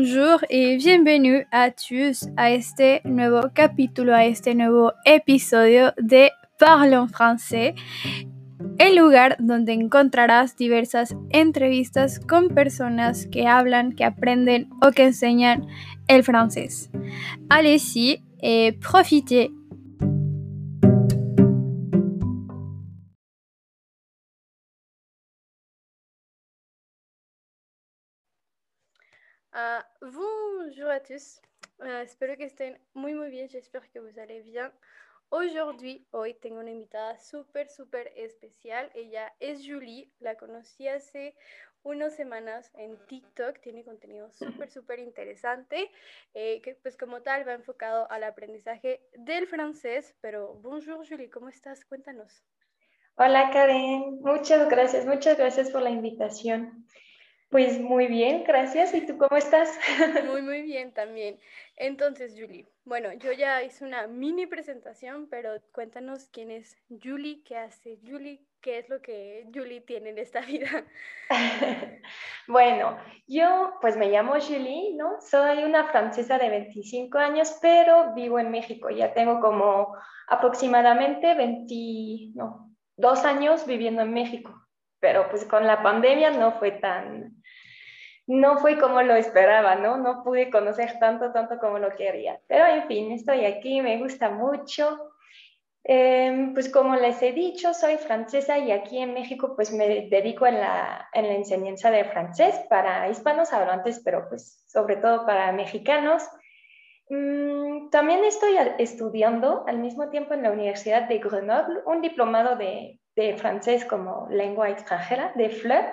bonjour 0.00 0.42
et 0.48 0.78
bienvenue 0.78 1.46
à 1.52 1.70
tous 1.70 2.26
à 2.38 2.50
este 2.50 3.02
nuevo 3.04 3.50
capítulo, 3.52 4.14
a 4.14 4.24
este 4.24 4.54
nuevo 4.54 4.92
episodio 5.04 5.92
de 6.00 6.30
Parle 6.58 6.94
en 6.94 7.06
français, 7.06 7.74
el 8.78 8.96
lugar 8.96 9.36
donde 9.40 9.74
encontrarás 9.74 10.56
diversas 10.56 11.14
entrevistas 11.28 12.18
con 12.18 12.48
personas 12.48 13.26
que 13.26 13.46
hablan, 13.46 13.92
que 13.92 14.04
aprenden 14.04 14.70
o 14.80 14.90
que 14.90 15.04
enseñan 15.04 15.66
el 16.08 16.22
francés. 16.22 16.88
Allez-y 17.50 18.24
et 18.40 18.78
profitez 18.80 19.50
bonjour 30.00 30.88
à 30.88 31.00
tous, 31.00 31.40
uh, 31.80 32.02
espero 32.02 32.36
que 32.36 32.44
estén 32.44 32.78
muy 32.94 33.14
muy 33.14 33.30
bien, 33.30 33.48
j'espère 33.48 33.90
que 33.90 33.98
vous 33.98 34.18
allez 34.18 34.42
bien. 34.42 34.70
Aujourd'hui, 35.28 36.06
hoy 36.10 36.34
tengo 36.34 36.60
una 36.60 36.70
invitada 36.70 37.18
súper 37.18 37.68
súper 37.68 38.12
especial, 38.16 38.90
ella 38.94 39.32
es 39.40 39.60
Julie, 39.64 40.10
la 40.18 40.36
conocí 40.36 40.88
hace 40.88 41.34
unas 41.82 42.16
semanas 42.16 42.70
en 42.74 42.96
TikTok, 43.06 43.60
tiene 43.60 43.84
contenido 43.84 44.30
súper 44.32 44.70
súper 44.70 44.98
interesante, 45.00 45.90
eh, 46.34 46.60
que 46.62 46.74
pues 46.76 46.96
como 46.96 47.20
tal 47.22 47.46
va 47.46 47.52
enfocado 47.52 48.10
al 48.10 48.24
aprendizaje 48.24 49.02
del 49.14 49.46
francés, 49.46 50.14
pero 50.20 50.54
bonjour 50.54 51.06
Julie, 51.06 51.30
¿cómo 51.30 51.48
estás? 51.48 51.84
Cuéntanos. 51.84 52.42
Hola 53.16 53.50
Karen, 53.52 54.20
muchas 54.22 54.68
gracias, 54.70 55.04
muchas 55.04 55.36
gracias 55.36 55.70
por 55.70 55.82
la 55.82 55.90
invitación. 55.90 56.86
Pues 57.50 57.80
muy 57.80 58.06
bien, 58.06 58.44
gracias. 58.46 58.94
¿Y 58.94 59.04
tú 59.04 59.18
cómo 59.18 59.36
estás? 59.36 59.76
Muy, 60.30 60.40
muy 60.40 60.62
bien 60.62 60.92
también. 60.92 61.40
Entonces, 61.74 62.34
Julie, 62.38 62.68
bueno, 62.84 63.12
yo 63.14 63.32
ya 63.32 63.64
hice 63.64 63.84
una 63.84 64.06
mini 64.06 64.46
presentación, 64.46 65.26
pero 65.28 65.60
cuéntanos 65.72 66.28
quién 66.32 66.52
es 66.52 66.76
Julie, 67.02 67.42
qué 67.44 67.56
hace 67.56 67.98
Julie, 68.06 68.40
qué 68.60 68.78
es 68.78 68.88
lo 68.88 69.02
que 69.02 69.48
Julie 69.52 69.80
tiene 69.80 70.10
en 70.10 70.18
esta 70.18 70.40
vida. 70.46 70.84
bueno, 72.46 72.96
yo 73.26 73.72
pues 73.80 73.96
me 73.96 74.10
llamo 74.10 74.34
Julie, 74.34 74.94
¿no? 74.94 75.20
Soy 75.20 75.64
una 75.64 75.88
francesa 75.88 76.38
de 76.38 76.50
25 76.50 77.18
años, 77.18 77.58
pero 77.60 78.14
vivo 78.14 78.38
en 78.38 78.52
México. 78.52 78.90
Ya 78.90 79.12
tengo 79.12 79.40
como 79.40 79.96
aproximadamente 80.28 81.34
22 81.34 83.24
años 83.24 83.66
viviendo 83.66 84.02
en 84.02 84.12
México 84.12 84.54
pero 85.00 85.28
pues 85.30 85.44
con 85.46 85.66
la 85.66 85.82
pandemia 85.82 86.30
no 86.30 86.52
fue 86.58 86.72
tan, 86.72 87.39
no 88.30 88.58
fue 88.58 88.78
como 88.78 89.02
lo 89.02 89.14
esperaba, 89.14 89.74
¿no? 89.74 89.96
No 89.96 90.22
pude 90.22 90.50
conocer 90.50 90.98
tanto, 90.98 91.32
tanto 91.32 91.58
como 91.58 91.78
lo 91.78 91.94
quería. 91.96 92.40
Pero 92.46 92.66
en 92.66 92.86
fin, 92.86 93.12
estoy 93.12 93.44
aquí, 93.44 93.80
me 93.80 93.98
gusta 93.98 94.30
mucho. 94.30 95.12
Em, 95.82 96.52
pues 96.52 96.68
como 96.70 96.94
les 96.94 97.20
he 97.22 97.32
dicho, 97.32 97.72
soy 97.74 97.96
francesa 97.96 98.58
y 98.58 98.70
aquí 98.70 98.98
en 98.98 99.14
México 99.14 99.54
pues 99.56 99.72
me 99.72 100.08
dedico 100.08 100.46
en 100.46 100.60
la, 100.60 101.08
en 101.14 101.26
la 101.26 101.34
enseñanza 101.34 101.90
de 101.90 102.04
francés 102.04 102.54
para 102.68 103.08
hispanos 103.08 103.52
hablantes, 103.52 104.00
pero 104.04 104.28
pues 104.28 104.62
sobre 104.66 104.96
todo 104.96 105.26
para 105.26 105.52
mexicanos. 105.52 106.22
Mm, 107.08 107.90
también 107.90 108.22
estoy 108.24 108.56
estudiando 108.78 109.64
al 109.66 109.78
mismo 109.78 110.10
tiempo 110.10 110.34
en 110.34 110.42
la 110.42 110.52
Universidad 110.52 111.08
de 111.08 111.18
Grenoble 111.18 111.80
un 111.86 112.02
diplomado 112.02 112.56
de 112.56 113.00
de 113.16 113.36
francés 113.36 113.84
como 113.84 114.28
lengua 114.30 114.70
extranjera, 114.70 115.32
de 115.34 115.50
FLEUR. 115.50 115.84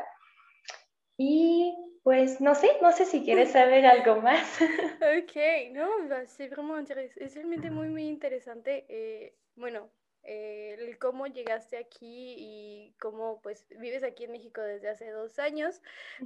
Y 1.18 1.76
pues 2.08 2.40
no 2.40 2.56
sé, 2.56 2.70
no 2.82 2.94
sé 2.94 3.04
si 3.04 3.22
quieres 3.22 3.52
saber 3.52 3.86
algo 3.86 4.22
más. 4.22 4.62
ok, 4.62 5.74
no, 5.74 5.90
vraiment 6.38 6.80
interesante, 6.80 7.26
es 7.26 7.36
realmente 7.36 7.70
muy, 7.70 7.90
muy 7.90 8.08
interesante. 8.08 8.86
Eh, 8.88 9.36
bueno, 9.58 9.92
eh, 10.24 10.78
el 10.80 10.98
cómo 11.00 11.28
llegaste 11.28 11.76
aquí 11.76 12.36
y 12.38 12.96
cómo 12.98 13.42
pues 13.42 13.68
vives 13.82 14.04
aquí 14.04 14.24
en 14.24 14.32
México 14.32 14.62
desde 14.62 14.88
hace 14.88 15.12
dos 15.12 15.38
años, 15.38 15.82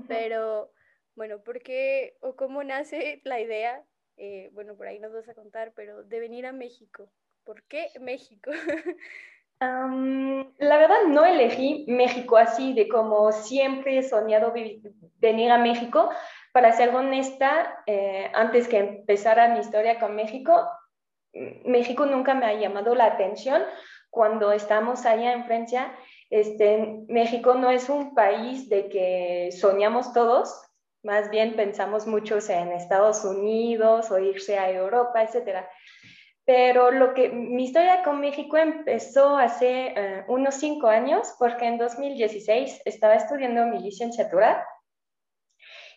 pero 0.07 0.71
bueno, 1.15 1.43
¿por 1.43 1.63
qué 1.63 2.15
o 2.21 2.35
cómo 2.35 2.63
nace 2.63 3.19
la 3.23 3.39
idea? 3.39 3.83
Eh, 4.17 4.51
bueno, 4.53 4.77
por 4.77 4.85
ahí 4.85 4.99
nos 4.99 5.11
vas 5.11 5.29
a 5.29 5.33
contar, 5.33 5.73
pero 5.73 6.03
de 6.03 6.19
venir 6.19 6.45
a 6.45 6.51
México. 6.51 7.11
¿Por 7.43 7.63
qué 7.63 7.87
México? 7.99 8.51
la 9.61 10.77
verdad 10.77 11.03
no 11.07 11.23
elegí 11.23 11.85
México 11.87 12.37
así, 12.37 12.73
de 12.73 12.87
como 12.87 13.31
siempre 13.31 13.97
he 13.99 14.03
soñado 14.03 14.53
venir 15.19 15.51
a 15.51 15.57
México. 15.57 16.09
Para 16.51 16.71
ser 16.71 16.93
honesta, 16.95 17.83
eh, 17.85 18.29
antes 18.33 18.67
que 18.67 18.79
empezara 18.79 19.49
mi 19.49 19.59
historia 19.59 19.99
con 19.99 20.15
México, 20.15 20.67
México 21.63 22.05
nunca 22.05 22.33
me 22.33 22.45
ha 22.45 22.53
llamado 22.53 22.95
la 22.95 23.05
atención. 23.05 23.61
Cuando 24.09 24.51
estamos 24.51 25.05
allá 25.05 25.31
en 25.31 25.45
Francia, 25.45 25.95
este, 26.29 27.03
México 27.07 27.53
no 27.53 27.69
es 27.69 27.87
un 27.87 28.15
país 28.15 28.67
de 28.67 28.89
que 28.89 29.49
soñamos 29.51 30.11
todos, 30.11 30.61
más 31.03 31.29
bien 31.29 31.55
pensamos 31.55 32.05
muchos 32.05 32.49
en 32.49 32.71
Estados 32.71 33.23
Unidos 33.25 34.11
o 34.11 34.19
irse 34.19 34.57
a 34.57 34.69
Europa, 34.69 35.23
etcétera. 35.23 35.69
Pero 36.53 36.91
lo 36.91 37.13
que 37.13 37.29
mi 37.29 37.63
historia 37.63 38.03
con 38.03 38.19
México 38.19 38.57
empezó 38.57 39.37
hace 39.37 39.93
eh, 39.95 40.25
unos 40.27 40.55
cinco 40.55 40.87
años, 40.87 41.33
porque 41.39 41.65
en 41.65 41.77
2016 41.77 42.81
estaba 42.83 43.15
estudiando 43.15 43.65
mi 43.67 43.79
licenciatura. 43.79 44.67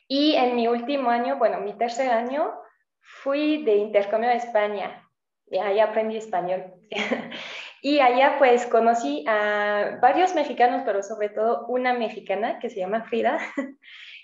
Y 0.06 0.36
en 0.36 0.54
mi 0.54 0.68
último 0.68 1.10
año, 1.10 1.38
bueno, 1.38 1.58
mi 1.58 1.76
tercer 1.76 2.08
año, 2.08 2.52
fui 3.00 3.64
de 3.64 3.74
intercambio 3.74 4.30
a 4.30 4.34
España. 4.34 5.04
Y 5.50 5.58
ahí 5.58 5.80
aprendí 5.80 6.18
español. 6.18 6.72
y 7.82 7.98
allá 7.98 8.36
pues 8.38 8.64
conocí 8.66 9.24
a 9.26 9.98
varios 10.00 10.36
mexicanos, 10.36 10.82
pero 10.86 11.02
sobre 11.02 11.30
todo 11.30 11.66
una 11.66 11.94
mexicana 11.94 12.60
que 12.60 12.70
se 12.70 12.78
llama 12.78 13.02
Frida. 13.02 13.40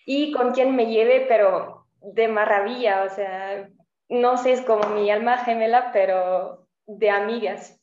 Y 0.06 0.32
con 0.32 0.52
quien 0.52 0.74
me 0.74 0.86
llevé, 0.86 1.26
pero 1.28 1.86
de 2.00 2.26
maravilla, 2.26 3.04
o 3.04 3.10
sea, 3.10 3.68
no 4.10 4.36
sé, 4.36 4.52
es 4.52 4.60
como 4.62 4.88
mi 4.90 5.10
alma 5.10 5.38
gemela, 5.38 5.90
pero 5.92 6.66
de 6.86 7.10
amigas. 7.10 7.80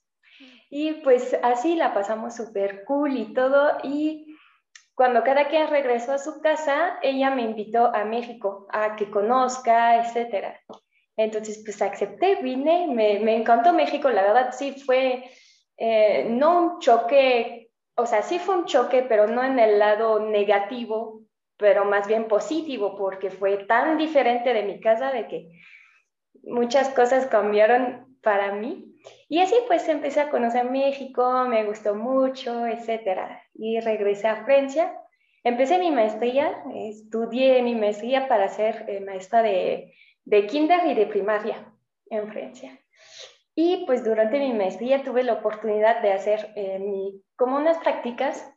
Y 0.70 0.94
pues 1.04 1.38
así 1.42 1.76
la 1.76 1.94
pasamos 1.94 2.36
súper 2.36 2.84
cool 2.84 3.16
y 3.18 3.34
todo. 3.34 3.78
Y 3.84 4.38
cuando 4.94 5.24
cada 5.24 5.48
quien 5.48 5.70
regresó 5.70 6.14
a 6.14 6.18
su 6.18 6.42
casa, 6.42 7.00
ella 7.02 7.32
me 7.32 7.44
invitó 7.44 7.96
a 7.96 8.04
México 8.04 8.68
a 8.72 8.96
que 8.96 9.10
conozca, 9.10 10.02
etc. 10.02 10.58
Entonces, 11.16 11.62
pues 11.64 11.82
acepté, 11.82 12.36
vine, 12.42 12.88
me, 12.88 13.20
me 13.20 13.36
encantó 13.36 13.74
México, 13.74 14.10
la 14.10 14.22
verdad 14.22 14.52
sí 14.52 14.74
fue, 14.86 15.24
eh, 15.78 16.28
no 16.30 16.62
un 16.62 16.80
choque, 16.80 17.72
o 17.96 18.06
sea, 18.06 18.22
sí 18.22 18.38
fue 18.38 18.58
un 18.58 18.66
choque, 18.66 19.04
pero 19.08 19.28
no 19.28 19.44
en 19.44 19.58
el 19.58 19.80
lado 19.80 20.20
negativo, 20.20 21.22
pero 21.58 21.86
más 21.86 22.08
bien 22.08 22.28
positivo, 22.28 22.96
porque 22.96 23.32
fue 23.32 23.66
tan 23.66 23.98
diferente 23.98 24.54
de 24.54 24.64
mi 24.64 24.80
casa 24.80 25.12
de 25.12 25.28
que 25.28 25.50
muchas 26.44 26.90
cosas 26.90 27.28
cambiaron 27.28 28.18
para 28.22 28.54
mí. 28.54 28.96
Y 29.30 29.40
así 29.40 29.56
pues 29.68 29.88
empecé 29.88 30.22
a 30.22 30.30
conocer 30.30 30.70
México, 30.70 31.46
me 31.48 31.66
gustó 31.66 31.96
mucho, 31.96 32.66
etcétera. 32.68 33.44
Y 33.54 33.80
regresé 33.80 34.28
a 34.28 34.44
Francia. 34.44 34.94
Empecé 35.44 35.78
mi 35.78 35.92
maestría, 35.92 36.64
estudié 36.74 37.62
mi 37.62 37.76
maestría 37.76 38.28
para 38.28 38.50
ser 38.50 38.86
eh, 38.88 39.00
maestra 39.00 39.42
de, 39.42 39.94
de 40.26 40.46
kinder 40.46 40.86
y 40.88 40.94
de 40.94 41.06
primaria 41.06 41.74
en 42.10 42.28
Francia. 42.28 42.78
Y 43.56 43.86
pues 43.86 44.04
durante 44.04 44.40
mi 44.40 44.54
maestría 44.54 45.04
tuve 45.04 45.24
la 45.24 45.34
oportunidad 45.34 46.02
de 46.02 46.12
hacer 46.12 46.52
eh, 46.56 46.80
mi, 46.80 47.24
como 47.36 47.58
unas 47.58 47.78
prácticas. 47.80 48.54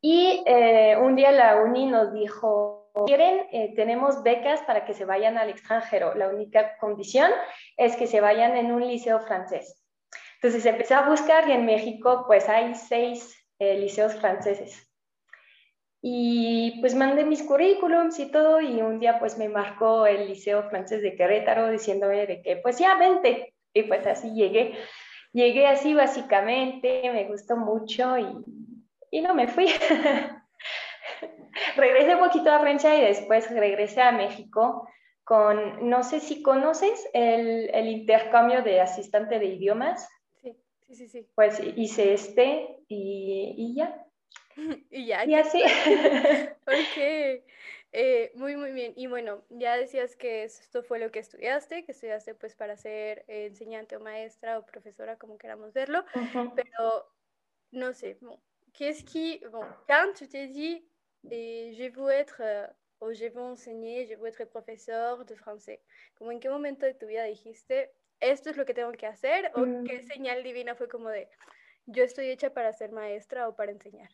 Y 0.00 0.42
eh, 0.46 0.96
un 1.00 1.16
día 1.16 1.32
la 1.32 1.62
uni 1.62 1.86
nos 1.86 2.12
dijo, 2.12 2.83
quieren, 3.06 3.46
eh, 3.50 3.72
tenemos 3.74 4.22
becas 4.22 4.60
para 4.62 4.84
que 4.84 4.94
se 4.94 5.04
vayan 5.04 5.36
al 5.36 5.50
extranjero. 5.50 6.14
La 6.14 6.28
única 6.28 6.76
condición 6.78 7.30
es 7.76 7.96
que 7.96 8.06
se 8.06 8.20
vayan 8.20 8.56
en 8.56 8.72
un 8.72 8.86
liceo 8.86 9.20
francés. 9.20 9.82
Entonces 10.36 10.64
empecé 10.66 10.94
a 10.94 11.08
buscar 11.08 11.48
y 11.48 11.52
en 11.52 11.66
México 11.66 12.24
pues 12.26 12.48
hay 12.48 12.74
seis 12.74 13.34
eh, 13.58 13.78
liceos 13.78 14.14
franceses. 14.14 14.88
Y 16.00 16.80
pues 16.80 16.94
mandé 16.94 17.24
mis 17.24 17.42
currículums 17.42 18.18
y 18.18 18.30
todo 18.30 18.60
y 18.60 18.82
un 18.82 19.00
día 19.00 19.18
pues 19.18 19.38
me 19.38 19.48
marcó 19.48 20.06
el 20.06 20.28
liceo 20.28 20.68
francés 20.68 21.00
de 21.02 21.16
Querétaro 21.16 21.70
diciéndome 21.70 22.26
de 22.26 22.42
que 22.42 22.56
pues 22.56 22.78
ya 22.78 22.96
vente. 22.96 23.54
Y 23.72 23.84
pues 23.84 24.06
así 24.06 24.32
llegué. 24.34 24.74
Llegué 25.32 25.66
así 25.66 25.94
básicamente, 25.94 27.10
me 27.12 27.24
gustó 27.24 27.56
mucho 27.56 28.16
y, 28.18 28.26
y 29.10 29.20
no 29.20 29.34
me 29.34 29.48
fui. 29.48 29.66
regresé 31.76 32.14
un 32.14 32.20
poquito 32.20 32.50
a 32.50 32.60
Francia 32.60 32.96
y 32.96 33.02
después 33.02 33.50
regresé 33.50 34.00
a 34.02 34.12
México 34.12 34.88
con, 35.24 35.88
no 35.88 36.02
sé 36.02 36.20
si 36.20 36.42
conoces 36.42 37.08
el, 37.12 37.70
el 37.74 37.88
intercambio 37.88 38.62
de 38.62 38.80
asistente 38.80 39.38
de 39.38 39.46
idiomas. 39.46 40.08
Sí, 40.42 40.56
sí, 40.82 40.94
sí. 40.94 41.08
sí. 41.08 41.28
Pues 41.34 41.60
hice 41.76 42.12
este 42.14 42.78
y, 42.88 43.54
y 43.56 43.74
ya. 43.74 44.06
y 44.90 45.06
ya. 45.06 45.24
Y 45.24 45.34
así. 45.34 45.62
ok. 46.66 47.42
Eh, 47.96 48.32
muy, 48.34 48.56
muy 48.56 48.72
bien. 48.72 48.92
Y 48.96 49.06
bueno, 49.06 49.44
ya 49.50 49.76
decías 49.76 50.16
que 50.16 50.42
esto 50.42 50.82
fue 50.82 50.98
lo 50.98 51.12
que 51.12 51.20
estudiaste, 51.20 51.84
que 51.84 51.92
estudiaste 51.92 52.34
pues 52.34 52.56
para 52.56 52.76
ser 52.76 53.24
enseñante 53.28 53.96
o 53.96 54.00
maestra 54.00 54.58
o 54.58 54.66
profesora, 54.66 55.16
como 55.16 55.38
queramos 55.38 55.72
verlo, 55.72 56.04
pero 56.56 57.08
no 57.70 57.92
sé, 57.92 58.18
bon, 58.20 58.36
qu'est-ce 58.72 59.04
qui, 59.04 59.40
bon, 59.50 59.64
quand 59.86 60.12
tu 60.18 60.26
t'es 60.26 60.48
dit, 60.48 60.82
et 61.30 61.74
je 61.74 61.90
veux 61.90 62.10
être, 62.10 62.40
euh, 62.40 62.66
o 63.00 63.12
je 63.12 63.26
veux 63.26 63.42
enseñar, 63.42 64.06
je 64.08 64.14
veux 64.16 64.28
être 64.28 64.44
profesor 64.44 65.24
de 65.24 65.34
français, 65.34 65.80
como 66.16 66.32
en 66.32 66.40
qué 66.40 66.48
momento 66.48 66.86
de 66.86 66.94
tu 66.94 67.06
vida 67.06 67.24
dijiste, 67.24 67.90
esto 68.20 68.50
es 68.50 68.56
lo 68.56 68.64
que 68.64 68.74
tengo 68.74 68.92
que 68.92 69.06
hacer, 69.06 69.50
o 69.54 69.60
mm. 69.60 69.84
qué 69.84 70.02
señal 70.02 70.42
divina 70.42 70.74
fue 70.74 70.88
como 70.88 71.08
de, 71.08 71.28
yo 71.86 72.04
estoy 72.04 72.30
hecha 72.30 72.50
para 72.50 72.72
ser 72.72 72.92
maestra 72.92 73.48
o 73.48 73.54
para 73.54 73.72
enseñar? 73.72 74.10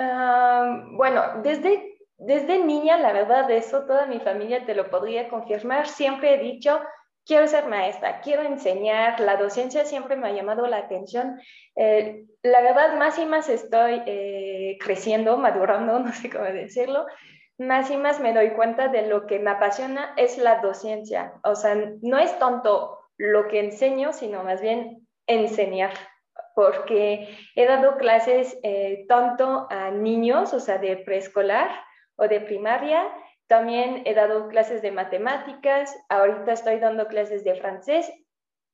Uh, 0.00 0.96
bueno, 0.96 1.42
desde 1.42 1.98
desde 2.18 2.64
niña, 2.64 2.98
la 2.98 3.12
verdad, 3.12 3.46
de 3.46 3.58
eso 3.58 3.84
toda 3.84 4.06
mi 4.06 4.18
familia 4.18 4.66
te 4.66 4.74
lo 4.74 4.90
podría 4.90 5.28
confirmar. 5.28 5.86
Siempre 5.86 6.34
he 6.34 6.38
dicho, 6.38 6.80
quiero 7.28 7.46
ser 7.46 7.66
maestra, 7.66 8.20
quiero 8.22 8.42
enseñar, 8.42 9.20
la 9.20 9.36
docencia 9.36 9.84
siempre 9.84 10.16
me 10.16 10.28
ha 10.28 10.32
llamado 10.32 10.66
la 10.66 10.78
atención. 10.78 11.38
Eh, 11.76 12.24
la 12.42 12.62
verdad, 12.62 12.96
más 12.96 13.18
y 13.18 13.26
más 13.26 13.48
estoy 13.50 14.02
eh, 14.06 14.78
creciendo, 14.80 15.36
madurando, 15.36 15.98
no 16.00 16.12
sé 16.12 16.30
cómo 16.30 16.46
decirlo, 16.46 17.06
más 17.58 17.90
y 17.90 17.96
más 17.96 18.18
me 18.18 18.32
doy 18.32 18.50
cuenta 18.54 18.88
de 18.88 19.06
lo 19.06 19.26
que 19.26 19.38
me 19.38 19.50
apasiona 19.50 20.14
es 20.16 20.38
la 20.38 20.60
docencia. 20.60 21.34
O 21.44 21.54
sea, 21.54 21.76
no 22.02 22.18
es 22.18 22.36
tanto 22.38 22.98
lo 23.18 23.46
que 23.48 23.60
enseño, 23.60 24.12
sino 24.12 24.42
más 24.42 24.60
bien 24.60 25.06
enseñar 25.26 25.92
porque 26.54 27.28
he 27.54 27.66
dado 27.66 27.98
clases 27.98 28.58
eh, 28.64 29.04
tanto 29.06 29.68
a 29.70 29.92
niños, 29.92 30.52
o 30.52 30.58
sea, 30.58 30.78
de 30.78 30.96
preescolar, 30.96 31.70
o 32.16 32.26
de 32.26 32.40
primaria. 32.40 33.06
También 33.48 34.02
he 34.04 34.14
dado 34.14 34.48
clases 34.48 34.82
de 34.82 34.92
matemáticas, 34.92 35.96
ahorita 36.08 36.52
estoy 36.52 36.78
dando 36.78 37.08
clases 37.08 37.44
de 37.44 37.54
francés 37.54 38.12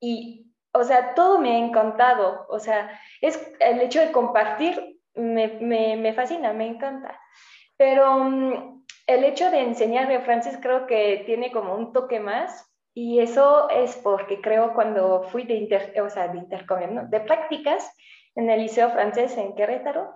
y, 0.00 0.52
o 0.72 0.82
sea, 0.82 1.14
todo 1.14 1.38
me 1.38 1.54
ha 1.54 1.58
encantado. 1.58 2.44
O 2.48 2.58
sea, 2.58 3.00
es 3.20 3.40
el 3.60 3.80
hecho 3.80 4.00
de 4.00 4.12
compartir 4.12 4.98
me, 5.14 5.46
me, 5.60 5.96
me 5.96 6.12
fascina, 6.12 6.52
me 6.52 6.66
encanta. 6.66 7.18
Pero 7.76 8.16
um, 8.16 8.84
el 9.06 9.24
hecho 9.24 9.50
de 9.50 9.60
enseñar 9.60 10.08
de 10.08 10.20
francés 10.20 10.58
creo 10.60 10.86
que 10.86 11.22
tiene 11.24 11.52
como 11.52 11.74
un 11.74 11.92
toque 11.92 12.18
más 12.20 12.68
y 12.94 13.20
eso 13.20 13.68
es 13.70 13.96
porque 13.96 14.40
creo 14.40 14.74
cuando 14.74 15.22
fui 15.24 15.44
de, 15.44 15.54
inter, 15.54 15.94
o 16.00 16.10
sea, 16.10 16.28
de 16.28 16.38
intercambio, 16.38 16.88
¿no? 16.88 17.06
de 17.08 17.20
prácticas 17.20 17.90
en 18.36 18.50
el 18.50 18.60
Liceo 18.60 18.90
Francés 18.90 19.36
en 19.36 19.54
Querétaro, 19.54 20.14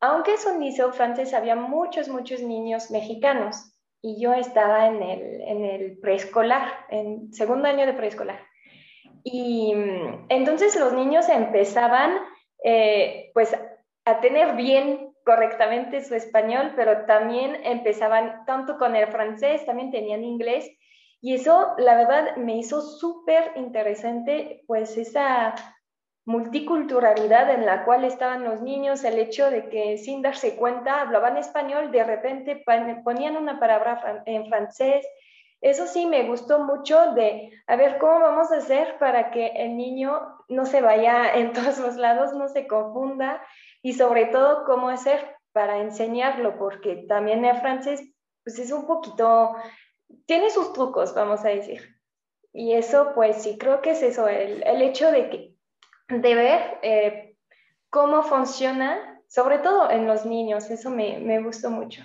aunque 0.00 0.34
es 0.34 0.44
un 0.44 0.60
liceo 0.60 0.92
francés, 0.92 1.32
había 1.32 1.56
muchos, 1.56 2.08
muchos 2.08 2.40
niños 2.40 2.90
mexicanos 2.90 3.73
y 4.06 4.20
yo 4.20 4.34
estaba 4.34 4.86
en 4.86 5.02
el, 5.02 5.40
en 5.40 5.64
el 5.64 5.98
preescolar, 5.98 6.84
en 6.90 7.32
segundo 7.32 7.68
año 7.68 7.86
de 7.86 7.94
preescolar. 7.94 8.38
Y 9.22 9.74
mm, 9.74 10.26
entonces 10.28 10.78
los 10.78 10.92
niños 10.92 11.26
empezaban 11.30 12.18
eh, 12.62 13.30
pues 13.32 13.56
a 14.04 14.20
tener 14.20 14.56
bien 14.56 15.14
correctamente 15.24 16.04
su 16.04 16.14
español, 16.14 16.74
pero 16.76 17.06
también 17.06 17.56
empezaban 17.64 18.44
tanto 18.44 18.76
con 18.76 18.94
el 18.94 19.06
francés, 19.06 19.64
también 19.64 19.90
tenían 19.90 20.22
inglés. 20.22 20.70
Y 21.22 21.36
eso, 21.36 21.72
la 21.78 21.96
verdad, 21.96 22.36
me 22.36 22.58
hizo 22.58 22.82
súper 22.82 23.52
interesante, 23.56 24.64
pues 24.66 24.98
esa 24.98 25.54
multiculturalidad 26.26 27.50
en 27.50 27.66
la 27.66 27.84
cual 27.84 28.04
estaban 28.04 28.44
los 28.44 28.62
niños, 28.62 29.04
el 29.04 29.18
hecho 29.18 29.50
de 29.50 29.68
que 29.68 29.98
sin 29.98 30.22
darse 30.22 30.56
cuenta 30.56 31.02
hablaban 31.02 31.36
español, 31.36 31.90
de 31.90 32.04
repente 32.04 32.64
ponían 33.04 33.36
una 33.36 33.60
palabra 33.60 34.22
en 34.26 34.46
francés. 34.48 35.06
Eso 35.60 35.86
sí 35.86 36.06
me 36.06 36.26
gustó 36.26 36.60
mucho 36.60 37.12
de, 37.12 37.50
a 37.66 37.76
ver, 37.76 37.98
¿cómo 37.98 38.20
vamos 38.20 38.52
a 38.52 38.58
hacer 38.58 38.98
para 38.98 39.30
que 39.30 39.48
el 39.48 39.76
niño 39.76 40.20
no 40.48 40.66
se 40.66 40.80
vaya 40.80 41.34
en 41.34 41.52
todos 41.52 41.78
los 41.78 41.96
lados, 41.96 42.32
no 42.34 42.48
se 42.48 42.66
confunda? 42.66 43.42
Y 43.82 43.92
sobre 43.92 44.26
todo, 44.26 44.64
¿cómo 44.64 44.88
hacer 44.88 45.36
para 45.52 45.78
enseñarlo? 45.78 46.58
Porque 46.58 47.04
también 47.08 47.44
el 47.44 47.60
francés, 47.60 48.02
pues 48.42 48.58
es 48.58 48.72
un 48.72 48.86
poquito, 48.86 49.56
tiene 50.26 50.50
sus 50.50 50.72
trucos, 50.72 51.14
vamos 51.14 51.44
a 51.44 51.48
decir. 51.48 51.82
Y 52.52 52.72
eso, 52.72 53.12
pues 53.14 53.42
sí, 53.42 53.58
creo 53.58 53.82
que 53.82 53.90
es 53.90 54.02
eso, 54.02 54.28
el, 54.28 54.62
el 54.62 54.80
hecho 54.80 55.10
de 55.10 55.28
que 55.28 55.53
de 56.08 56.34
ver 56.34 56.78
eh, 56.82 57.36
cómo 57.90 58.22
funciona, 58.22 59.22
sobre 59.26 59.58
todo 59.58 59.90
en 59.90 60.06
los 60.06 60.26
niños, 60.26 60.70
eso 60.70 60.90
me, 60.90 61.18
me 61.18 61.42
gustó 61.42 61.70
mucho. 61.70 62.02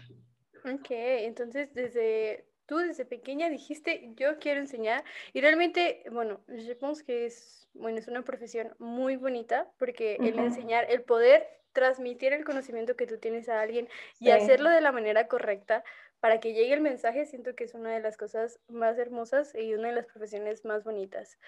Ok, 0.65 0.87
entonces 0.89 1.73
desde 1.73 2.45
tú 2.65 2.77
desde 2.77 3.03
pequeña 3.03 3.49
dijiste 3.49 4.11
yo 4.15 4.37
quiero 4.37 4.59
enseñar 4.59 5.03
y 5.33 5.41
realmente, 5.41 6.03
bueno, 6.11 6.41
yo 6.47 6.77
pienso 6.77 7.03
que 7.03 7.25
es, 7.25 7.67
bueno, 7.73 7.97
es 7.97 8.07
una 8.07 8.21
profesión 8.21 8.75
muy 8.77 9.15
bonita 9.15 9.67
porque 9.79 10.17
el 10.21 10.37
enseñar, 10.37 10.85
el 10.89 11.01
poder 11.01 11.47
transmitir 11.73 12.33
el 12.33 12.45
conocimiento 12.45 12.95
que 12.95 13.07
tú 13.07 13.17
tienes 13.17 13.49
a 13.49 13.59
alguien 13.61 13.89
y 14.19 14.29
hacerlo 14.29 14.69
de 14.69 14.81
la 14.81 14.91
manera 14.91 15.27
correcta 15.27 15.83
para 16.19 16.39
que 16.39 16.53
llegue 16.53 16.73
el 16.73 16.81
mensaje, 16.81 17.25
siento 17.25 17.55
que 17.55 17.63
es 17.63 17.73
una 17.73 17.91
de 17.91 18.01
las 18.01 18.17
cosas 18.17 18.59
más 18.67 18.97
hermosas 18.99 19.55
y 19.55 19.73
una 19.73 19.87
de 19.87 19.95
las 19.95 20.05
profesiones 20.05 20.65
más 20.65 20.83
bonitas. 20.83 21.39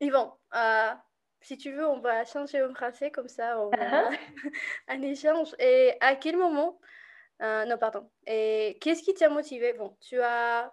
Yvan, 0.00 0.38
euh, 0.54 0.92
si 1.42 1.56
tu 1.56 1.72
veux, 1.72 1.86
on 1.86 2.00
va 2.00 2.24
changer 2.24 2.62
en 2.62 2.74
français, 2.74 3.10
comme 3.10 3.28
ça 3.28 3.60
on 3.60 3.70
a 3.70 4.10
uh-huh. 4.10 4.18
un 4.88 5.02
échange. 5.02 5.54
Et 5.58 5.94
à 6.00 6.16
quel 6.16 6.36
moment, 6.36 6.78
euh, 7.42 7.64
non, 7.66 7.78
pardon, 7.78 8.10
et 8.26 8.78
qu'est-ce 8.80 9.02
qui 9.02 9.14
t'a 9.14 9.28
motivé? 9.28 9.72
Bon, 9.74 9.96
tu 10.00 10.20
as, 10.20 10.72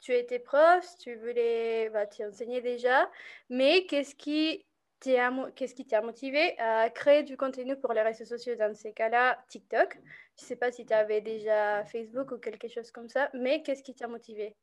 tu 0.00 0.12
étais 0.12 0.38
prof, 0.38 0.86
tu 0.98 1.14
voulais, 1.16 1.90
bah, 1.90 2.06
tu 2.06 2.24
enseignais 2.24 2.60
déjà, 2.60 3.10
mais 3.48 3.86
qu'est-ce 3.86 4.14
qui 4.14 4.66
t'a 5.00 5.30
qu'est-ce 5.54 5.74
qui 5.74 5.86
t'a 5.86 6.00
motivé 6.00 6.58
à 6.58 6.88
créer 6.90 7.22
du 7.22 7.36
contenu 7.36 7.78
pour 7.78 7.92
les 7.92 8.02
réseaux 8.02 8.24
sociaux? 8.24 8.56
Dans 8.56 8.74
ces 8.74 8.92
cas-là 8.92 9.38
TikTok. 9.48 9.98
Je 10.38 10.44
ne 10.44 10.46
sais 10.48 10.56
pas 10.56 10.72
si 10.72 10.84
tu 10.86 10.92
avais 10.92 11.20
déjà 11.20 11.84
Facebook 11.84 12.32
ou 12.32 12.38
quelque 12.38 12.68
chose 12.68 12.90
comme 12.90 13.08
ça, 13.08 13.30
mais 13.34 13.62
qu'est-ce 13.62 13.82
qui 13.82 13.94
t'a 13.94 14.08
motivé? 14.08 14.54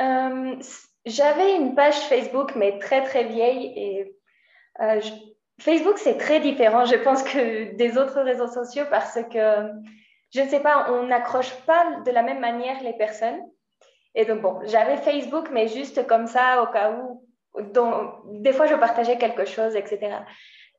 Euh, 0.00 0.60
j'avais 1.06 1.56
une 1.56 1.74
page 1.74 1.98
Facebook, 2.08 2.54
mais 2.56 2.78
très 2.78 3.02
très 3.02 3.24
vieille. 3.24 3.72
Et 3.76 4.16
euh, 4.80 5.00
Facebook, 5.60 5.98
c'est 5.98 6.18
très 6.18 6.40
différent, 6.40 6.84
je 6.84 6.96
pense, 6.96 7.22
que 7.22 7.74
des 7.74 7.98
autres 7.98 8.20
réseaux 8.20 8.48
sociaux 8.48 8.84
parce 8.90 9.18
que, 9.32 9.70
je 10.34 10.40
ne 10.40 10.48
sais 10.48 10.60
pas, 10.60 10.86
on 10.90 11.04
n'accroche 11.04 11.52
pas 11.66 12.00
de 12.04 12.10
la 12.10 12.22
même 12.22 12.40
manière 12.40 12.82
les 12.82 12.94
personnes. 12.94 13.40
Et 14.14 14.24
donc, 14.24 14.42
bon, 14.42 14.60
j'avais 14.64 14.96
Facebook, 14.98 15.48
mais 15.52 15.68
juste 15.68 16.06
comme 16.06 16.26
ça, 16.26 16.62
au 16.62 16.66
cas 16.66 16.92
où, 16.92 17.26
dont, 17.72 18.12
des 18.26 18.52
fois, 18.52 18.66
je 18.66 18.74
partageais 18.74 19.18
quelque 19.18 19.44
chose, 19.44 19.74
etc. 19.74 20.16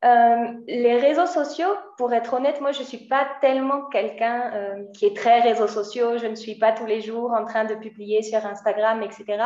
Euh, 0.05 0.53
les 0.67 0.97
réseaux 0.97 1.25
sociaux, 1.25 1.73
pour 1.97 2.13
être 2.13 2.33
honnête, 2.33 2.59
moi, 2.59 2.71
je 2.73 2.81
ne 2.81 2.85
suis 2.85 3.07
pas 3.07 3.25
tellement 3.41 3.85
quelqu'un 3.85 4.51
euh, 4.53 4.83
qui 4.93 5.05
est 5.05 5.15
très 5.15 5.39
réseaux 5.39 5.67
sociaux. 5.67 6.17
Je 6.17 6.27
ne 6.27 6.35
suis 6.35 6.55
pas 6.55 6.73
tous 6.73 6.85
les 6.85 6.99
jours 6.99 7.31
en 7.31 7.45
train 7.45 7.63
de 7.63 7.75
publier 7.75 8.21
sur 8.21 8.45
Instagram, 8.45 9.01
etc. 9.01 9.43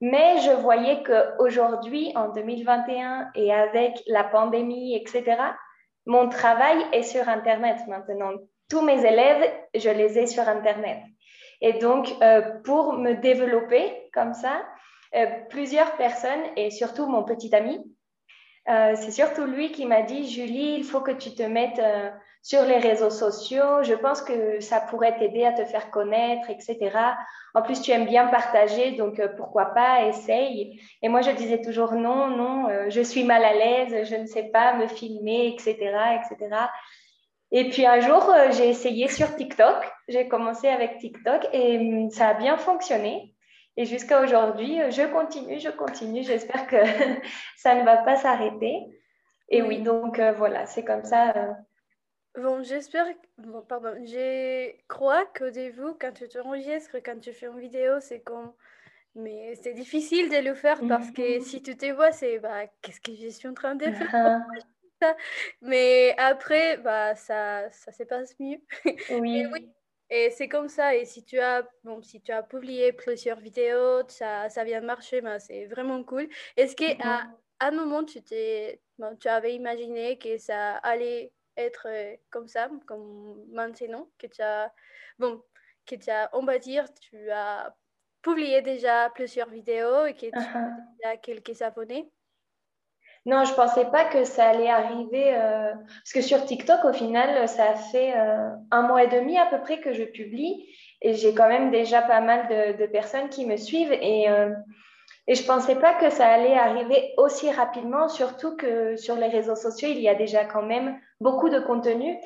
Mais 0.00 0.38
je 0.40 0.50
voyais 0.52 1.02
qu'aujourd'hui, 1.02 2.12
en 2.14 2.28
2021, 2.28 3.30
et 3.34 3.52
avec 3.52 4.02
la 4.06 4.24
pandémie, 4.24 4.96
etc., 4.96 5.36
mon 6.06 6.28
travail 6.28 6.78
est 6.92 7.02
sur 7.02 7.28
Internet 7.28 7.78
maintenant. 7.86 8.32
Tous 8.70 8.82
mes 8.82 9.04
élèves, 9.04 9.52
je 9.74 9.90
les 9.90 10.18
ai 10.18 10.26
sur 10.26 10.48
Internet. 10.48 10.98
Et 11.60 11.74
donc, 11.74 12.08
euh, 12.22 12.40
pour 12.64 12.94
me 12.94 13.14
développer 13.14 14.08
comme 14.12 14.32
ça, 14.32 14.62
plusieurs 15.50 15.96
personnes, 15.96 16.44
et 16.56 16.70
surtout 16.70 17.06
mon 17.06 17.24
petit 17.24 17.54
ami, 17.54 17.80
euh, 18.68 18.94
c'est 18.94 19.10
surtout 19.10 19.44
lui 19.44 19.72
qui 19.72 19.86
m'a 19.86 20.02
dit, 20.02 20.28
Julie, 20.28 20.74
il 20.76 20.84
faut 20.84 21.00
que 21.00 21.10
tu 21.10 21.34
te 21.34 21.42
mettes 21.42 21.78
euh, 21.78 22.10
sur 22.42 22.62
les 22.62 22.78
réseaux 22.78 23.10
sociaux. 23.10 23.82
Je 23.82 23.94
pense 23.94 24.22
que 24.22 24.60
ça 24.60 24.80
pourrait 24.80 25.18
t'aider 25.18 25.44
à 25.44 25.52
te 25.52 25.64
faire 25.64 25.90
connaître, 25.90 26.48
etc. 26.50 26.90
En 27.54 27.62
plus, 27.62 27.80
tu 27.82 27.90
aimes 27.90 28.06
bien 28.06 28.26
partager, 28.28 28.92
donc 28.92 29.18
euh, 29.18 29.28
pourquoi 29.36 29.66
pas, 29.66 30.06
essaye. 30.06 30.80
Et 31.02 31.08
moi, 31.08 31.20
je 31.20 31.30
disais 31.30 31.60
toujours 31.60 31.92
non, 31.92 32.28
non, 32.28 32.68
je 32.88 33.00
suis 33.00 33.24
mal 33.24 33.44
à 33.44 33.54
l'aise, 33.54 34.08
je 34.08 34.16
ne 34.16 34.26
sais 34.26 34.44
pas 34.44 34.74
me 34.74 34.86
filmer, 34.86 35.48
etc., 35.48 35.74
etc. 35.74 36.56
Et 37.52 37.68
puis 37.68 37.84
un 37.84 38.00
jour, 38.00 38.32
j'ai 38.52 38.68
essayé 38.68 39.08
sur 39.08 39.34
TikTok. 39.34 39.76
J'ai 40.08 40.28
commencé 40.28 40.68
avec 40.68 40.98
TikTok 40.98 41.48
et 41.52 41.78
hum, 41.78 42.10
ça 42.10 42.28
a 42.28 42.34
bien 42.34 42.56
fonctionné. 42.56 43.34
Et 43.76 43.84
jusqu'à 43.86 44.20
aujourd'hui, 44.20 44.80
euh, 44.80 44.90
je 44.90 45.02
continue, 45.02 45.58
je 45.58 45.70
continue. 45.70 46.22
J'espère 46.22 46.66
que 46.66 46.76
ça 47.56 47.74
ne 47.74 47.84
va 47.84 47.98
pas 47.98 48.16
s'arrêter. 48.16 48.86
Et 49.48 49.62
oui, 49.62 49.80
donc 49.80 50.18
euh, 50.18 50.32
voilà, 50.32 50.66
c'est 50.66 50.84
comme 50.84 51.04
ça. 51.04 51.56
Bon, 52.36 52.62
j'espère, 52.62 53.06
bon, 53.38 53.62
pardon, 53.62 53.94
je 54.04 54.72
crois 54.86 55.26
qu'au 55.26 55.50
début, 55.50 55.94
quand 56.00 56.12
tu 56.12 56.28
t'enregistres, 56.28 56.98
quand 57.04 57.18
tu 57.18 57.32
fais 57.32 57.46
une 57.46 57.58
vidéo, 57.58 57.98
c'est 58.00 58.20
comme, 58.20 58.52
mais 59.14 59.54
c'est 59.56 59.72
difficile 59.72 60.30
de 60.30 60.36
le 60.36 60.54
faire 60.54 60.80
parce 60.86 61.10
que 61.10 61.38
mhm. 61.38 61.42
si 61.42 61.62
tu 61.62 61.76
te 61.76 61.90
vois, 61.92 62.12
c'est, 62.12 62.38
bah, 62.38 62.66
qu'est-ce 62.82 63.00
que 63.00 63.14
je 63.14 63.28
suis 63.28 63.48
en 63.48 63.54
train 63.54 63.74
de 63.74 63.90
faire? 63.90 64.40
Mais 65.62 66.14
après, 66.18 66.76
bah, 66.78 67.14
ça, 67.16 67.70
ça 67.70 67.90
se 67.90 68.02
passe 68.04 68.38
mieux. 68.38 68.60
Oui. 69.10 69.46
oui, 69.52 69.68
Et 70.10 70.30
c'est 70.30 70.48
comme 70.48 70.68
ça. 70.68 70.94
Et 70.94 71.04
si 71.04 71.24
tu 71.24 71.38
as, 71.38 71.66
bon, 71.84 72.02
si 72.02 72.20
tu 72.20 72.32
as 72.32 72.42
publié 72.42 72.92
plusieurs 72.92 73.40
vidéos, 73.40 74.02
ça, 74.08 74.48
ça 74.50 74.62
vient 74.62 74.80
de 74.80 74.86
marcher, 74.86 75.20
mais 75.22 75.38
c'est 75.40 75.66
vraiment 75.66 76.04
cool. 76.04 76.28
Est-ce 76.56 76.76
qu'à 76.76 77.26
à 77.62 77.66
un 77.66 77.70
moment, 77.72 78.04
tu, 78.04 78.22
t'es, 78.22 78.80
tu 79.20 79.28
avais 79.28 79.54
imaginé 79.54 80.18
que 80.18 80.38
ça 80.38 80.76
allait 80.76 81.30
être 81.60 81.88
euh, 81.88 82.16
comme 82.30 82.48
ça, 82.48 82.68
comme 82.86 83.44
maintenant, 83.52 84.08
que 84.18 84.26
tu 84.26 84.42
as, 84.42 84.72
bon, 85.18 85.42
que 85.86 85.94
tu 85.94 86.10
as, 86.10 86.30
on 86.32 86.44
va 86.44 86.58
dire, 86.58 86.84
tu 86.94 87.30
as 87.30 87.74
publié 88.22 88.62
déjà 88.62 89.10
plusieurs 89.10 89.48
vidéos 89.48 90.06
et 90.06 90.14
que 90.14 90.26
tu 90.26 91.06
as 91.06 91.16
quelques 91.16 91.62
abonnés 91.62 92.10
non, 93.26 93.44
je 93.44 93.52
pensais 93.52 93.84
pas 93.84 94.06
que 94.06 94.24
ça 94.24 94.48
allait 94.48 94.70
arriver. 94.70 95.34
Euh, 95.34 95.72
parce 95.74 96.12
que 96.14 96.22
sur 96.22 96.44
TikTok, 96.44 96.84
au 96.84 96.92
final, 96.92 97.46
ça 97.48 97.74
fait 97.74 98.16
euh, 98.16 98.48
un 98.70 98.82
mois 98.82 99.04
et 99.04 99.08
demi 99.08 99.36
à 99.36 99.46
peu 99.46 99.60
près 99.60 99.80
que 99.80 99.92
je 99.92 100.04
publie. 100.04 100.66
Et 101.02 101.14
j'ai 101.14 101.34
quand 101.34 101.48
même 101.48 101.70
déjà 101.70 102.00
pas 102.00 102.20
mal 102.20 102.48
de, 102.78 102.86
personnes 102.86 103.28
qui 103.28 103.44
me 103.44 103.56
suivent. 103.56 103.92
Et, 103.92 104.28
euh, 104.30 104.50
et 105.26 105.34
je 105.34 105.44
pensais 105.44 105.76
pas 105.76 105.94
que 105.94 106.10
ça 106.10 106.26
allait 106.26 106.56
arriver 106.56 107.12
aussi 107.16 107.50
rapidement, 107.50 108.08
surtout 108.08 108.56
que 108.56 108.96
sur 108.96 109.16
les 109.16 109.28
réseaux 109.28 109.56
sociaux, 109.56 109.88
il 109.90 110.00
y 110.00 110.08
a 110.08 110.14
déjà 110.14 110.44
quand 110.44 110.62
même 110.62 110.98
beaucoup 111.20 111.48
de 111.48 111.60
contenu. 111.60 112.16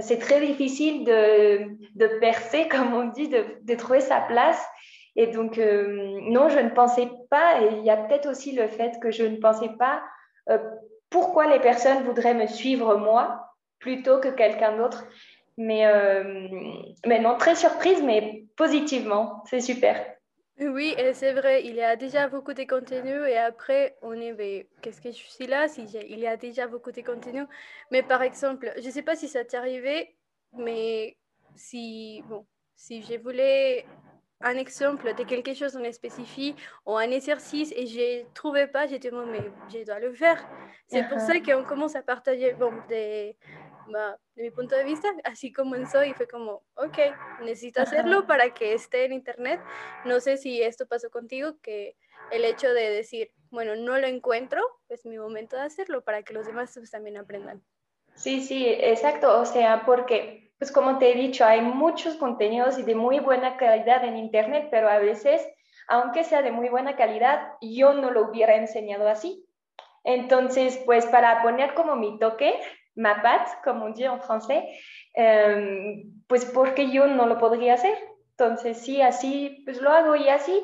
c'est 0.00 0.18
très 0.18 0.40
difficile 0.44 1.04
de, 1.04 1.68
de, 1.94 2.18
percer, 2.20 2.68
comme 2.70 2.94
on 2.94 3.04
dit, 3.06 3.28
de, 3.28 3.44
de 3.62 3.74
trouver 3.74 4.00
sa 4.00 4.20
place. 4.20 4.62
Et 5.16 5.26
donc, 5.26 5.56
non, 5.56 6.48
je 6.48 6.60
ne 6.60 6.70
pensais 6.70 7.08
pas. 7.28 7.60
Et 7.62 7.78
il 7.78 7.84
y 7.84 7.90
a 7.90 7.96
peut-être 7.96 8.28
aussi 8.28 8.52
le 8.52 8.68
fait 8.68 9.00
que 9.00 9.10
je 9.10 9.24
ne 9.24 9.36
pensais 9.36 9.70
pas 9.78 10.00
euh, 10.48 10.58
pourquoi 11.10 11.46
les 11.46 11.60
personnes 11.60 12.04
voudraient 12.04 12.34
me 12.34 12.46
suivre 12.46 12.96
moi 12.96 13.52
plutôt 13.78 14.18
que 14.18 14.28
quelqu'un 14.28 14.76
d'autre. 14.76 15.04
Mais, 15.56 15.86
euh, 15.86 16.48
mais 17.06 17.18
non, 17.18 17.36
très 17.36 17.54
surprise, 17.54 18.02
mais 18.02 18.44
positivement. 18.56 19.42
C'est 19.46 19.60
super. 19.60 19.96
Oui, 20.60 20.96
c'est 21.14 21.34
vrai, 21.34 21.64
il 21.64 21.76
y 21.76 21.82
a 21.82 21.94
déjà 21.94 22.26
beaucoup 22.28 22.52
de 22.52 22.64
contenus 22.64 23.22
et 23.28 23.36
après, 23.38 23.96
on 24.02 24.12
est, 24.12 24.68
qu'est-ce 24.82 25.00
que 25.00 25.10
je 25.12 25.16
suis 25.16 25.46
là 25.46 25.68
si 25.68 25.84
Il 25.84 26.18
y 26.18 26.26
a 26.26 26.36
déjà 26.36 26.66
beaucoup 26.66 26.90
de 26.90 27.00
contenus. 27.00 27.46
Mais 27.92 28.02
par 28.02 28.22
exemple, 28.22 28.72
je 28.76 28.86
ne 28.86 28.90
sais 28.90 29.02
pas 29.02 29.14
si 29.14 29.28
ça 29.28 29.44
t'est 29.44 29.56
arrivé, 29.56 30.16
mais 30.52 31.16
si, 31.54 32.22
bon, 32.28 32.44
si 32.74 33.02
je 33.02 33.18
voulais 33.18 33.86
un 34.40 34.56
exemple 34.56 35.14
de 35.14 35.24
quelque 35.24 35.54
chose 35.54 35.76
en 35.76 35.92
spécifique 35.92 36.56
ou 36.86 36.96
un 36.96 37.10
exercice 37.10 37.72
et 37.76 37.86
je 37.86 38.22
ne 38.22 38.34
trouvais 38.34 38.66
pas, 38.66 38.86
j'étais 38.88 39.10
bon, 39.10 39.26
mais 39.26 39.50
je 39.68 39.84
dois 39.84 40.00
le 40.00 40.12
faire. 40.12 40.44
C'est 40.88 41.08
pour 41.08 41.20
ça 41.20 41.38
qu'on 41.40 41.64
commence 41.64 41.94
à 41.94 42.02
partager 42.02 42.52
bon, 42.54 42.72
de, 42.88 43.32
bah, 43.32 43.67
de 44.34 44.42
mi 44.42 44.50
punto 44.50 44.76
de 44.76 44.84
vista. 44.84 45.08
Así 45.24 45.52
comenzó 45.52 46.04
y 46.04 46.14
fue 46.14 46.28
como, 46.28 46.62
ok, 46.74 46.98
necesito 47.40 47.82
hacerlo 47.82 48.26
para 48.26 48.54
que 48.54 48.74
esté 48.74 49.04
en 49.04 49.12
internet. 49.12 49.60
No 50.04 50.20
sé 50.20 50.36
si 50.36 50.62
esto 50.62 50.86
pasó 50.86 51.10
contigo, 51.10 51.58
que 51.62 51.96
el 52.30 52.44
hecho 52.44 52.72
de 52.72 52.90
decir, 52.90 53.30
bueno, 53.50 53.76
no 53.76 53.98
lo 53.98 54.06
encuentro, 54.06 54.60
es 54.88 55.06
mi 55.06 55.18
momento 55.18 55.56
de 55.56 55.62
hacerlo 55.62 56.02
para 56.02 56.22
que 56.22 56.34
los 56.34 56.46
demás 56.46 56.72
pues, 56.74 56.90
también 56.90 57.16
aprendan. 57.16 57.62
Sí, 58.14 58.42
sí, 58.42 58.66
exacto. 58.68 59.40
O 59.40 59.44
sea, 59.44 59.84
porque 59.86 60.48
pues 60.58 60.72
como 60.72 60.98
te 60.98 61.12
he 61.12 61.14
dicho, 61.14 61.44
hay 61.44 61.60
muchos 61.60 62.16
contenidos 62.16 62.78
y 62.78 62.82
de 62.82 62.96
muy 62.96 63.20
buena 63.20 63.56
calidad 63.56 64.04
en 64.04 64.16
Internet, 64.16 64.68
pero 64.70 64.88
a 64.88 64.98
veces, 64.98 65.46
aunque 65.86 66.24
sea 66.24 66.42
de 66.42 66.50
muy 66.50 66.68
buena 66.68 66.96
calidad, 66.96 67.52
yo 67.60 67.94
no 67.94 68.10
lo 68.10 68.28
hubiera 68.28 68.56
enseñado 68.56 69.08
así. 69.08 69.46
Entonces, 70.02 70.80
pues 70.84 71.06
para 71.06 71.42
poner 71.42 71.74
como 71.74 71.94
mi 71.94 72.18
toque, 72.18 72.58
ma 72.98 73.22
patte, 73.22 73.50
como 73.64 73.92
dit 73.92 74.06
en 74.06 74.20
français, 74.20 74.64
em, 75.14 76.04
pues 76.26 76.44
porque 76.44 76.90
yo 76.90 77.06
no 77.06 77.26
lo 77.26 77.38
podría 77.38 77.74
hacer. 77.74 77.96
Entonces, 78.32 78.78
sí, 78.78 79.00
así, 79.02 79.62
pues 79.64 79.80
lo 79.80 79.90
hago 79.90 80.16
y 80.16 80.28
así. 80.28 80.62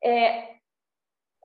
Eh, 0.00 0.56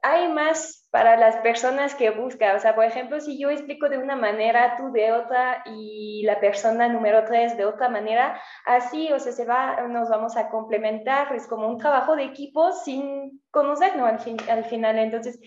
hay 0.01 0.29
más 0.29 0.87
para 0.91 1.15
las 1.15 1.37
personas 1.37 1.95
que 1.95 2.09
buscan. 2.09 2.55
O 2.55 2.59
sea, 2.59 2.75
por 2.75 2.85
ejemplo, 2.85 3.19
si 3.19 3.39
yo 3.39 3.49
explico 3.49 3.87
de 3.87 3.97
una 3.97 4.15
manera, 4.15 4.75
tú 4.77 4.91
de 4.91 5.11
otra 5.11 5.63
y 5.65 6.23
la 6.25 6.39
persona 6.39 6.87
número 6.87 7.23
tres 7.25 7.55
de 7.55 7.65
otra 7.65 7.87
manera, 7.87 8.41
así, 8.65 9.11
o 9.13 9.19
sea, 9.19 9.31
se 9.31 9.45
va, 9.45 9.87
nos 9.87 10.09
vamos 10.09 10.35
a 10.37 10.49
complementar. 10.49 11.33
Es 11.35 11.47
como 11.47 11.67
un 11.67 11.77
trabajo 11.77 12.15
de 12.15 12.23
equipo 12.23 12.71
sin 12.71 13.41
conocernos 13.51 14.09
al, 14.09 14.19
fin, 14.19 14.37
al 14.49 14.65
final. 14.65 14.97
Entonces, 14.97 15.39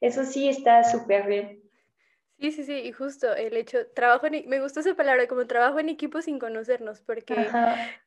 eso 0.00 0.24
sí 0.24 0.48
está 0.48 0.84
súper 0.84 1.26
bien. 1.26 1.61
Sí, 2.42 2.50
sí, 2.50 2.64
sí, 2.64 2.72
y 2.72 2.90
justo 2.90 3.32
el 3.36 3.56
hecho, 3.56 3.86
trabajo 3.94 4.26
en, 4.26 4.34
e, 4.34 4.44
me 4.48 4.60
gustó 4.60 4.80
esa 4.80 4.96
palabra, 4.96 5.28
como 5.28 5.46
trabajo 5.46 5.78
en 5.78 5.88
equipo 5.88 6.20
sin 6.20 6.40
conocernos, 6.40 7.00
porque 7.00 7.36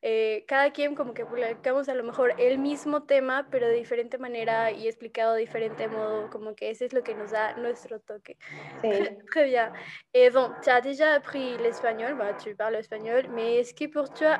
eh, 0.01 0.43
cada 0.45 0.71
quien 0.71 0.93
como 0.93 1.13
que 1.13 1.25
publicamos 1.25 1.87
a 1.87 1.93
lo 1.93 2.03
mejor 2.03 2.33
el 2.37 2.59
mismo 2.59 3.03
tema, 3.03 3.47
pero 3.49 3.65
de 3.65 3.75
diferente 3.75 4.17
manera 4.17 4.73
y 4.73 4.89
explicado 4.89 5.35
de 5.35 5.39
diferente 5.39 5.87
modo, 5.87 6.29
como 6.29 6.53
que 6.53 6.69
ese 6.69 6.83
es 6.83 6.91
lo 6.91 7.01
que 7.01 7.15
nos 7.15 7.31
da 7.31 7.55
nuestro 7.55 8.01
toque. 8.01 8.35
Sí. 8.81 8.89
Très 9.31 9.45
bien. 9.45 9.71
Et 10.11 10.29
bon, 10.31 10.51
tu 10.61 10.69
as 10.69 10.81
déjà 10.81 11.15
appris 11.15 11.57
l'espagnol, 11.57 12.15
bah, 12.15 12.33
tu 12.33 12.57
parles 12.57 12.79
espagnol, 12.79 13.29
mais 13.29 13.59
est-ce 13.61 13.73
que 13.73 13.87
pour 13.87 14.13
toi, 14.13 14.37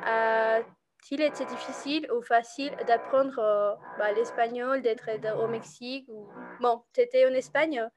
a-t-il 1.06 1.22
été 1.22 1.46
difficile 1.46 2.08
ou 2.12 2.22
facile 2.24 2.76
d'apprendre 2.88 3.38
euh, 3.38 3.76
bah, 4.00 4.12
l'espagnol, 4.14 4.82
d'être 4.82 5.08
au 5.40 5.48
Mexique 5.48 6.06
ou... 6.10 6.28
Bon, 6.62 6.82
tu 6.94 7.02
étais 7.02 7.28
en 7.28 7.34
Espagne 7.34 7.88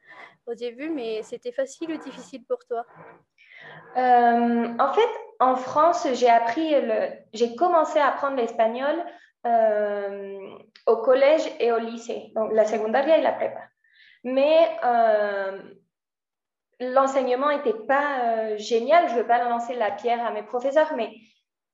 au 0.46 0.54
début, 0.54 0.90
mais 0.90 1.22
c'était 1.22 1.52
facile 1.52 1.92
ou 1.92 1.96
difficile 1.96 2.44
pour 2.44 2.58
toi? 2.66 2.84
Euh, 3.96 4.68
En 4.78 4.92
fait, 4.92 5.08
en 5.40 5.56
France, 5.56 6.06
j'ai 6.12 6.28
appris, 6.28 6.78
le... 6.82 7.08
j'ai 7.32 7.56
commencé 7.56 7.98
à 7.98 8.08
apprendre 8.08 8.36
l'espagnol 8.36 9.02
euh, 9.46 10.58
au 10.86 10.96
collège 10.98 11.50
et 11.60 11.72
au 11.72 11.78
lycée, 11.78 12.30
donc 12.34 12.52
la 12.52 12.66
secondaire 12.66 13.08
et 13.08 13.22
la 13.22 13.32
prépa. 13.32 13.60
Mais 14.22 14.68
euh, 14.84 15.62
l'enseignement 16.80 17.48
n'était 17.48 17.72
pas 17.86 18.56
génial. 18.58 19.08
Je 19.08 19.14
ne 19.14 19.20
veux 19.20 19.26
pas 19.26 19.42
lancer 19.44 19.76
la 19.76 19.92
pierre 19.92 20.26
à 20.26 20.30
mes 20.30 20.42
professeurs, 20.42 20.92
mais 20.94 21.10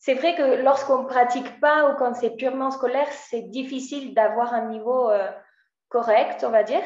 c'est 0.04 0.14
vrai 0.14 0.34
que 0.34 0.62
lorsqu'on 0.62 1.02
ne 1.02 1.08
pratique 1.08 1.60
pas 1.60 1.88
ou 1.88 1.96
quand 1.96 2.12
c'est 2.14 2.36
purement 2.36 2.70
scolaire, 2.70 3.10
c'est 3.10 3.48
difficile 3.48 4.12
d'avoir 4.12 4.52
un 4.52 4.68
niveau 4.68 5.10
correct, 5.88 6.44
on 6.46 6.50
va 6.50 6.62
dire. 6.62 6.82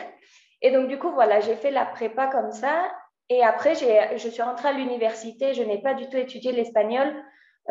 Et 0.62 0.70
donc, 0.70 0.88
du 0.88 0.98
coup, 0.98 1.10
voilà, 1.10 1.40
j'ai 1.40 1.56
fait 1.56 1.72
la 1.72 1.84
prépa 1.84 2.28
comme 2.28 2.52
ça. 2.52 2.92
Et 3.28 3.42
après, 3.42 3.74
je 3.74 4.28
suis 4.28 4.42
rentrée 4.42 4.68
à 4.68 4.72
l'université. 4.72 5.54
Je 5.54 5.62
n'ai 5.62 5.80
pas 5.80 5.94
du 5.94 6.08
tout 6.08 6.16
étudié 6.16 6.52
l'espagnol 6.52 7.12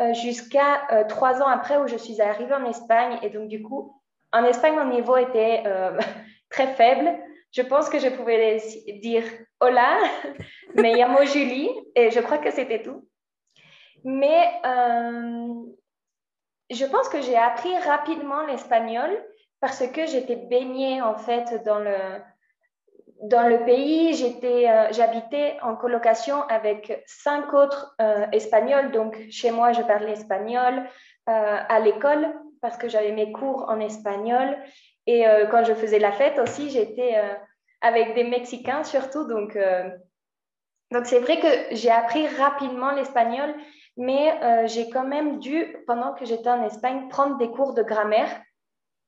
euh, 0.00 0.14
jusqu'à 0.14 0.86
euh, 0.92 1.04
trois 1.08 1.42
ans 1.42 1.48
après 1.48 1.76
où 1.78 1.86
je 1.86 1.96
suis 1.96 2.20
arrivée 2.20 2.54
en 2.54 2.64
Espagne. 2.64 3.18
Et 3.22 3.30
donc, 3.30 3.48
du 3.48 3.62
coup, 3.62 4.00
en 4.32 4.44
Espagne, 4.44 4.74
mon 4.74 4.90
niveau 4.90 5.16
était 5.16 5.62
euh, 5.66 5.98
très 6.50 6.68
faible. 6.74 7.18
Je 7.52 7.62
pense 7.62 7.88
que 7.88 7.98
je 7.98 8.08
pouvais 8.08 8.58
dire 9.02 9.24
hola, 9.60 9.98
me 10.74 10.96
llamo 10.96 11.24
Julie, 11.24 11.70
et 11.94 12.10
je 12.10 12.20
crois 12.20 12.38
que 12.38 12.50
c'était 12.50 12.82
tout. 12.82 13.08
Mais 14.04 14.60
je 16.70 16.84
pense 16.84 17.08
que 17.08 17.20
j'ai 17.20 17.36
appris 17.36 17.76
rapidement 17.78 18.42
l'espagnol 18.46 19.10
parce 19.60 19.86
que 19.86 20.06
j'étais 20.06 20.36
baignée 20.36 21.02
en 21.02 21.16
fait 21.16 21.62
dans 21.64 21.78
le, 21.78 21.96
dans 23.22 23.48
le 23.48 23.64
pays, 23.64 24.14
j'étais, 24.14 24.68
euh, 24.68 24.92
j'habitais 24.92 25.56
en 25.62 25.74
colocation 25.74 26.42
avec 26.48 27.02
cinq 27.06 27.52
autres 27.52 27.94
euh, 28.00 28.26
Espagnols. 28.32 28.92
Donc, 28.92 29.18
chez 29.30 29.50
moi, 29.50 29.72
je 29.72 29.82
parlais 29.82 30.12
espagnol 30.12 30.84
euh, 31.28 31.58
à 31.68 31.80
l'école 31.80 32.32
parce 32.60 32.76
que 32.76 32.88
j'avais 32.88 33.12
mes 33.12 33.32
cours 33.32 33.66
en 33.68 33.80
espagnol. 33.80 34.56
Et 35.06 35.24
quand 35.50 35.64
je 35.64 35.72
faisais 35.72 35.98
la 35.98 36.12
fête 36.12 36.38
aussi, 36.38 36.68
j'étais 36.68 37.16
avec 37.80 38.14
des 38.14 38.24
Mexicains 38.24 38.84
surtout. 38.84 39.26
Donc, 39.26 39.56
donc 40.90 41.06
c'est 41.06 41.20
vrai 41.20 41.38
que 41.38 41.74
j'ai 41.74 41.90
appris 41.90 42.26
rapidement 42.26 42.90
l'espagnol, 42.90 43.54
mais 43.98 44.66
j'ai 44.66 44.88
quand 44.88 45.04
même 45.04 45.38
dû, 45.38 45.76
pendant 45.86 46.14
que 46.14 46.24
j'étais 46.24 46.48
en 46.48 46.64
Espagne, 46.64 47.08
prendre 47.08 47.36
des 47.36 47.50
cours 47.50 47.74
de 47.74 47.82
grammaire 47.82 48.30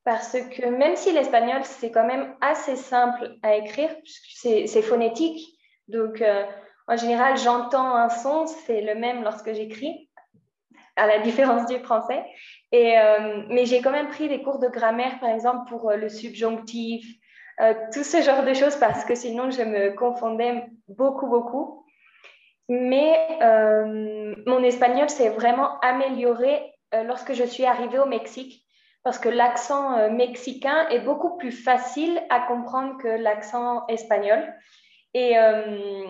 parce 0.05 0.33
que 0.33 0.67
même 0.67 0.97
si 0.97 1.13
l'espagnol, 1.13 1.63
c'est 1.65 1.91
quand 1.91 2.07
même 2.07 2.35
assez 2.41 2.77
simple 2.77 3.37
à 3.43 3.57
écrire, 3.57 3.91
c'est 4.35 4.83
phonétique, 4.83 5.41
donc 5.89 6.23
euh, 6.23 6.45
en 6.89 6.97
général, 6.97 7.37
j'entends 7.37 7.95
un 7.95 8.09
son, 8.09 8.47
c'est 8.47 8.81
le 8.81 8.95
même 8.95 9.23
lorsque 9.23 9.53
j'écris, 9.53 10.09
à 10.97 11.07
la 11.07 11.19
différence 11.19 11.67
du 11.67 11.79
français. 11.79 12.25
Et, 12.73 12.99
euh, 12.99 13.43
mais 13.49 13.67
j'ai 13.67 13.81
quand 13.81 13.91
même 13.91 14.09
pris 14.09 14.29
des 14.29 14.43
cours 14.43 14.59
de 14.59 14.69
grammaire, 14.69 15.19
par 15.21 15.31
exemple, 15.31 15.69
pour 15.69 15.91
euh, 15.91 15.97
le 15.97 16.09
subjonctif, 16.09 17.07
tout 17.93 18.05
ce 18.05 18.23
genre 18.23 18.43
de 18.43 18.55
choses, 18.55 18.77
parce 18.77 19.05
que 19.05 19.15
sinon, 19.15 19.51
je 19.51 19.61
me 19.61 19.91
confondais 19.91 20.65
beaucoup, 20.89 21.27
beaucoup. 21.27 21.85
Mais 22.71 23.39
mon 24.47 24.63
espagnol 24.63 25.11
s'est 25.11 25.31
vraiment 25.31 25.79
amélioré 25.81 26.73
lorsque 26.93 27.33
je 27.33 27.43
suis 27.43 27.65
arrivée 27.65 27.99
au 27.99 28.07
Mexique 28.07 28.65
parce 29.03 29.19
que 29.19 29.29
l'accent 29.29 29.97
euh, 29.97 30.11
mexicain 30.11 30.89
est 30.89 31.01
beaucoup 31.01 31.37
plus 31.37 31.53
facile 31.53 32.21
à 32.29 32.41
comprendre 32.41 32.99
que 32.99 33.09
l'accent 33.09 33.87
espagnol. 33.87 34.43
Et 35.15 35.39
euh, 35.39 36.05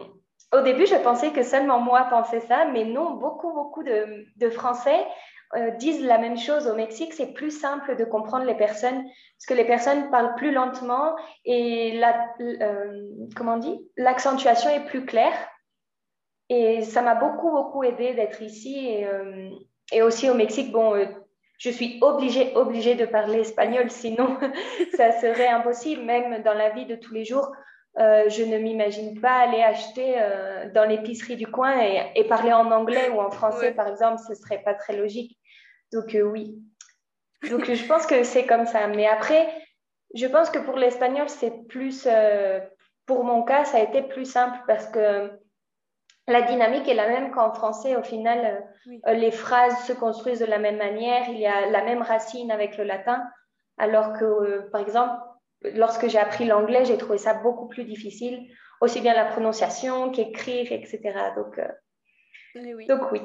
au 0.53 0.61
début, 0.63 0.87
je 0.87 0.97
pensais 0.97 1.31
que 1.31 1.43
seulement 1.43 1.79
moi 1.79 2.07
pensais 2.11 2.41
ça, 2.41 2.65
mais 2.67 2.85
non, 2.85 3.15
beaucoup, 3.15 3.53
beaucoup 3.53 3.85
de, 3.85 4.51
Français 4.51 5.07
euh, 5.57 5.71
disent 5.73 6.05
la 6.05 6.19
même 6.19 6.37
chose 6.37 6.67
au 6.67 6.75
Mexique, 6.75 7.13
c'est 7.13 7.33
plus 7.33 7.51
simple 7.51 7.97
de 7.97 8.05
comprendre 8.05 8.45
les 8.45 8.57
personnes 8.57 9.03
parce 9.05 9.47
que 9.49 9.55
les 9.55 9.65
personnes 9.65 10.11
parlent 10.11 10.35
plus 10.35 10.53
lentement 10.53 11.15
et 11.45 11.99
la, 11.99 12.29
euh, 12.41 13.09
comment 13.37 13.57
dit, 13.57 13.81
l'accentuation 13.97 14.71
est 14.71 14.85
plus 14.87 15.05
claire. 15.05 15.33
Et 16.51 16.83
ça 16.83 17.01
m'a 17.01 17.15
beaucoup, 17.15 17.51
beaucoup 17.51 17.83
aidé 17.85 18.13
d'être 18.13 18.43
ici. 18.43 18.87
Et, 18.87 19.07
euh, 19.07 19.49
et, 19.93 20.03
aussi 20.03 20.29
au 20.29 20.35
Mexique, 20.35 20.71
bon, 20.73 20.95
je 21.57 21.71
suis 21.71 21.99
obligée, 22.03 22.53
obligée 22.55 22.97
de 22.97 23.07
parler 23.07 23.41
espagnol, 23.41 23.91
sinon 23.91 24.37
ça 24.97 25.13
serait 25.13 25.49
impossible, 25.49 26.03
même 26.03 26.43
dans 26.43 26.55
la 26.55 26.71
vie 26.71 26.87
de 26.87 26.97
tous 26.97 27.15
les 27.15 27.25
jours. 27.25 27.51
Euh, 27.99 28.29
je 28.29 28.45
ne 28.45 28.57
m'imagine 28.57 29.21
pas 29.21 29.41
aller 29.41 29.63
acheter 29.63 30.15
euh, 30.17 30.71
dans 30.73 30.85
l'épicerie 30.85 31.37
du 31.37 31.47
coin 31.47 31.79
et, 32.15 32.25
parler 32.25 32.53
en 32.53 32.71
anglais 32.71 33.11
ou 33.11 33.21
en 33.21 33.31
français, 33.31 33.73
par 33.73 33.89
exemple, 33.89 34.21
ce 34.27 34.35
serait 34.35 34.63
pas 34.63 34.75
très 34.75 34.97
logique. 34.97 35.39
Donc 35.93 36.15
euh, 36.15 36.23
oui. 36.23 36.57
Donc 37.51 37.65
je 37.73 37.87
pense 37.87 38.07
que 38.07 38.23
c'est 38.23 38.47
comme 38.47 38.67
ça. 38.67 38.87
Mais 38.87 39.07
après, 39.07 39.49
je 40.15 40.27
pense 40.27 40.51
que 40.51 40.61
pour 40.61 40.77
l'espagnol, 40.77 41.29
c'est 41.29 41.67
plus, 41.69 42.07
pour 43.07 43.25
mon 43.25 43.43
cas, 43.43 43.65
ça 43.65 43.79
a 43.79 43.83
été 43.83 44.03
plus 44.03 44.25
simple 44.25 44.59
parce 44.67 44.87
que 44.87 45.31
la 46.27 46.43
dynamique 46.43 46.89
est 46.89 46.95
la 46.95 47.09
même 47.09 47.31
qu'en 47.33 47.53
français. 47.53 47.97
Au 47.97 48.03
final, 48.03 48.65
les 49.07 49.31
phrases 49.31 49.85
se 49.85 49.93
construisent 49.93 50.41
de 50.41 50.47
la 50.47 50.59
même 50.59 50.77
manière. 50.77 51.29
Il 51.29 51.39
y 51.39 51.47
a 51.47 51.69
la 51.71 51.83
même 51.85 52.03
racine 52.03 52.51
avec 52.51 52.77
le 52.77 52.85
latin. 52.85 53.23
Alors 53.79 54.13
que, 54.13 54.69
par 54.71 54.81
exemple, 54.81 55.15
lorsque 55.63 56.09
j'ai 56.09 56.19
appris 56.19 56.47
l'anglais, 56.47 56.85
j'ai 56.85 56.99
trouvé 56.99 57.19
ça 57.19 57.35
beaucoup 57.35 57.69
plus 57.69 57.85
difficile, 57.85 58.47
aussi 58.81 59.01
bien 59.01 59.15
la 59.15 59.25
prononciation 59.25 60.11
qu'écrire, 60.11 60.71
etc. 60.73 61.01
Donc, 61.37 61.59
euh, 61.59 62.75
oui. 62.75 62.87
Donc 62.87 63.13
oui. 63.13 63.23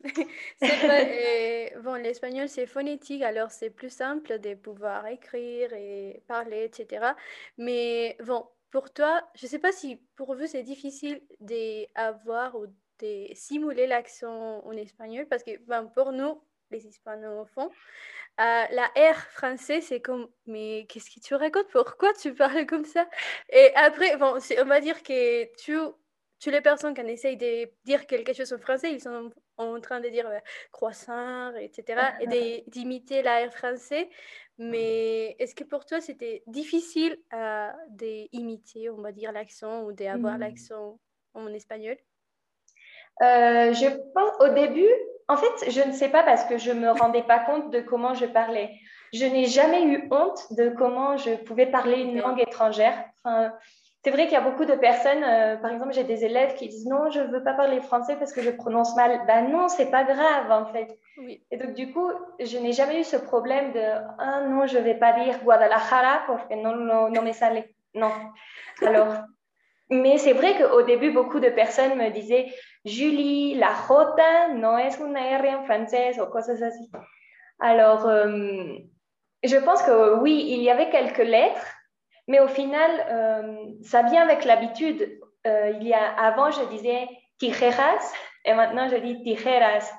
Euh, 0.62 1.80
bon, 1.82 1.94
l'espagnol, 1.94 2.48
c'est 2.48 2.66
phonétique, 2.66 3.22
alors 3.22 3.50
c'est 3.50 3.70
plus 3.70 3.90
simple 3.90 4.38
de 4.38 4.54
pouvoir 4.54 5.06
écrire 5.06 5.72
et 5.72 6.22
parler, 6.26 6.64
etc. 6.64 7.12
Mais 7.56 8.16
bon, 8.24 8.44
pour 8.70 8.92
toi, 8.92 9.22
je 9.34 9.46
ne 9.46 9.50
sais 9.50 9.58
pas 9.58 9.72
si 9.72 9.96
pour 10.16 10.34
vous 10.34 10.46
c'est 10.46 10.62
difficile 10.62 11.22
d'avoir 11.40 12.54
ou 12.56 12.66
de 13.00 13.34
simuler 13.34 13.86
l'accent 13.86 14.60
en 14.64 14.72
espagnol, 14.72 15.26
parce 15.28 15.42
que 15.42 15.56
bon, 15.66 15.88
pour 15.88 16.12
nous, 16.12 16.42
les 16.70 16.86
hispanophones, 16.86 17.70
euh, 18.40 18.64
la 18.70 18.86
R 18.96 19.16
français, 19.30 19.80
c'est 19.80 20.00
comme, 20.00 20.28
mais 20.46 20.86
qu'est-ce 20.88 21.10
que 21.10 21.20
tu 21.20 21.34
racontes? 21.34 21.68
Pourquoi 21.72 22.12
tu 22.14 22.34
parles 22.34 22.66
comme 22.66 22.84
ça? 22.84 23.08
Et 23.50 23.72
après, 23.74 24.16
bon, 24.16 24.36
on 24.36 24.64
va 24.64 24.80
dire 24.80 25.02
que 25.02 25.44
tu, 25.56 25.78
tu 26.38 26.50
les 26.50 26.60
personnes 26.60 26.94
qui 26.94 27.00
essayent 27.00 27.36
de 27.36 27.70
dire 27.84 28.06
quelque 28.06 28.32
chose 28.32 28.52
en 28.52 28.58
français, 28.58 28.92
ils 28.92 29.00
sont 29.00 29.30
en 29.58 29.80
train 29.80 30.00
de 30.00 30.08
dire 30.08 30.26
euh, 30.26 30.38
croissant, 30.72 31.54
etc., 31.56 32.00
et 32.20 32.64
d'imiter 32.68 33.22
la 33.22 33.46
R 33.46 33.52
français. 33.52 34.08
Mais 34.58 35.36
est-ce 35.38 35.54
que 35.54 35.64
pour 35.64 35.84
toi, 35.84 36.00
c'était 36.00 36.42
difficile 36.46 37.16
euh, 37.32 37.70
d'imiter, 37.90 38.90
on 38.90 39.00
va 39.00 39.12
dire, 39.12 39.30
l'accent 39.32 39.82
ou 39.82 39.92
d'avoir 39.92 40.36
mmh. 40.36 40.40
l'accent 40.40 40.98
en 41.34 41.52
espagnol? 41.52 41.96
Je 43.20 44.12
pense, 44.12 44.32
au 44.40 44.54
début, 44.54 44.90
en 45.28 45.36
fait, 45.36 45.70
je 45.70 45.82
ne 45.82 45.92
sais 45.92 46.08
pas 46.08 46.22
parce 46.22 46.44
que 46.44 46.56
je 46.56 46.70
ne 46.70 46.80
me 46.80 46.90
rendais 46.90 47.22
pas 47.22 47.38
compte 47.38 47.70
de 47.70 47.80
comment 47.80 48.14
je 48.14 48.24
parlais. 48.24 48.70
Je 49.12 49.26
n'ai 49.26 49.44
jamais 49.44 49.84
eu 49.84 50.08
honte 50.10 50.52
de 50.52 50.70
comment 50.70 51.16
je 51.16 51.34
pouvais 51.34 51.66
parler 51.66 52.00
une 52.00 52.18
langue 52.18 52.40
étrangère. 52.40 53.04
Enfin, 53.22 53.52
c'est 54.08 54.14
vrai 54.14 54.24
qu'il 54.24 54.32
y 54.32 54.36
a 54.36 54.40
beaucoup 54.40 54.64
de 54.64 54.72
personnes, 54.72 55.22
euh, 55.22 55.56
par 55.58 55.70
exemple, 55.70 55.92
j'ai 55.92 56.02
des 56.02 56.24
élèves 56.24 56.54
qui 56.54 56.66
disent 56.66 56.86
non, 56.86 57.10
je 57.10 57.20
ne 57.20 57.26
veux 57.26 57.42
pas 57.42 57.52
parler 57.52 57.78
français 57.82 58.16
parce 58.16 58.32
que 58.32 58.40
je 58.40 58.48
prononce 58.48 58.96
mal. 58.96 59.20
Ben 59.26 59.50
non, 59.50 59.68
c'est 59.68 59.90
pas 59.90 60.04
grave 60.04 60.50
en 60.50 60.64
fait. 60.72 60.98
Et 61.50 61.58
donc 61.58 61.74
du 61.74 61.92
coup, 61.92 62.10
je 62.40 62.56
n'ai 62.56 62.72
jamais 62.72 63.00
eu 63.00 63.04
ce 63.04 63.18
problème 63.18 63.70
de 63.72 63.82
ah 64.18 64.40
non, 64.48 64.66
je 64.66 64.78
ne 64.78 64.82
vais 64.82 64.94
pas 64.94 65.12
dire 65.12 65.38
Guadalajara 65.44 66.22
parce 66.26 66.46
que 66.46 66.54
non, 66.54 66.74
non, 66.74 67.10
non 67.10 67.20
me 67.20 67.32
sale. 67.32 67.64
Non. 67.92 68.10
Alors, 68.80 69.12
mais 69.90 70.16
c'est 70.16 70.32
vrai 70.32 70.56
qu'au 70.56 70.80
début, 70.80 71.10
beaucoup 71.10 71.40
de 71.40 71.50
personnes 71.50 71.98
me 71.98 72.08
disaient 72.08 72.46
Julie, 72.86 73.56
la 73.56 73.72
J 73.74 74.54
no 74.54 74.78
es 74.78 74.98
una 75.00 75.36
R 75.36 75.44
en 75.54 75.64
français 75.64 76.18
ou 76.18 76.24
cosas 76.30 76.62
así. 76.62 76.90
Alors, 77.60 78.06
euh, 78.08 78.72
je 79.44 79.56
pense 79.58 79.82
que 79.82 80.14
oui, 80.20 80.46
il 80.48 80.62
y 80.62 80.70
avait 80.70 80.88
quelques 80.88 81.18
lettres, 81.18 81.66
mais 82.28 82.40
au 82.40 82.48
final, 82.48 82.90
euh, 83.10 83.56
ça 83.82 84.02
vient 84.02 84.22
avec 84.22 84.44
l'habitude. 84.44 85.18
Euh, 85.46 85.72
il 85.80 85.86
y 85.86 85.94
a, 85.94 86.12
avant, 86.18 86.50
je 86.50 86.64
disais 86.68 87.08
tijeras 87.38 88.12
et 88.44 88.52
maintenant 88.54 88.88
je 88.88 88.96
dis 88.96 89.22
tijeras. 89.22 89.90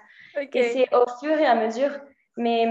Et 0.53 0.63
c'est 0.69 0.95
au 0.95 1.05
fur 1.19 1.37
et 1.37 1.45
à 1.45 1.55
mesure. 1.55 1.91
Mais 2.37 2.65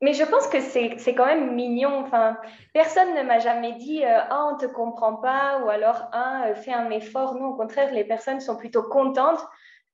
mais 0.00 0.12
je 0.12 0.24
pense 0.24 0.46
que 0.48 0.60
c'est 0.60 1.14
quand 1.14 1.26
même 1.26 1.54
mignon. 1.54 2.00
Enfin, 2.00 2.36
personne 2.72 3.14
ne 3.14 3.22
m'a 3.22 3.38
jamais 3.38 3.72
dit 3.72 4.04
Ah, 4.04 4.48
on 4.50 4.54
ne 4.54 4.58
te 4.58 4.66
comprend 4.66 5.16
pas 5.16 5.60
ou 5.64 5.68
alors 5.68 6.08
Ah, 6.12 6.54
fais 6.54 6.72
un 6.72 6.90
effort. 6.90 7.34
Non, 7.34 7.48
au 7.48 7.56
contraire, 7.56 7.92
les 7.92 8.04
personnes 8.04 8.40
sont 8.40 8.56
plutôt 8.56 8.82
contentes 8.82 9.44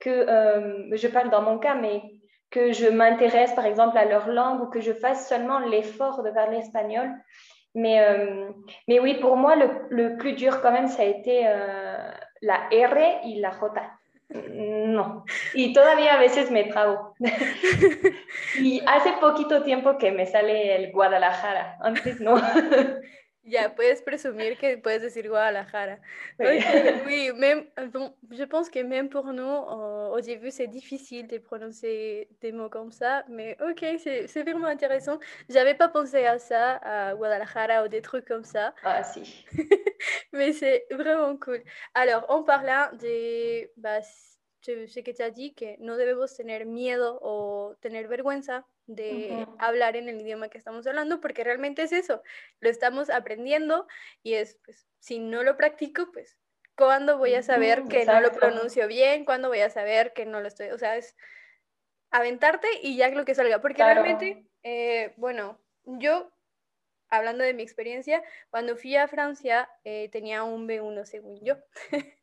que, 0.01 0.11
euh, 0.11 0.97
je 0.97 1.07
parle 1.07 1.31
dans 1.31 1.43
mon 1.43 1.59
cas, 1.59 1.75
mais 1.75 2.03
que 2.51 2.73
je 2.73 2.89
m'intéresse 2.89 3.53
par 3.53 3.67
exemple 3.67 3.97
à 3.97 4.05
leur 4.05 4.29
langue 4.29 4.63
ou 4.63 4.67
que 4.67 4.81
je 4.81 4.93
fasse 4.93 5.29
seulement 5.29 5.61
l'effort 5.61 6.23
de 6.23 6.31
parler 6.31 6.59
espagnol. 6.59 7.09
Mais, 7.75 8.01
euh, 8.01 8.51
mais 8.89 8.99
oui, 8.99 9.15
pour 9.15 9.37
moi, 9.37 9.55
le, 9.57 9.69
le, 9.91 10.17
plus 10.17 10.33
dur 10.33 10.61
quand 10.61 10.73
même, 10.73 10.89
ça 10.89 11.03
a 11.03 11.07
été 11.07 11.45
la 12.43 12.57
R 12.73 12.97
et 13.25 13.41
la 13.41 13.51
J. 13.51 13.59
No, 14.33 15.25
y 15.55 15.73
todavía 15.73 16.15
a 16.15 16.19
veces 16.19 16.53
me 16.53 16.65
trabo. 16.65 17.17
y 18.61 18.81
hace 18.87 19.15
poquito 19.21 19.65
tiempo 19.65 19.99
que 19.99 20.13
me 20.13 20.25
sale 20.25 20.77
el 20.77 20.93
Guadalajara, 20.93 21.79
antes 21.81 22.21
no. 22.21 22.37
Ya, 23.45 23.75
puedes 23.75 24.03
presumir 24.03 24.59
que 24.59 24.77
puedes 24.77 25.03
decir 25.03 25.27
Guadalajara. 25.27 25.99
Oui, 26.39 27.33
même, 27.37 27.65
bon, 27.93 28.15
je 28.31 28.45
pense 28.45 28.69
que 28.69 28.81
même 28.81 29.09
pour 29.09 29.33
nous, 29.33 29.43
au 29.43 30.21
début, 30.21 30.51
c'est 30.51 30.67
difficile 30.67 31.27
de 31.27 31.39
prononcer 31.39 32.29
des 32.41 32.53
mots 32.53 32.69
comme 32.69 32.93
ça, 32.93 33.25
mais 33.29 33.57
ok, 33.61 33.85
c'est 33.99 34.43
vraiment 34.43 34.67
intéressant. 34.67 35.19
J'avais 35.49 35.75
pas 35.75 35.89
pensé 35.89 36.27
à 36.27 36.39
ça, 36.39 36.77
à 36.83 37.15
Guadalajara 37.15 37.85
ou 37.85 37.89
des 37.89 38.03
trucs 38.03 38.27
comme 38.27 38.45
ça. 38.45 38.75
Ah, 38.85 39.03
si. 39.03 39.47
mais 40.33 40.53
c'est 40.53 40.87
vraiment 40.91 41.37
cool. 41.37 41.63
Alors, 41.95 42.27
en 42.29 42.43
parlant 42.43 42.89
de 43.01 43.69
bah, 43.79 44.01
dit 45.35 45.55
que 45.57 45.77
no 45.79 45.97
debemos 45.97 46.37
tener 46.37 46.67
miedo 46.67 47.19
o 47.23 47.77
tener 47.81 48.09
vergüenza 48.09 48.67
de 48.87 49.47
hablar 49.59 49.97
en 49.97 50.09
el 50.09 50.21
idioma 50.21 50.49
que 50.49 50.59
estamos 50.59 50.87
hablando, 50.87 51.21
porque 51.21 51.45
realmente 51.45 51.83
es 51.83 51.93
eso, 51.93 52.23
lo 52.61 52.69
estamos 52.69 53.09
aprendiendo 53.11 53.87
y 54.23 54.35
es, 54.35 54.59
pues, 54.65 54.87
si 54.99 55.19
no 55.19 55.43
lo 55.43 55.57
practico, 55.57 56.11
pues, 56.13 56.39
¿cuándo 56.77 57.19
voy 57.19 57.35
a 57.35 57.43
saber 57.43 57.85
que 57.85 58.05
no 58.05 58.21
lo 58.21 58.33
pronuncio 58.33 58.87
bien? 58.87 59.25
¿Cuándo 59.25 59.49
voy 59.49 59.61
a 59.61 59.71
saber 59.71 60.13
que 60.13 60.27
no 60.27 60.41
lo 60.41 60.49
estoy? 60.49 60.71
O 60.71 60.79
sea, 60.79 60.97
es 60.97 61.17
aventarte 62.11 62.69
y 62.83 62.97
ya 62.97 63.09
lo 63.11 63.25
que 63.25 63.35
salga, 63.35 63.61
porque 63.61 63.85
realmente, 63.85 64.47
eh, 64.63 65.15
bueno, 65.17 65.61
yo 65.85 66.33
hablando 67.11 67.45
de 67.45 67.55
mi 67.55 67.63
experiencia, 67.63 68.23
cuando 68.51 68.77
fui 68.77 68.97
a 68.97 69.09
Francia 69.09 69.69
eh, 69.85 70.09
tenía 70.11 70.45
un 70.45 70.67
B1 70.69 71.05
según 71.05 71.39
yo. 71.45 71.57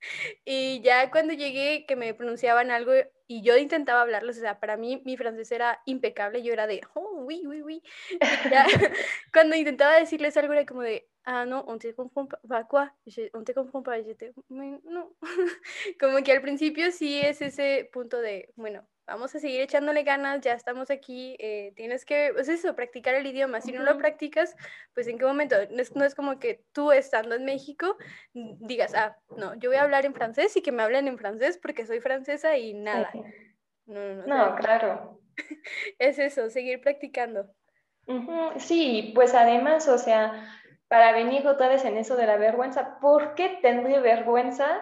y 0.46 0.82
ya 0.82 1.12
cuando 1.12 1.34
llegué 1.34 1.86
que 1.86 1.96
me 1.96 2.14
pronunciaban 2.14 2.72
algo 2.72 2.94
y 3.28 3.42
yo 3.42 3.58
intentaba 3.58 4.02
hablarlos, 4.02 4.38
o 4.38 4.40
sea, 4.40 4.60
para 4.60 4.78
mí 4.78 5.02
mi 5.06 5.18
francés 5.18 5.52
era 5.52 5.82
impecable, 5.86 6.42
yo 6.44 6.54
era 6.54 6.66
de, 6.66 6.82
oh, 6.94 7.24
oui, 7.26 7.44
oui, 7.46 7.62
oui. 7.62 7.84
cuando 9.34 9.56
intentaba 9.56 10.00
decirles 10.00 10.38
algo 10.38 10.54
era 10.54 10.66
como 10.66 10.82
de, 10.82 11.10
ah, 11.26 11.46
no, 11.46 11.60
on 11.62 11.78
te 11.78 11.94
comprend 11.94 12.30
pas, 12.48 12.66
quoi? 12.68 12.90
On 13.34 13.44
te 13.44 13.54
comprend 13.54 13.84
pas, 13.84 14.00
no. 14.50 15.16
como 16.00 16.24
que 16.24 16.32
al 16.32 16.42
principio 16.42 16.92
sí 16.92 17.20
es 17.20 17.42
ese 17.42 17.90
punto 17.92 18.22
de, 18.22 18.50
bueno, 18.56 18.88
vamos 19.08 19.34
a 19.34 19.40
seguir 19.40 19.62
echándole 19.62 20.04
ganas, 20.04 20.42
ya 20.42 20.54
estamos 20.54 20.92
aquí, 20.92 21.38
eh, 21.40 21.72
tienes 21.76 22.06
que, 22.06 22.32
pues 22.34 22.50
eso, 22.50 22.76
practicar 22.76 23.16
el 23.16 23.26
idioma. 23.26 23.62
Si 23.62 23.72
no 23.72 23.82
lo 23.84 23.98
practicas, 23.98 24.56
pues 24.94 25.08
en 25.08 25.18
qué 25.18 25.26
momento, 25.26 25.56
no 25.96 26.04
es, 26.04 26.14
como 26.14 26.40
que 26.40 26.64
tú 26.74 26.92
estando 26.92 27.36
en 27.36 27.46
México 27.46 27.98
digas, 28.34 28.94
ah, 28.94 29.18
no, 29.38 29.56
yo 29.56 29.70
voy 29.70 29.78
a 29.78 29.84
hablar 29.84 30.06
en 30.06 30.14
francés 30.14 30.56
y 30.58 30.62
que 30.62 30.74
me 30.74 30.84
hablen 30.84 31.08
en 31.08 31.18
francés 31.18 31.58
porque 31.58 31.86
soy 31.86 32.02
francesa 32.02 32.58
y 32.58 32.74
nada. 32.74 33.10
No, 33.86 34.16
no, 34.16 34.26
no, 34.28 34.56
claro. 34.56 35.22
es 36.00 36.20
eso, 36.20 36.50
seguir 36.50 36.82
practicando. 36.82 37.50
Sí, 38.58 39.12
pues 39.16 39.34
además, 39.34 39.88
o 39.88 39.98
sea, 39.98 40.50
para 40.88 41.12
venir 41.14 41.48
otra 41.48 41.68
vez 41.68 41.84
en 41.86 41.98
eso 41.98 42.16
de 42.16 42.26
la 42.26 42.38
vergüenza, 42.38 43.00
¿por 43.00 43.36
qué 43.36 43.60
tendría 43.62 44.00
vergüenza 44.00 44.82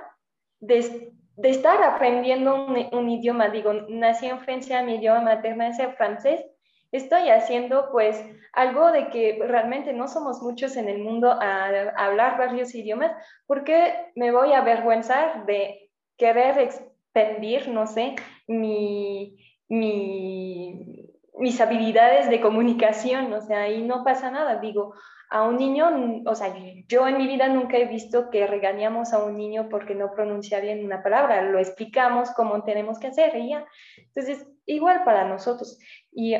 de 0.59 1.13
de 1.37 1.49
estar 1.49 1.83
aprendiendo 1.83 2.65
un, 2.65 3.09
idioma, 3.09 3.49
digo, 3.49 3.73
nací 3.89 4.27
en 4.27 4.39
Francia, 4.39 4.83
mi 4.83 4.95
idioma 4.95 5.21
materno 5.21 5.65
es 5.65 5.79
el 5.79 5.93
francés, 5.93 6.45
estoy 6.91 7.29
haciendo 7.29 7.89
pues 7.91 8.23
algo 8.53 8.91
de 8.91 9.09
que 9.09 9.39
realmente 9.45 9.91
no 9.91 10.07
somos 10.07 10.41
muchos 10.41 10.77
en 10.77 10.87
el 10.87 10.99
mundo 10.99 11.29
a, 11.31 11.67
hablar 11.97 12.37
varios 12.37 12.73
idiomas, 12.73 13.11
porque 13.47 14.11
me 14.15 14.31
voy 14.31 14.53
a 14.53 14.59
avergüenzar 14.59 15.45
de 15.45 15.89
querer 16.17 16.57
expandir, 16.57 17.67
no 17.67 17.85
sé, 17.85 18.15
mi, 18.47 19.37
mi, 19.67 21.05
mis 21.37 21.59
habilidades 21.59 22.29
de 22.29 22.39
comunicación, 22.39 23.33
o 23.33 23.41
sea, 23.41 23.63
ahí 23.63 23.81
no 23.83 24.03
pasa 24.03 24.31
nada. 24.31 24.59
Digo, 24.59 24.93
a 25.29 25.43
un 25.43 25.57
niño, 25.57 26.23
o 26.25 26.35
sea, 26.35 26.53
yo 26.87 27.07
en 27.07 27.17
mi 27.17 27.27
vida 27.27 27.47
nunca 27.47 27.77
he 27.77 27.85
visto 27.85 28.29
que 28.29 28.47
regañamos 28.47 29.13
a 29.13 29.23
un 29.23 29.37
niño 29.37 29.69
porque 29.69 29.95
no 29.95 30.11
pronuncia 30.11 30.59
bien 30.59 30.85
una 30.85 31.01
palabra, 31.01 31.41
lo 31.41 31.59
explicamos 31.59 32.31
cómo 32.31 32.63
tenemos 32.63 32.99
que 32.99 33.07
hacer 33.07 33.35
y 33.35 33.49
ya. 33.49 33.65
Entonces, 33.97 34.47
igual 34.65 35.03
para 35.03 35.27
nosotros. 35.27 35.79
Y 36.11 36.35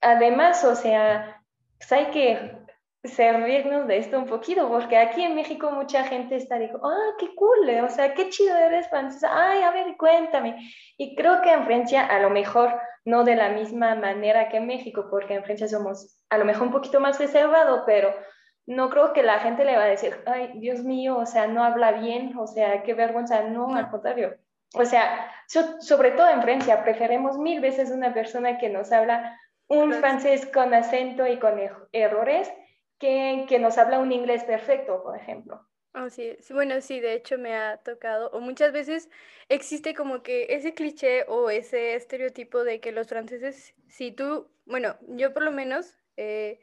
además, 0.00 0.64
o 0.64 0.74
sea, 0.74 1.42
pues 1.78 1.92
hay 1.92 2.06
que 2.06 2.65
servirnos 3.08 3.86
de 3.86 3.98
esto 3.98 4.18
un 4.18 4.26
poquito, 4.26 4.68
porque 4.68 4.96
aquí 4.96 5.22
en 5.22 5.34
México 5.34 5.70
mucha 5.70 6.04
gente 6.04 6.36
está 6.36 6.58
dijo, 6.58 6.78
ah, 6.84 7.14
qué 7.18 7.34
cool, 7.34 7.68
o 7.84 7.88
sea, 7.88 8.14
qué 8.14 8.28
chido 8.28 8.56
eres 8.56 8.88
francesa, 8.88 9.28
ay, 9.32 9.62
a 9.62 9.70
ver, 9.70 9.96
cuéntame. 9.96 10.70
Y 10.96 11.14
creo 11.16 11.42
que 11.42 11.52
en 11.52 11.64
Francia 11.64 12.06
a 12.06 12.20
lo 12.20 12.30
mejor 12.30 12.74
no 13.04 13.24
de 13.24 13.36
la 13.36 13.50
misma 13.50 13.94
manera 13.94 14.48
que 14.48 14.56
en 14.58 14.66
México, 14.66 15.06
porque 15.10 15.34
en 15.34 15.44
Francia 15.44 15.68
somos 15.68 16.18
a 16.28 16.38
lo 16.38 16.44
mejor 16.44 16.66
un 16.66 16.72
poquito 16.72 17.00
más 17.00 17.18
reservado, 17.18 17.84
pero 17.86 18.14
no 18.66 18.90
creo 18.90 19.12
que 19.12 19.22
la 19.22 19.38
gente 19.38 19.64
le 19.64 19.76
va 19.76 19.84
a 19.84 19.88
decir, 19.88 20.16
ay, 20.26 20.52
Dios 20.56 20.80
mío, 20.80 21.16
o 21.16 21.26
sea, 21.26 21.46
no 21.46 21.62
habla 21.62 21.92
bien, 21.92 22.36
o 22.36 22.46
sea, 22.46 22.82
qué 22.82 22.94
vergüenza, 22.94 23.42
no, 23.44 23.76
al 23.76 23.90
contrario. 23.90 24.36
O 24.74 24.84
sea, 24.84 25.30
sobre 25.46 26.10
todo 26.10 26.28
en 26.28 26.42
Francia, 26.42 26.82
preferimos 26.82 27.38
mil 27.38 27.60
veces 27.60 27.90
una 27.90 28.12
persona 28.12 28.58
que 28.58 28.68
nos 28.68 28.90
habla 28.92 29.38
un 29.68 29.92
francés 29.94 30.46
con 30.46 30.74
acento 30.74 31.26
y 31.26 31.38
con 31.38 31.54
errores 31.92 32.52
que, 32.98 33.46
que 33.48 33.58
nos 33.58 33.78
habla 33.78 33.98
un 33.98 34.12
inglés 34.12 34.44
perfecto, 34.44 35.02
por 35.02 35.16
ejemplo. 35.16 35.66
Oh, 35.94 36.10
sí, 36.10 36.36
bueno, 36.50 36.80
sí, 36.82 37.00
de 37.00 37.14
hecho 37.14 37.38
me 37.38 37.54
ha 37.56 37.78
tocado, 37.78 38.28
o 38.32 38.40
muchas 38.40 38.70
veces 38.70 39.08
existe 39.48 39.94
como 39.94 40.22
que 40.22 40.46
ese 40.50 40.74
cliché 40.74 41.24
o 41.26 41.48
ese 41.48 41.94
estereotipo 41.94 42.64
de 42.64 42.80
que 42.80 42.92
los 42.92 43.08
franceses, 43.08 43.74
si 43.88 44.12
tú, 44.12 44.50
bueno, 44.66 44.96
yo 45.08 45.32
por 45.32 45.42
lo 45.42 45.52
menos 45.52 45.96
eh, 46.18 46.60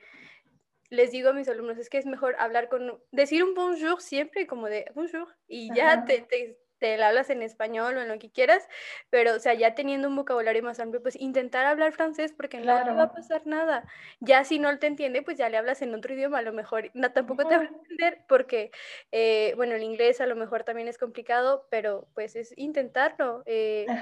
les 0.92 1.10
digo 1.10 1.30
a 1.30 1.34
mis 1.34 1.50
alumnos, 1.50 1.80
es 1.80 1.90
que 1.90 1.98
es 1.98 2.06
mejor 2.06 2.36
hablar 2.38 2.70
con, 2.70 3.02
decir 3.12 3.44
un 3.44 3.56
bonjour 3.56 4.00
siempre 4.00 4.46
como 4.46 4.68
de 4.68 4.86
bonjour 4.94 5.28
y 5.48 5.74
ya 5.74 6.06
te, 6.06 6.22
te 6.22 6.60
la 6.98 7.08
hablas 7.10 7.30
en 7.30 7.42
español 7.42 7.98
o 7.98 8.02
en 8.02 8.08
lo 8.08 8.20
que 8.20 8.32
quieras, 8.32 8.68
pero, 9.10 9.36
o 9.36 9.40
sea, 9.40 9.54
ya 9.54 9.76
teniendo 9.76 10.08
un 10.08 10.16
vocabulario 10.16 10.64
más 10.64 10.80
amplio, 10.80 11.02
pues 11.02 11.16
intentar 11.20 11.66
hablar 11.66 11.94
francés 11.94 12.34
porque 12.34 12.60
no 12.60 12.82
te 12.84 12.92
va 12.92 13.04
a 13.04 13.14
pasar 13.14 13.46
nada. 13.48 13.86
Ya 14.20 14.44
si 14.44 14.60
no 14.60 14.78
te 14.80 14.88
entiende, 14.88 15.22
pues 15.22 15.38
ya 15.38 15.50
le 15.50 15.58
hablas 15.58 15.82
en 15.82 15.94
otro 15.96 16.14
idioma, 16.14 16.40
a 16.40 16.42
lo 16.42 16.54
mejor 16.54 16.92
no, 16.94 17.12
tampoco 17.14 17.46
te 17.48 17.58
va 17.58 17.64
a 17.64 17.68
entender 17.68 18.26
porque, 18.28 18.72
eh, 19.12 19.54
bueno, 19.56 19.76
el 19.76 19.84
inglés 19.84 20.22
a 20.22 20.26
lo 20.28 20.36
mejor 20.36 20.64
también 20.64 20.88
es 20.88 20.98
complicado, 20.98 21.68
pero 21.70 22.08
pues 22.14 22.36
es 22.36 22.54
intentarlo. 22.58 23.44
Eh, 23.46 23.94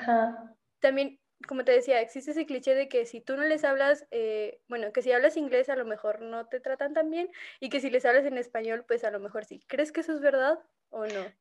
también 0.80 1.20
como 1.48 1.64
te 1.66 1.72
decía, 1.72 2.02
existe 2.02 2.32
ese 2.32 2.46
cliché 2.46 2.76
de 2.76 2.88
que 2.88 3.06
si 3.06 3.22
tú 3.22 3.36
no 3.36 3.44
les 3.44 3.64
hablas, 3.64 4.06
eh, 4.12 4.62
bueno, 4.68 4.94
que 4.94 5.02
si 5.02 5.12
hablas 5.12 5.38
inglés 5.38 5.70
a 5.70 5.76
lo 5.76 5.86
mejor 5.86 6.22
no 6.22 6.48
te 6.48 6.60
tratan 6.60 6.94
tan 6.94 7.10
bien 7.10 7.30
y 7.60 7.70
que 7.70 7.80
si 7.80 7.90
les 7.90 8.06
hablas 8.06 8.26
en 8.26 8.38
español, 8.38 8.86
pues 8.88 9.04
a 9.04 9.12
lo 9.12 9.20
mejor 9.20 9.46
sí. 9.46 9.60
¿Crees 9.68 9.92
que 9.92 10.02
eso 10.02 10.14
es 10.14 10.22
verdad 10.22 10.60
o 10.90 11.08
no? 11.08 11.34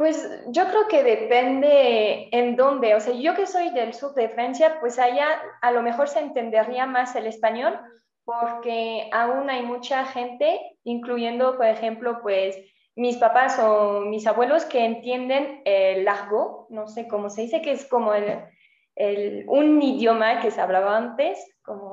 Pues 0.00 0.26
yo 0.46 0.66
creo 0.66 0.88
que 0.88 1.02
depende 1.02 2.30
en 2.32 2.56
dónde. 2.56 2.94
O 2.94 3.00
sea, 3.00 3.12
yo 3.12 3.34
que 3.34 3.46
soy 3.46 3.68
del 3.68 3.92
sur 3.92 4.14
de 4.14 4.30
Francia, 4.30 4.78
pues 4.80 4.98
allá 4.98 5.26
a 5.60 5.72
lo 5.72 5.82
mejor 5.82 6.08
se 6.08 6.20
entendería 6.20 6.86
más 6.86 7.14
el 7.16 7.26
español 7.26 7.78
porque 8.24 9.10
aún 9.12 9.50
hay 9.50 9.60
mucha 9.60 10.06
gente, 10.06 10.58
incluyendo, 10.84 11.58
por 11.58 11.66
ejemplo, 11.66 12.20
pues 12.22 12.56
mis 12.96 13.18
papás 13.18 13.58
o 13.58 14.00
mis 14.00 14.26
abuelos 14.26 14.64
que 14.64 14.86
entienden 14.86 15.60
el 15.66 16.06
largo, 16.06 16.66
no 16.70 16.88
sé 16.88 17.06
cómo 17.06 17.28
se 17.28 17.42
dice, 17.42 17.60
que 17.60 17.72
es 17.72 17.86
como 17.86 18.14
el, 18.14 19.44
un 19.48 19.82
idioma 19.82 20.40
que 20.40 20.50
se 20.50 20.62
hablaba 20.62 20.96
antes, 20.96 21.46
como 21.60 21.92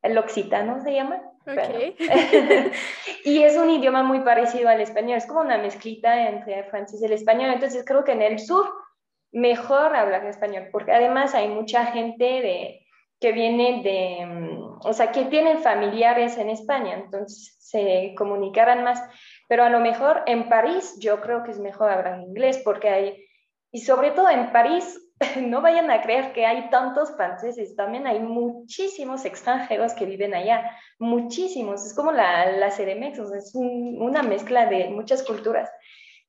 el 0.00 0.16
occitano 0.16 0.80
se 0.80 0.94
llama. 0.94 1.20
y 3.24 3.42
es 3.42 3.56
un 3.56 3.70
idioma 3.70 4.02
muy 4.02 4.20
parecido 4.20 4.68
al 4.68 4.80
español, 4.80 5.18
es 5.18 5.26
como 5.26 5.40
una 5.40 5.58
mezclita 5.58 6.28
entre 6.28 6.60
el 6.60 6.64
francés 6.66 7.00
y 7.02 7.06
el 7.06 7.12
español. 7.12 7.50
Entonces 7.52 7.84
creo 7.86 8.04
que 8.04 8.12
en 8.12 8.22
el 8.22 8.38
sur 8.38 8.66
mejor 9.32 9.94
hablar 9.94 10.24
español, 10.26 10.68
porque 10.72 10.92
además 10.92 11.34
hay 11.34 11.48
mucha 11.48 11.86
gente 11.86 12.24
de, 12.24 12.86
que 13.20 13.32
viene 13.32 13.82
de, 13.82 14.26
mm, 14.26 14.78
o 14.84 14.92
sea, 14.92 15.12
que 15.12 15.24
tienen 15.26 15.58
familiares 15.58 16.36
en 16.38 16.50
España, 16.50 16.94
entonces 16.94 17.56
se 17.60 18.14
comunicarán 18.16 18.84
más. 18.84 19.00
Pero 19.48 19.64
a 19.64 19.70
lo 19.70 19.80
mejor 19.80 20.22
en 20.26 20.48
París 20.48 20.96
yo 21.00 21.20
creo 21.20 21.42
que 21.42 21.52
es 21.52 21.58
mejor 21.58 21.90
hablar 21.90 22.20
inglés, 22.20 22.60
porque 22.64 22.88
hay, 22.88 23.24
y 23.70 23.80
sobre 23.80 24.10
todo 24.10 24.28
en 24.28 24.52
París 24.52 25.05
no 25.40 25.62
vayan 25.62 25.90
a 25.90 26.02
creer 26.02 26.32
que 26.32 26.44
hay 26.44 26.68
tantos 26.70 27.14
franceses, 27.16 27.74
también 27.74 28.06
hay 28.06 28.20
muchísimos 28.20 29.24
extranjeros 29.24 29.94
que 29.94 30.04
viven 30.04 30.34
allá, 30.34 30.70
muchísimos, 30.98 31.86
es 31.86 31.94
como 31.94 32.12
la, 32.12 32.52
la 32.52 32.70
CDMX, 32.70 33.18
es 33.32 33.52
una 33.54 34.22
mezcla 34.22 34.66
de 34.66 34.90
muchas 34.90 35.22
culturas. 35.22 35.70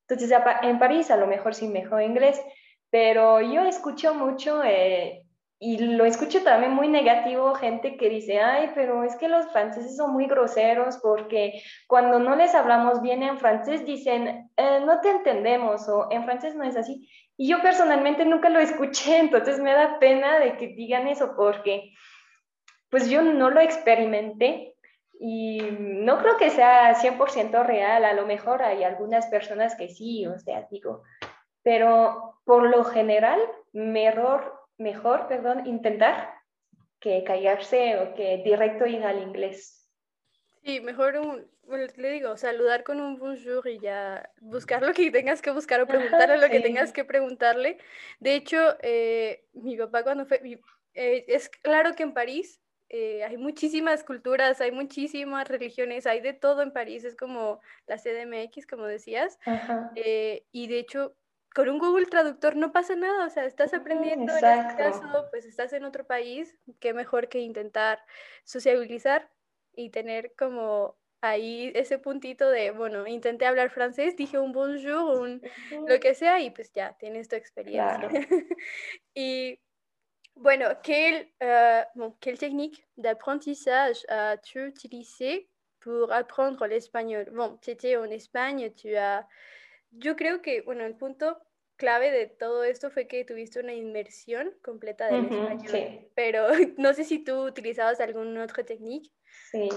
Entonces, 0.08 0.38
en 0.62 0.80
París 0.80 1.12
a 1.12 1.18
lo 1.18 1.28
mejor 1.28 1.54
sí 1.54 1.68
mejor 1.68 2.02
inglés, 2.02 2.42
pero 2.90 3.42
yo 3.42 3.64
escucho 3.64 4.14
mucho, 4.14 4.64
eh, 4.64 5.24
y 5.60 5.80
lo 5.80 6.06
escucho 6.06 6.44
también 6.44 6.74
muy 6.74 6.88
negativo, 6.88 7.56
gente 7.56 7.98
que 7.98 8.10
dice, 8.10 8.40
ay, 8.40 8.72
pero 8.76 9.04
es 9.04 9.16
que 9.16 9.28
los 9.28 9.48
franceses 9.48 9.98
son 9.98 10.14
muy 10.14 10.28
groseros 10.28 11.00
porque 11.02 11.62
cuando 11.88 12.20
no 12.20 12.36
les 12.36 12.54
hablamos 12.54 13.02
bien 13.02 13.24
en 13.24 13.40
francés 13.40 13.84
dicen, 13.84 14.52
eh, 14.56 14.80
no 14.86 15.02
te 15.02 15.10
entendemos 15.10 15.90
o 15.90 16.10
en 16.12 16.26
francés 16.26 16.56
no 16.56 16.64
es 16.64 16.78
así. 16.78 17.10
Y 17.38 17.50
yo 17.50 17.62
personalmente 17.62 18.26
nunca 18.26 18.50
lo 18.50 18.60
escuché, 18.60 19.20
entonces 19.20 19.60
me 19.60 19.72
da 19.72 20.00
pena 20.00 20.40
de 20.40 20.58
que 20.58 20.70
digan 20.70 21.08
eso 21.08 21.36
porque 21.36 21.94
pues 22.90 23.10
yo 23.10 23.22
no 23.22 23.50
lo 23.50 23.60
experimenté 23.60 24.74
y 25.20 25.60
no 25.72 26.20
creo 26.20 26.38
que 26.38 26.50
sea 26.50 26.96
100% 26.96 27.64
real, 27.64 28.06
a 28.06 28.14
lo 28.14 28.26
mejor 28.26 28.64
hay 28.64 28.84
algunas 28.84 29.28
personas 29.28 29.76
que 29.76 29.90
sí, 29.90 30.26
o 30.26 30.38
sea, 30.40 30.68
digo, 30.72 31.04
pero 31.64 32.40
por 32.44 32.70
lo 32.70 32.84
general, 32.84 33.40
mejor, 33.74 34.68
mejor, 34.78 35.28
perdón, 35.28 35.68
intentar 35.68 36.34
que 37.00 37.24
callarse 37.24 38.00
o 38.00 38.14
que 38.14 38.42
directo 38.44 38.86
ir 38.86 39.04
al 39.04 39.22
inglés. 39.22 39.77
Sí, 40.68 40.82
mejor 40.82 41.16
un, 41.16 41.50
le 41.96 42.12
digo, 42.12 42.36
saludar 42.36 42.84
con 42.84 43.00
un 43.00 43.18
bonjour 43.18 43.66
y 43.70 43.80
ya 43.80 44.30
buscar 44.42 44.84
lo 44.84 44.92
que 44.92 45.10
tengas 45.12 45.42
que 45.42 45.52
buscar 45.52 45.80
o 45.80 45.88
preguntarle 45.88 46.38
lo 46.40 46.50
que 46.50 46.60
tengas 46.60 46.92
que 46.92 47.06
preguntarle. 47.06 47.78
De 48.20 48.36
hecho, 48.36 48.76
eh, 48.82 49.46
mi 49.54 49.78
papá 49.78 50.04
cuando 50.04 50.26
fue, 50.26 50.42
eh, 50.94 51.24
es 51.30 51.48
claro 51.48 51.96
que 51.96 52.04
en 52.04 52.14
París 52.14 52.60
eh, 52.90 53.24
hay 53.24 53.38
muchísimas 53.38 54.04
culturas, 54.04 54.60
hay 54.60 54.74
muchísimas 54.74 55.48
religiones, 55.48 56.06
hay 56.06 56.20
de 56.20 56.34
todo 56.34 56.62
en 56.64 56.74
París, 56.74 57.06
es 57.06 57.16
como 57.16 57.62
la 57.86 57.98
CDMX, 57.98 58.68
como 58.68 58.84
decías. 58.88 59.40
y 59.96 60.68
de 60.68 60.80
hecho, 60.80 61.16
con 61.56 61.70
un 61.70 61.80
Google 61.80 62.08
Traductor 62.08 62.58
no 62.58 62.74
pasa 62.74 62.94
nada, 62.98 63.26
o 63.26 63.30
sea, 63.30 63.46
estás 63.46 63.74
aprendiendo, 63.74 64.36
en 64.36 64.44
este 64.44 64.76
caso, 64.76 65.28
pues 65.32 65.46
estás 65.46 65.72
en 65.72 65.86
otro 65.86 66.06
país, 66.06 66.60
qué 66.82 66.94
mejor 66.94 67.30
que 67.30 67.40
intentar 67.40 68.04
sociabilizar 68.44 69.30
y 69.78 69.92
tener 69.92 70.34
como 70.36 70.98
ahí 71.22 71.72
ese 71.76 72.00
puntito 72.00 72.50
de, 72.50 72.72
bueno, 72.72 73.08
intenté 73.08 73.46
hablar 73.46 73.70
francés, 73.70 74.18
dije 74.18 74.38
un 74.38 74.52
bonjour, 74.52 75.20
un 75.20 75.42
lo 75.88 76.00
que 76.00 76.14
sea 76.14 76.42
y 76.42 76.50
pues 76.50 76.72
ya 76.74 76.98
tienes 76.98 77.30
tu 77.30 77.36
experiencia. 77.36 78.10
y 79.16 79.60
bueno, 80.36 80.82
quelle, 80.82 81.34
euh, 81.42 81.84
bon, 81.96 82.16
quelle 82.20 82.38
technique 82.38 82.86
d'apprentissage 82.98 84.06
as-tu 84.10 84.68
utilisé 84.68 85.48
pour 85.80 86.12
apprendre 86.12 86.68
l'espagnol 86.68 87.30
Bon, 87.32 87.58
tu 87.58 87.72
étais 87.72 87.96
en 87.96 88.12
Espagne, 88.12 88.72
tu 88.72 88.96
as... 88.96 89.26
Yo 89.92 90.16
creo 90.16 90.42
que, 90.42 90.62
bueno, 90.62 90.86
el 90.86 90.96
punto 90.96 91.38
clave 91.78 92.12
de 92.12 92.28
todo 92.28 92.64
esto 92.64 92.90
fue 92.90 93.08
que 93.08 93.24
tuviste 93.24 93.60
una 93.60 93.74
inmersión 93.74 94.54
completa 94.64 95.08
del 95.08 95.26
español. 95.26 96.10
Pero 96.16 96.48
no 96.78 96.94
sé 96.94 97.04
si 97.04 97.20
tú 97.24 97.46
utilizabas 97.46 98.00
alguna 98.00 98.44
otra 98.44 98.64
técnica. 98.64 99.10
Sí. 99.52 99.70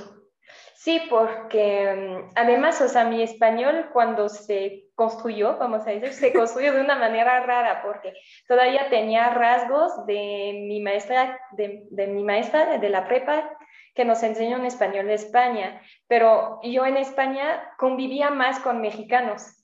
Sí, 0.75 1.03
porque 1.11 1.95
mm, 1.95 2.33
además, 2.37 2.81
o 2.81 2.89
sea, 2.89 3.05
mi 3.05 3.23
español 3.23 3.91
cuando 3.93 4.31
se 4.31 4.87
construyó, 4.95 5.59
vamos 5.59 5.87
a 5.87 5.91
decir, 5.91 6.13
se 6.13 6.33
construyó 6.35 6.73
de 6.73 6.81
una 6.81 6.97
manera 6.97 7.41
rara, 7.41 7.83
porque 7.83 8.15
todavía 8.49 8.89
tenía 8.89 9.29
rasgos 9.31 10.07
de 10.07 10.65
mi 10.67 10.81
maestra, 10.81 11.39
de, 11.53 11.83
de 11.91 12.07
mi 12.07 12.25
maestra 12.25 12.79
de 12.79 12.89
la 12.89 13.07
prepa, 13.07 13.51
que 13.95 14.07
nos 14.07 14.23
enseñó 14.23 14.57
en 14.57 14.65
español 14.65 15.07
de 15.07 15.15
España, 15.15 15.83
pero 16.07 16.61
yo 16.63 16.87
en 16.87 16.97
España 16.97 17.75
convivía 17.77 18.31
más 18.31 18.61
con 18.61 18.81
mexicanos. 18.81 19.61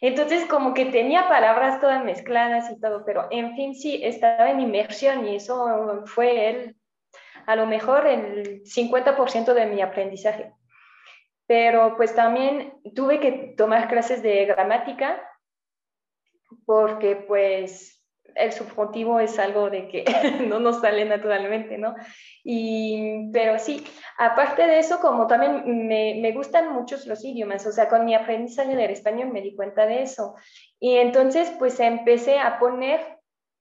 Entonces, 0.00 0.46
como 0.46 0.72
que 0.72 0.86
tenía 0.86 1.28
palabras 1.28 1.80
todas 1.80 2.04
mezcladas 2.04 2.70
y 2.70 2.80
todo, 2.80 3.04
pero 3.04 3.28
en 3.30 3.56
fin, 3.56 3.74
sí, 3.74 4.00
estaba 4.02 4.50
en 4.50 4.60
inmersión 4.60 5.26
y 5.26 5.36
eso 5.36 6.02
fue 6.06 6.48
el 6.48 6.76
a 7.46 7.56
lo 7.56 7.66
mejor 7.66 8.06
el 8.06 8.62
50% 8.64 9.54
de 9.54 9.66
mi 9.66 9.80
aprendizaje. 9.80 10.52
Pero 11.46 11.96
pues 11.96 12.14
también 12.14 12.74
tuve 12.94 13.20
que 13.20 13.54
tomar 13.56 13.88
clases 13.88 14.22
de 14.22 14.46
gramática 14.46 15.22
porque 16.64 17.16
pues 17.16 17.96
el 18.34 18.52
subjuntivo 18.52 19.20
es 19.20 19.38
algo 19.38 19.70
de 19.70 19.88
que 19.88 20.04
no 20.46 20.58
nos 20.60 20.80
sale 20.80 21.04
naturalmente, 21.04 21.78
¿no? 21.78 21.94
Y, 22.44 23.30
pero 23.32 23.58
sí, 23.58 23.84
aparte 24.18 24.66
de 24.66 24.78
eso, 24.78 25.00
como 25.00 25.26
también 25.26 25.88
me, 25.88 26.18
me 26.20 26.32
gustan 26.32 26.72
muchos 26.72 27.06
los 27.06 27.24
idiomas, 27.24 27.66
o 27.66 27.72
sea, 27.72 27.88
con 27.88 28.04
mi 28.04 28.14
aprendizaje 28.14 28.76
del 28.76 28.90
español 28.90 29.30
me 29.32 29.40
di 29.40 29.54
cuenta 29.54 29.86
de 29.86 30.02
eso. 30.02 30.34
Y 30.78 30.96
entonces, 30.96 31.50
pues 31.58 31.80
empecé 31.80 32.38
a 32.38 32.58
poner 32.58 33.15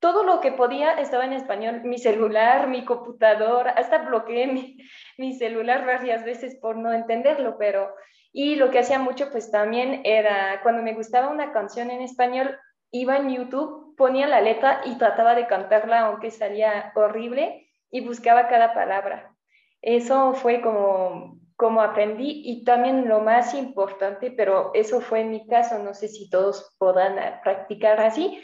todo 0.06 0.24
lo 0.24 0.40
que 0.40 0.52
podía 0.52 0.92
estaba 1.00 1.26
en 1.26 1.34
español, 1.34 1.82
mi 1.84 1.98
celular, 1.98 2.68
mi 2.68 2.86
computador, 2.86 3.70
hasta 3.70 3.98
bloqueé 3.98 4.78
mi, 5.18 5.34
celular 5.34 5.84
varias 5.84 6.24
veces 6.24 6.60
por 6.62 6.78
no 6.78 6.94
entenderlo, 6.94 7.58
pero 7.58 7.90
y 8.32 8.56
lo 8.56 8.70
que 8.70 8.78
hacía 8.78 9.00
mucho 9.00 9.32
pues 9.32 9.50
también 9.50 10.02
era 10.04 10.60
cuando 10.62 10.84
me 10.84 10.94
gustaba 10.94 11.30
una 11.30 11.52
canción 11.52 11.90
en 11.90 12.02
español, 12.02 12.56
iba 12.92 13.18
en 13.18 13.32
YouTube, 13.32 13.96
ponía 13.98 14.28
la 14.28 14.42
letra 14.42 14.82
y 14.86 14.96
trataba 15.00 15.34
de 15.34 15.48
cantarla 15.48 16.02
aunque 16.02 16.30
salía 16.30 16.92
horrible 16.94 17.68
y 17.90 18.06
buscaba 18.06 18.48
cada 18.48 18.76
palabra. 18.76 19.36
Eso 19.82 20.36
fue 20.36 20.62
como, 20.62 21.40
como 21.56 21.82
aprendí 21.82 22.44
y 22.46 22.64
también 22.64 23.10
lo 23.10 23.22
más 23.22 23.56
importante, 23.56 24.30
pero 24.30 24.70
eso 24.76 25.02
fue 25.02 25.22
en 25.22 25.32
mi 25.32 25.48
caso, 25.48 25.80
no 25.80 25.96
sé 25.96 26.10
si 26.10 26.30
todos 26.30 26.76
podrán 26.78 27.16
practicar 27.42 28.00
así, 28.02 28.40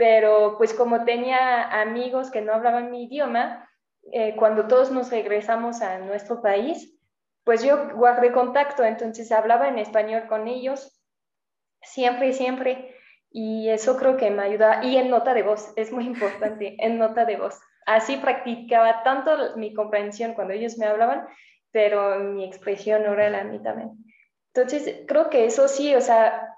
pero 0.00 0.56
pues 0.56 0.72
como 0.72 1.04
tenía 1.04 1.78
amigos 1.78 2.30
que 2.30 2.40
no 2.40 2.54
hablaban 2.54 2.90
mi 2.90 3.04
idioma, 3.04 3.68
eh, 4.12 4.34
cuando 4.34 4.66
todos 4.66 4.90
nos 4.90 5.10
regresamos 5.10 5.82
a 5.82 5.98
nuestro 5.98 6.40
país, 6.40 6.98
pues 7.44 7.62
yo 7.62 7.90
guardé 7.96 8.32
contacto, 8.32 8.82
entonces 8.82 9.30
hablaba 9.30 9.68
en 9.68 9.78
español 9.78 10.22
con 10.26 10.48
ellos, 10.48 10.98
siempre, 11.82 12.32
siempre, 12.32 12.94
y 13.30 13.68
eso 13.68 13.98
creo 13.98 14.16
que 14.16 14.30
me 14.30 14.42
ayuda, 14.42 14.82
y 14.82 14.96
en 14.96 15.10
nota 15.10 15.34
de 15.34 15.42
voz, 15.42 15.70
es 15.76 15.92
muy 15.92 16.06
importante, 16.06 16.76
en 16.82 16.96
nota 16.96 17.26
de 17.26 17.36
voz. 17.36 17.60
Así 17.84 18.16
practicaba 18.16 19.02
tanto 19.02 19.54
mi 19.58 19.74
comprensión 19.74 20.32
cuando 20.32 20.54
ellos 20.54 20.78
me 20.78 20.86
hablaban, 20.86 21.26
pero 21.72 22.20
mi 22.20 22.46
expresión 22.46 23.06
oral 23.06 23.34
a 23.34 23.44
mí 23.44 23.62
también. 23.62 23.90
Entonces, 24.54 25.04
creo 25.06 25.28
que 25.28 25.44
eso 25.44 25.68
sí, 25.68 25.94
o 25.94 26.00
sea, 26.00 26.56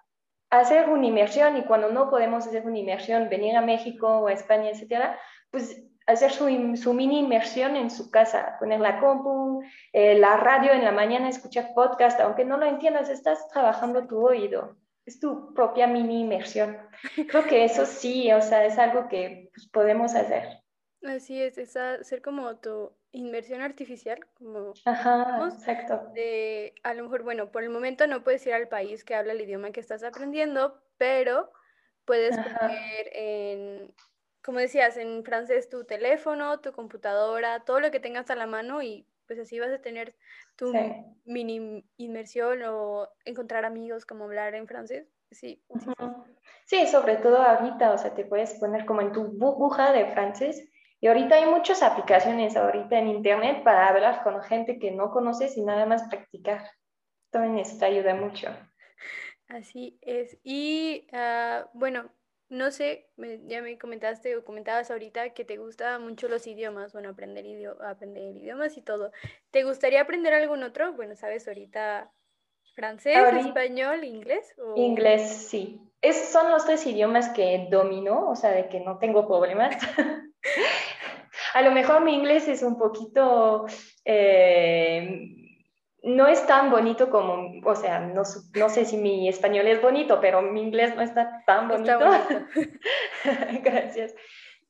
hacer 0.60 0.88
una 0.88 1.06
inmersión 1.06 1.56
y 1.56 1.64
cuando 1.64 1.90
no 1.90 2.10
podemos 2.10 2.46
hacer 2.46 2.64
una 2.64 2.78
inmersión, 2.78 3.28
venir 3.28 3.56
a 3.56 3.62
México 3.62 4.06
o 4.06 4.28
a 4.28 4.32
España, 4.32 4.70
etcétera, 4.70 5.18
pues 5.50 5.82
hacer 6.06 6.30
su, 6.32 6.46
su, 6.76 6.94
mini 6.94 7.20
inmersión 7.20 7.76
en 7.76 7.90
su 7.90 8.10
casa, 8.10 8.56
poner 8.58 8.80
la 8.80 9.00
compu, 9.00 9.62
eh, 9.92 10.18
la 10.18 10.36
radio 10.36 10.72
en 10.72 10.84
la 10.84 10.92
mañana, 10.92 11.28
escuchar 11.28 11.72
podcast, 11.74 12.20
aunque 12.20 12.44
no 12.44 12.56
lo 12.58 12.66
entiendas, 12.66 13.08
estás 13.08 13.48
trabajando 13.48 14.06
tu 14.06 14.26
oído 14.26 14.76
es 15.06 15.18
tu 15.18 15.52
propia 15.54 15.86
mini 15.86 16.20
inmersión. 16.20 16.76
Creo 17.28 17.44
que 17.44 17.64
eso 17.64 17.86
sí, 17.86 18.30
o 18.32 18.40
sea, 18.40 18.64
es 18.64 18.78
algo 18.78 19.08
que 19.08 19.50
pues, 19.54 19.68
podemos 19.68 20.14
hacer. 20.14 20.62
Así 21.02 21.40
es, 21.40 21.58
es 21.58 21.76
hacer 21.76 22.22
como 22.22 22.56
tu 22.58 22.92
inmersión 23.12 23.60
artificial, 23.60 24.26
como... 24.34 24.72
Ajá, 24.84 25.48
exacto. 25.52 26.10
De, 26.14 26.74
a 26.82 26.94
lo 26.94 27.04
mejor, 27.04 27.22
bueno, 27.22 27.50
por 27.52 27.62
el 27.62 27.70
momento 27.70 28.06
no 28.06 28.24
puedes 28.24 28.46
ir 28.46 28.54
al 28.54 28.68
país 28.68 29.04
que 29.04 29.14
habla 29.14 29.32
el 29.32 29.40
idioma 29.40 29.70
que 29.70 29.80
estás 29.80 30.02
aprendiendo, 30.02 30.82
pero 30.96 31.52
puedes 32.04 32.36
poner 32.36 33.10
en, 33.12 33.94
como 34.42 34.58
decías, 34.58 34.96
en 34.96 35.24
francés 35.24 35.68
tu 35.68 35.84
teléfono, 35.84 36.60
tu 36.60 36.72
computadora, 36.72 37.64
todo 37.64 37.80
lo 37.80 37.90
que 37.90 38.00
tengas 38.00 38.30
a 38.30 38.36
la 38.36 38.46
mano 38.46 38.82
y 38.82 39.06
pues 39.26 39.38
así 39.38 39.58
vas 39.60 39.70
a 39.70 39.80
tener 39.80 40.14
tu 40.56 40.72
mini 41.24 41.84
inmersión 41.96 42.62
o 42.64 43.08
encontrar 43.24 43.64
amigos 43.64 44.04
como 44.04 44.24
hablar 44.24 44.54
en 44.54 44.66
francés. 44.66 45.06
Sí. 45.30 45.62
Sí, 46.64 46.86
sobre 46.86 47.16
todo 47.16 47.38
ahorita, 47.38 47.92
o 47.92 47.98
sea, 47.98 48.14
te 48.14 48.24
puedes 48.24 48.54
poner 48.58 48.84
como 48.84 49.00
en 49.00 49.12
tu 49.12 49.24
burbuja 49.24 49.92
de 49.92 50.06
francés. 50.12 50.68
Y 51.02 51.08
ahorita 51.08 51.34
hay 51.34 51.46
muchas 51.46 51.82
aplicaciones 51.82 52.56
ahorita 52.56 52.96
en 52.96 53.08
internet 53.08 53.64
para 53.64 53.88
hablar 53.88 54.22
con 54.22 54.40
gente 54.44 54.78
que 54.78 54.92
no 54.92 55.10
conoces 55.10 55.56
y 55.56 55.62
nada 55.62 55.84
más 55.84 56.04
practicar. 56.08 56.70
También 57.30 57.58
eso 57.58 57.76
te 57.76 57.86
ayuda 57.86 58.14
mucho. 58.14 58.46
Así 59.48 59.98
es. 60.00 60.38
Y 60.44 61.08
uh, 61.12 61.66
bueno, 61.72 62.08
no 62.50 62.70
sé, 62.70 63.10
ya 63.16 63.62
me 63.62 63.76
comentaste 63.78 64.36
o 64.36 64.44
comentabas 64.44 64.92
ahorita 64.92 65.30
que 65.30 65.44
te 65.44 65.56
gustan 65.56 66.04
mucho 66.04 66.28
los 66.28 66.46
idiomas, 66.46 66.92
bueno, 66.92 67.08
aprender, 67.08 67.44
aprender 67.84 68.36
idiomas 68.36 68.76
y 68.76 68.82
todo. 68.82 69.10
¿Te 69.50 69.64
gustaría 69.64 70.02
aprender 70.02 70.32
algún 70.34 70.62
otro? 70.62 70.92
Bueno, 70.92 71.16
sabes, 71.16 71.48
ahorita 71.48 72.12
francés, 72.76 73.18
español, 73.44 74.04
inglés. 74.04 74.54
Inglés, 74.76 75.48
sí. 75.48 75.80
Esos 76.00 76.28
son 76.28 76.52
los 76.52 76.64
tres 76.64 76.86
idiomas 76.86 77.28
que 77.30 77.66
domino, 77.72 78.28
o 78.30 78.36
sea, 78.36 78.52
de 78.52 78.68
que 78.68 78.78
no 78.78 78.98
tengo 78.98 79.26
problemas. 79.26 79.76
A 81.54 81.62
lo 81.62 81.72
mejor 81.72 82.02
mi 82.02 82.14
inglés 82.14 82.48
es 82.48 82.62
un 82.62 82.78
poquito... 82.78 83.66
Eh, 84.04 85.38
no 86.04 86.26
es 86.26 86.44
tan 86.46 86.70
bonito 86.70 87.10
como, 87.10 87.60
o 87.64 87.74
sea, 87.76 88.00
no, 88.00 88.22
no, 88.56 88.68
sé 88.68 88.84
si 88.84 88.96
mi 88.96 89.28
español 89.28 89.68
es 89.68 89.80
bonito, 89.80 90.20
pero 90.20 90.42
mi 90.42 90.60
inglés 90.60 90.96
no 90.96 91.02
está 91.02 91.44
tan 91.46 91.68
bonito. 91.68 91.98
Gracias. 93.62 94.12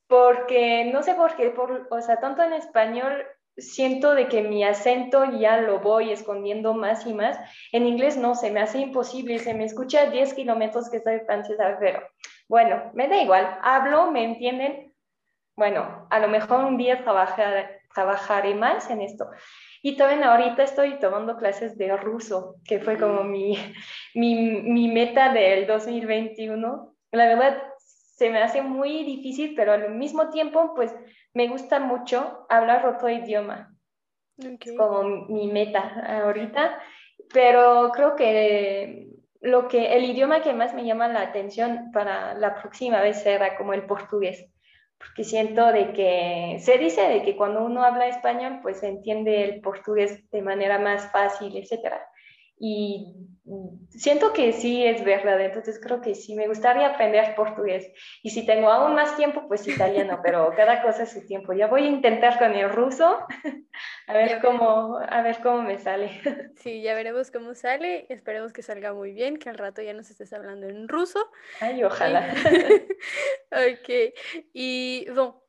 Porque, 0.07 0.91
no 0.93 1.03
sé 1.03 1.15
por 1.15 1.35
qué, 1.37 1.49
por, 1.49 1.89
o 1.91 2.01
sea, 2.03 2.21
tanto 2.21 2.43
en 2.43 2.53
español 2.53 3.25
siento 3.57 4.15
de 4.15 4.29
que 4.29 4.43
mi 4.43 4.65
acento 4.65 5.25
ya 5.25 5.59
lo 5.59 5.81
voy 5.81 6.13
escondiendo 6.13 6.75
más 6.75 7.07
y 7.07 7.15
más. 7.15 7.39
En 7.73 7.87
inglés 7.87 8.19
no, 8.19 8.35
se 8.35 8.51
me 8.51 8.61
hace 8.61 8.79
imposible, 8.79 9.39
se 9.39 9.55
me 9.55 9.65
escucha 9.65 10.03
a 10.03 10.11
10 10.11 10.35
kilómetros 10.35 10.91
que 10.91 11.01
soy 11.01 11.21
francesa, 11.21 11.77
pero 11.81 12.03
bueno, 12.49 12.91
me 12.93 13.09
da 13.09 13.23
igual, 13.23 13.59
hablo, 13.63 14.11
me 14.11 14.25
entienden. 14.25 14.92
Bueno, 15.57 16.07
a 16.11 16.19
lo 16.19 16.29
mejor 16.29 16.65
un 16.65 16.79
día 16.79 17.05
trabajaré 17.05 18.55
más 18.55 18.91
en 18.91 19.03
esto. 19.03 19.31
Y 19.83 19.97
también 19.97 20.25
ahorita 20.25 20.63
estoy 20.63 20.99
tomando 20.99 21.37
clases 21.37 21.77
de 21.77 21.95
ruso, 21.97 22.57
que 22.65 22.81
fue 22.81 22.99
como 22.99 23.23
mi, 23.25 23.57
mi, 24.15 24.35
mi 24.63 24.89
meta 24.89 25.33
del 25.33 25.67
2021. 25.67 26.95
La 27.13 27.27
verdad, 27.27 27.63
se 27.79 28.31
me 28.31 28.43
hace 28.43 28.63
muy 28.63 29.05
difícil, 29.05 29.55
pero 29.55 29.73
al 29.73 29.95
mismo 29.95 30.31
tiempo, 30.31 30.73
pues 30.75 30.95
me 31.35 31.49
gusta 31.49 31.81
mucho 31.81 32.47
hablar 32.49 32.87
otro 32.87 33.11
idioma. 33.11 33.75
Es 34.39 34.73
como 34.77 35.03
mi 35.29 35.49
meta 35.49 36.23
ahorita. 36.23 36.81
Pero 37.33 37.91
creo 37.93 38.17
que 38.17 39.09
lo 39.41 39.69
que 39.69 39.97
el 39.97 40.05
idioma 40.05 40.41
que 40.41 40.55
más 40.55 40.73
me 40.73 40.85
llama 40.85 41.09
la 41.09 41.23
atención 41.23 41.91
para 41.93 42.35
la 42.35 42.55
próxima 42.55 43.01
vez 43.01 43.23
será 43.23 43.57
como 43.57 43.75
el 43.75 43.85
portugués 43.87 44.52
porque 45.05 45.25
siento 45.25 45.73
de 45.73 45.93
que 45.93 46.59
se 46.61 46.79
dice 46.79 47.03
de 47.03 47.23
que 47.23 47.37
cuando 47.37 47.65
uno 47.65 47.83
habla 47.83 48.07
español, 48.07 48.61
pues 48.63 48.81
se 48.81 48.89
entiende 48.89 49.45
el 49.45 49.61
portugués 49.61 50.31
de 50.31 50.43
manera 50.43 50.79
más 50.79 51.11
fácil, 51.11 51.57
etcétera. 51.57 52.01
Y 52.65 53.13
siento 53.91 54.33
que 54.33 54.53
sí 54.53 54.87
es 54.87 55.05
verdad, 55.05 55.41
entonces 55.41 55.81
creo 55.83 56.01
que 56.01 56.15
sí 56.15 56.37
me 56.37 56.47
gustaría 56.47 56.87
aprender 56.87 57.35
portugués. 57.35 57.91
Y 58.23 58.31
si 58.31 58.47
tengo 58.47 58.71
aún 58.71 58.95
más 58.95 59.17
tiempo, 59.17 59.49
pues 59.49 59.67
italiano, 59.67 60.21
pero 60.23 60.53
cada 60.55 60.81
cosa 60.81 61.03
es 61.03 61.11
su 61.11 61.27
tiempo. 61.27 61.53
Ya 61.55 61.67
voy 61.67 61.83
a 61.83 61.89
intentar 61.89 62.39
con 62.39 62.53
el 62.53 62.71
ruso, 62.71 63.19
a 64.07 64.13
ver, 64.13 64.41
cómo, 64.41 64.97
a 64.97 65.23
ver 65.23 65.39
cómo 65.43 65.63
me 65.63 65.77
sale. 65.79 66.21
Sí, 66.63 66.83
ya 66.83 66.95
veremos 66.95 67.33
cómo 67.33 67.57
sale. 67.57 68.07
Esperemos 68.09 68.53
que 68.53 68.63
salga 68.63 68.95
muy 68.95 69.13
bien, 69.13 69.39
que 69.39 69.49
al 69.49 69.59
rato 69.59 69.83
ya 69.83 69.93
nos 69.93 70.09
estés 70.09 70.33
hablando 70.33 70.69
en 70.69 70.87
ruso. 70.87 71.19
Ay, 71.59 71.83
ojalá. 71.83 72.33
ok. 73.51 74.15
Y 74.53 75.07
bueno, 75.07 75.43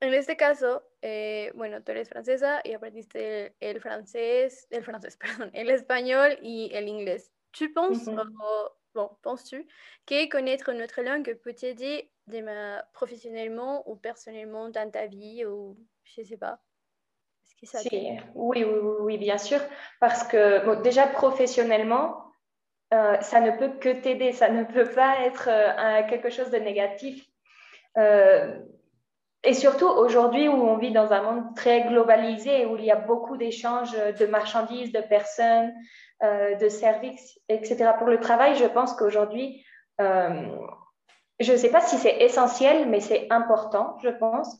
en 0.00 0.14
este 0.14 0.38
caso, 0.38 0.88
eh, 1.06 1.52
bueno, 1.54 1.82
tú 1.82 1.92
eres 1.92 2.08
francesa 2.08 2.62
y 2.64 2.72
aprendiste 2.72 3.54
el, 3.60 3.78
francés, 3.78 4.66
el 4.70 4.82
francés, 4.82 5.18
perdón, 5.20 5.50
el 5.52 5.68
español 5.68 6.38
y 6.40 6.70
el 6.72 6.88
inglés. 6.88 7.30
Tu 7.52 7.74
penses, 7.74 8.08
bon, 8.94 9.10
penses-tu 9.20 9.68
que 10.06 10.28
connaître 10.30 10.72
notre 10.72 11.02
langue 11.02 11.38
peut 11.42 11.52
t'aider 11.52 12.10
professionnellement 12.94 13.86
ou 13.86 13.96
personnellement 13.96 14.70
dans 14.70 14.90
ta 14.90 15.06
vie 15.06 15.44
ou 15.44 15.76
je 16.04 16.22
sais 16.22 16.38
pas? 16.38 16.58
Oui, 18.34 18.64
oui, 18.64 18.64
oui, 19.00 19.18
bien 19.18 19.38
sûr, 19.38 19.60
parce 20.00 20.24
que 20.24 20.80
déjà 20.82 21.06
professionnellement, 21.06 22.32
euh, 22.94 23.20
ça 23.20 23.40
ne 23.40 23.50
peut 23.50 23.78
que 23.78 23.90
t'aider, 23.90 24.32
ça 24.32 24.48
ne 24.48 24.64
peut 24.64 24.90
pas 24.90 25.20
être 25.26 25.48
euh, 25.50 26.08
quelque 26.08 26.30
chose 26.30 26.50
de 26.50 26.58
négatif. 26.58 27.26
Euh, 27.98 28.58
et 29.44 29.54
surtout 29.54 29.86
aujourd'hui 29.86 30.48
où 30.48 30.54
on 30.54 30.78
vit 30.78 30.92
dans 30.92 31.12
un 31.12 31.22
monde 31.22 31.54
très 31.54 31.82
globalisé, 31.82 32.64
où 32.66 32.76
il 32.76 32.84
y 32.84 32.90
a 32.90 32.96
beaucoup 32.96 33.36
d'échanges 33.36 33.92
de 33.92 34.26
marchandises, 34.26 34.92
de 34.92 35.00
personnes, 35.00 35.72
euh, 36.22 36.54
de 36.54 36.68
services, 36.68 37.38
etc. 37.48 37.90
Pour 37.98 38.06
le 38.06 38.18
travail, 38.20 38.54
je 38.56 38.64
pense 38.64 38.94
qu'aujourd'hui, 38.94 39.64
euh, 40.00 40.48
je 41.40 41.52
ne 41.52 41.56
sais 41.56 41.70
pas 41.70 41.82
si 41.82 41.96
c'est 41.98 42.16
essentiel, 42.22 42.88
mais 42.88 43.00
c'est 43.00 43.26
important, 43.30 43.98
je 44.02 44.08
pense. 44.08 44.56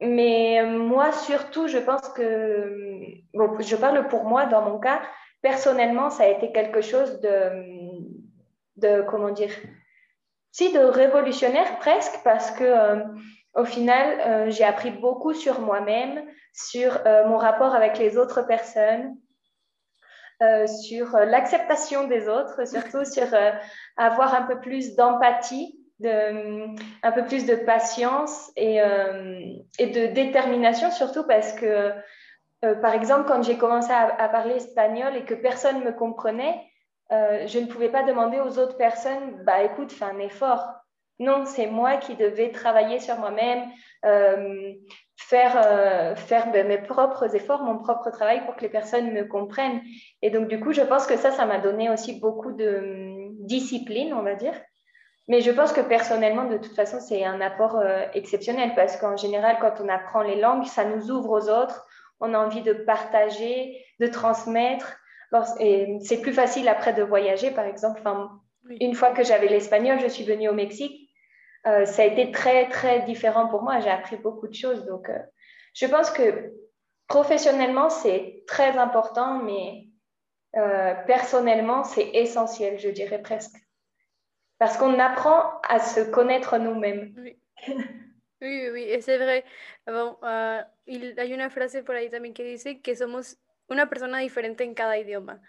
Mais 0.00 0.64
moi, 0.64 1.10
surtout, 1.12 1.66
je 1.66 1.78
pense 1.78 2.08
que, 2.10 2.94
bon, 3.32 3.58
je 3.60 3.76
parle 3.76 4.06
pour 4.08 4.24
moi 4.24 4.46
dans 4.46 4.62
mon 4.62 4.78
cas, 4.78 5.00
personnellement, 5.42 6.10
ça 6.10 6.24
a 6.24 6.28
été 6.28 6.52
quelque 6.52 6.82
chose 6.82 7.20
de, 7.20 7.50
de 8.76 9.02
comment 9.02 9.30
dire, 9.30 9.52
si 10.52 10.72
de 10.72 10.80
révolutionnaire 10.80 11.78
presque, 11.78 12.20
parce 12.22 12.50
que 12.52 12.64
au 13.54 13.64
final, 13.64 14.50
j'ai 14.50 14.64
appris 14.64 14.90
beaucoup 14.90 15.32
sur 15.32 15.60
moi-même, 15.60 16.24
sur 16.52 17.00
mon 17.26 17.36
rapport 17.36 17.74
avec 17.74 17.98
les 17.98 18.16
autres 18.18 18.42
personnes, 18.42 19.16
sur 20.66 21.16
l'acceptation 21.18 22.08
des 22.08 22.28
autres, 22.28 22.66
surtout 22.66 23.04
sur 23.04 23.28
avoir 23.96 24.34
un 24.34 24.42
peu 24.42 24.60
plus 24.60 24.96
d'empathie 24.96 25.78
de, 26.00 26.74
un 27.02 27.12
peu 27.12 27.24
plus 27.24 27.46
de 27.46 27.54
patience 27.54 28.50
et, 28.56 28.80
euh, 28.80 29.40
de 29.78 30.12
détermination, 30.12 30.90
surtout 30.90 31.24
parce 31.26 31.52
que, 31.52 31.92
euh, 32.64 32.74
par 32.76 32.94
exemple, 32.94 33.24
quand 33.26 33.42
j'ai 33.42 33.56
commencé 33.56 33.92
à, 33.92 34.28
parler 34.28 34.56
espagnol 34.56 35.16
et 35.16 35.24
que 35.24 35.34
personne 35.34 35.80
ne 35.80 35.84
me 35.84 35.92
comprenait, 35.92 36.60
euh, 37.12 37.46
je 37.46 37.58
ne 37.58 37.66
pouvais 37.66 37.90
pas 37.90 38.02
demander 38.02 38.40
aux 38.40 38.58
autres 38.58 38.76
personnes, 38.76 39.42
bah 39.44 39.62
écoute, 39.62 39.92
fais 39.92 40.04
un 40.04 40.18
effort. 40.18 40.66
Non, 41.18 41.44
c'est 41.46 41.66
moi 41.66 41.96
qui 41.96 42.16
devais 42.16 42.50
travailler 42.50 42.98
sur 42.98 43.16
moi-même, 43.18 43.70
faire, 45.16 46.16
faire 46.18 46.52
mes 46.52 46.78
propres 46.78 47.36
efforts, 47.36 47.62
mon 47.62 47.78
propre 47.78 48.10
travail 48.10 48.44
pour 48.44 48.56
que 48.56 48.62
les 48.62 48.68
personnes 48.68 49.12
me 49.12 49.24
comprennent. 49.24 49.80
Et 50.22 50.30
donc, 50.30 50.48
du 50.48 50.58
coup, 50.58 50.72
je 50.72 50.82
pense 50.82 51.06
que 51.06 51.16
ça, 51.16 51.30
ça 51.30 51.46
m'a 51.46 51.58
donné 51.58 51.88
aussi 51.88 52.18
beaucoup 52.18 52.50
de 52.52 53.14
discipline, 53.44 54.12
on 54.12 54.22
va 54.22 54.34
dire. 54.34 54.54
Mais 55.28 55.40
je 55.40 55.50
pense 55.50 55.72
que 55.72 55.80
personnellement, 55.80 56.44
de 56.44 56.58
toute 56.58 56.74
façon, 56.74 57.00
c'est 57.00 57.24
un 57.24 57.40
apport 57.40 57.78
euh, 57.78 58.04
exceptionnel 58.12 58.72
parce 58.74 58.96
qu'en 58.96 59.16
général, 59.16 59.56
quand 59.60 59.80
on 59.82 59.88
apprend 59.88 60.22
les 60.22 60.36
langues, 60.36 60.66
ça 60.66 60.84
nous 60.84 61.10
ouvre 61.10 61.30
aux 61.30 61.48
autres. 61.48 61.86
On 62.20 62.34
a 62.34 62.38
envie 62.38 62.62
de 62.62 62.72
partager, 62.72 63.82
de 64.00 64.06
transmettre. 64.06 64.96
Et 65.58 65.98
c'est 66.00 66.20
plus 66.20 66.32
facile 66.32 66.68
après 66.68 66.92
de 66.92 67.02
voyager, 67.02 67.50
par 67.50 67.64
exemple. 67.64 68.00
Enfin, 68.00 68.40
Une 68.80 68.94
fois 68.94 69.12
que 69.12 69.24
j'avais 69.24 69.48
l'espagnol, 69.48 69.98
je 70.00 70.08
suis 70.08 70.24
venue 70.24 70.48
au 70.48 70.52
Mexique. 70.52 71.03
Euh, 71.66 71.86
ça 71.86 72.02
a 72.02 72.04
été 72.04 72.30
très, 72.30 72.68
très 72.68 73.02
différent 73.02 73.48
pour 73.48 73.62
moi. 73.62 73.80
J'ai 73.80 73.90
appris 73.90 74.16
beaucoup 74.16 74.48
de 74.48 74.54
choses. 74.54 74.84
Donc, 74.86 75.08
euh, 75.08 75.18
je 75.72 75.86
pense 75.86 76.10
que 76.10 76.52
professionnellement, 77.08 77.90
c'est 77.90 78.44
très 78.46 78.76
important, 78.76 79.42
mais 79.42 79.88
personnellement, 81.06 81.82
c'est 81.82 82.10
essentiel, 82.14 82.78
je 82.78 82.88
dirais 82.88 83.20
presque 83.20 83.56
parce 84.58 84.76
qu'on 84.76 84.98
apprend 84.98 85.60
à 85.68 85.78
se 85.78 86.00
connaître 86.10 86.58
nous-mêmes. 86.58 87.14
Oui. 87.18 87.36
Oui, 88.40 88.68
oui, 88.70 88.82
es 88.90 89.06
vrai. 89.06 89.44
Bon, 89.86 90.18
uh, 90.22 90.64
y 90.86 91.18
hay 91.18 91.32
una 91.32 91.48
frase 91.48 91.82
por 91.82 91.96
ahí 91.96 92.10
también 92.10 92.34
que 92.34 92.44
dice 92.44 92.82
que 92.82 92.94
somos 92.94 93.38
una 93.68 93.88
persona 93.88 94.18
diferente 94.18 94.64
en 94.64 94.74
cada 94.74 94.98
idioma. 94.98 95.40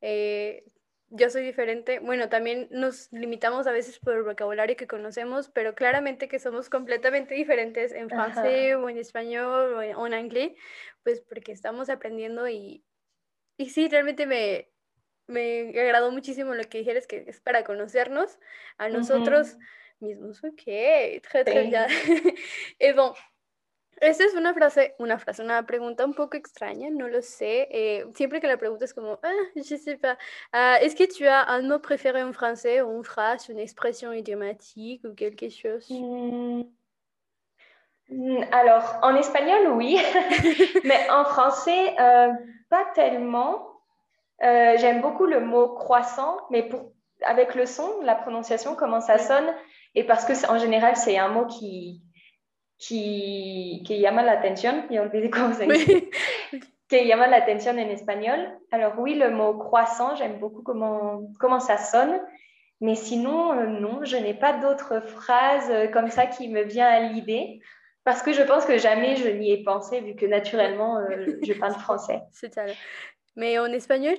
Eh, 0.00 0.64
yo 1.16 1.30
soy 1.30 1.44
diferente. 1.44 2.00
Bueno, 2.00 2.28
también 2.28 2.66
nos 2.70 3.10
limitamos 3.12 3.66
a 3.66 3.72
veces 3.72 3.98
por 4.00 4.14
el 4.14 4.24
vocabulario 4.24 4.76
que 4.76 4.88
conocemos, 4.88 5.48
pero 5.48 5.74
claramente 5.74 6.28
que 6.28 6.40
somos 6.40 6.68
completamente 6.68 7.34
diferentes 7.34 7.92
en 7.92 8.10
francés 8.10 8.74
o 8.76 8.88
en 8.88 8.98
español 8.98 9.74
o 9.74 9.82
en, 9.82 9.94
o 9.94 10.06
en, 10.06 10.14
inglés, 10.14 10.52
pues 11.04 11.20
porque 11.20 11.52
estamos 11.52 11.88
aprendiendo 11.88 12.48
y, 12.48 12.84
y 13.56 13.70
sí, 13.70 13.88
realmente 13.88 14.26
me, 14.26 14.70
me 15.28 15.68
agradó 15.80 16.10
muchísimo 16.10 16.54
lo 16.54 16.64
que 16.64 16.78
dijeras, 16.78 17.06
que 17.06 17.24
es 17.28 17.40
para 17.40 17.62
conocernos 17.62 18.38
a 18.76 18.88
nosotros 18.88 19.56
mismos. 20.00 20.42
Ok, 20.42 20.64
très, 20.64 21.44
très 21.44 21.70
bien. 21.70 21.86
Et 22.80 22.94
bon, 22.94 23.14
esta 24.00 24.24
es 24.24 24.34
una 24.34 24.54
frase, 24.54 24.94
una 24.98 25.18
frase, 25.18 25.42
una 25.42 25.64
pregunta 25.64 26.04
un 26.04 26.14
poco 26.14 26.36
extraña, 26.36 26.88
no 26.90 27.08
lo 27.08 27.22
sé. 27.22 27.68
Eh, 27.70 28.06
siempre 28.14 28.40
que 28.40 28.46
la 28.46 28.56
pregunta 28.56 28.84
es 28.84 28.94
como, 28.94 29.18
ah, 29.22 29.50
je 29.54 29.76
sais 29.76 29.96
pas. 29.96 30.16
Uh, 30.52 30.82
Est-ce 30.82 30.96
que 30.96 31.06
tu 31.06 31.26
as 31.26 31.48
un 31.48 31.62
mot 31.68 31.78
préféré 31.80 32.22
en 32.22 32.32
français, 32.32 32.82
ou 32.82 32.96
une 32.96 33.04
phrase, 33.04 33.48
une 33.48 33.58
expression 33.58 34.12
idiomatique 34.12 35.04
ou 35.04 35.14
quelque 35.14 35.48
chose? 35.48 35.88
Mm. 35.90 36.62
Mm, 38.10 38.44
Alors, 38.52 38.98
en 39.02 39.16
espagnol, 39.16 39.72
oui, 39.76 39.98
mais 40.84 41.08
en 41.10 41.24
français, 41.24 41.94
euh, 41.98 42.32
pas 42.68 42.84
tellement. 42.94 43.70
Euh, 44.42 44.74
j'aime 44.78 45.00
beaucoup 45.00 45.26
le 45.26 45.40
mot 45.40 45.68
croissant, 45.74 46.36
mais 46.50 46.64
pour, 46.64 46.92
avec 47.22 47.54
le 47.54 47.66
son, 47.66 48.00
la 48.02 48.14
prononciation, 48.14 48.74
comment 48.74 49.00
ça 49.00 49.18
sonne, 49.18 49.54
et 49.94 50.04
parce 50.04 50.24
que 50.24 50.50
en 50.50 50.58
général, 50.58 50.96
c'est 50.96 51.18
un 51.18 51.28
mot 51.28 51.46
qui, 51.46 52.02
qui, 52.84 53.82
qui 53.86 53.98
llama 53.98 54.22
la 54.22 54.32
atención, 54.32 54.84
j'ai 54.90 55.00
oublié 55.00 55.30
comment 55.30 55.54
ça 55.54 55.66
dit, 55.66 56.10
qui 56.88 57.04
llama 57.04 57.26
la 57.26 57.36
atención 57.36 57.78
en 57.78 57.88
espagnol. 57.88 58.38
Alors 58.70 58.98
oui, 58.98 59.14
le 59.14 59.30
mot 59.30 59.54
croissant, 59.54 60.14
j'aime 60.16 60.38
beaucoup 60.38 60.62
comment, 60.62 61.22
comment 61.40 61.60
ça 61.60 61.78
sonne, 61.78 62.20
mais 62.80 62.94
sinon, 62.94 63.52
euh, 63.52 63.66
non, 63.66 64.04
je 64.04 64.16
n'ai 64.16 64.34
pas 64.34 64.52
d'autres 64.54 65.00
phrases 65.00 65.70
euh, 65.70 65.88
comme 65.88 66.10
ça 66.10 66.26
qui 66.26 66.48
me 66.48 66.62
vient 66.62 66.88
à 66.88 67.00
l'idée. 67.00 67.60
Parce 68.04 68.22
que 68.22 68.34
je 68.34 68.42
pense 68.42 68.66
que 68.66 68.76
jamais 68.76 69.16
je 69.16 69.28
n'y 69.30 69.50
ai 69.50 69.64
pensé, 69.64 70.02
vu 70.02 70.14
que 70.14 70.26
naturellement, 70.26 70.98
je 71.42 71.54
parle 71.54 71.72
français. 71.72 72.20
C'est 72.32 72.52
ça. 72.52 72.66
Mais 73.34 73.58
en 73.58 73.66
espagnol 73.66 74.16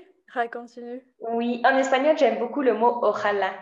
Continue. 0.51 1.01
Oui, 1.19 1.61
en 1.63 1.77
espagnol, 1.77 2.17
j'aime 2.17 2.39
beaucoup 2.39 2.61
le 2.61 2.73
mot 2.73 2.99
ojalá. 3.03 3.53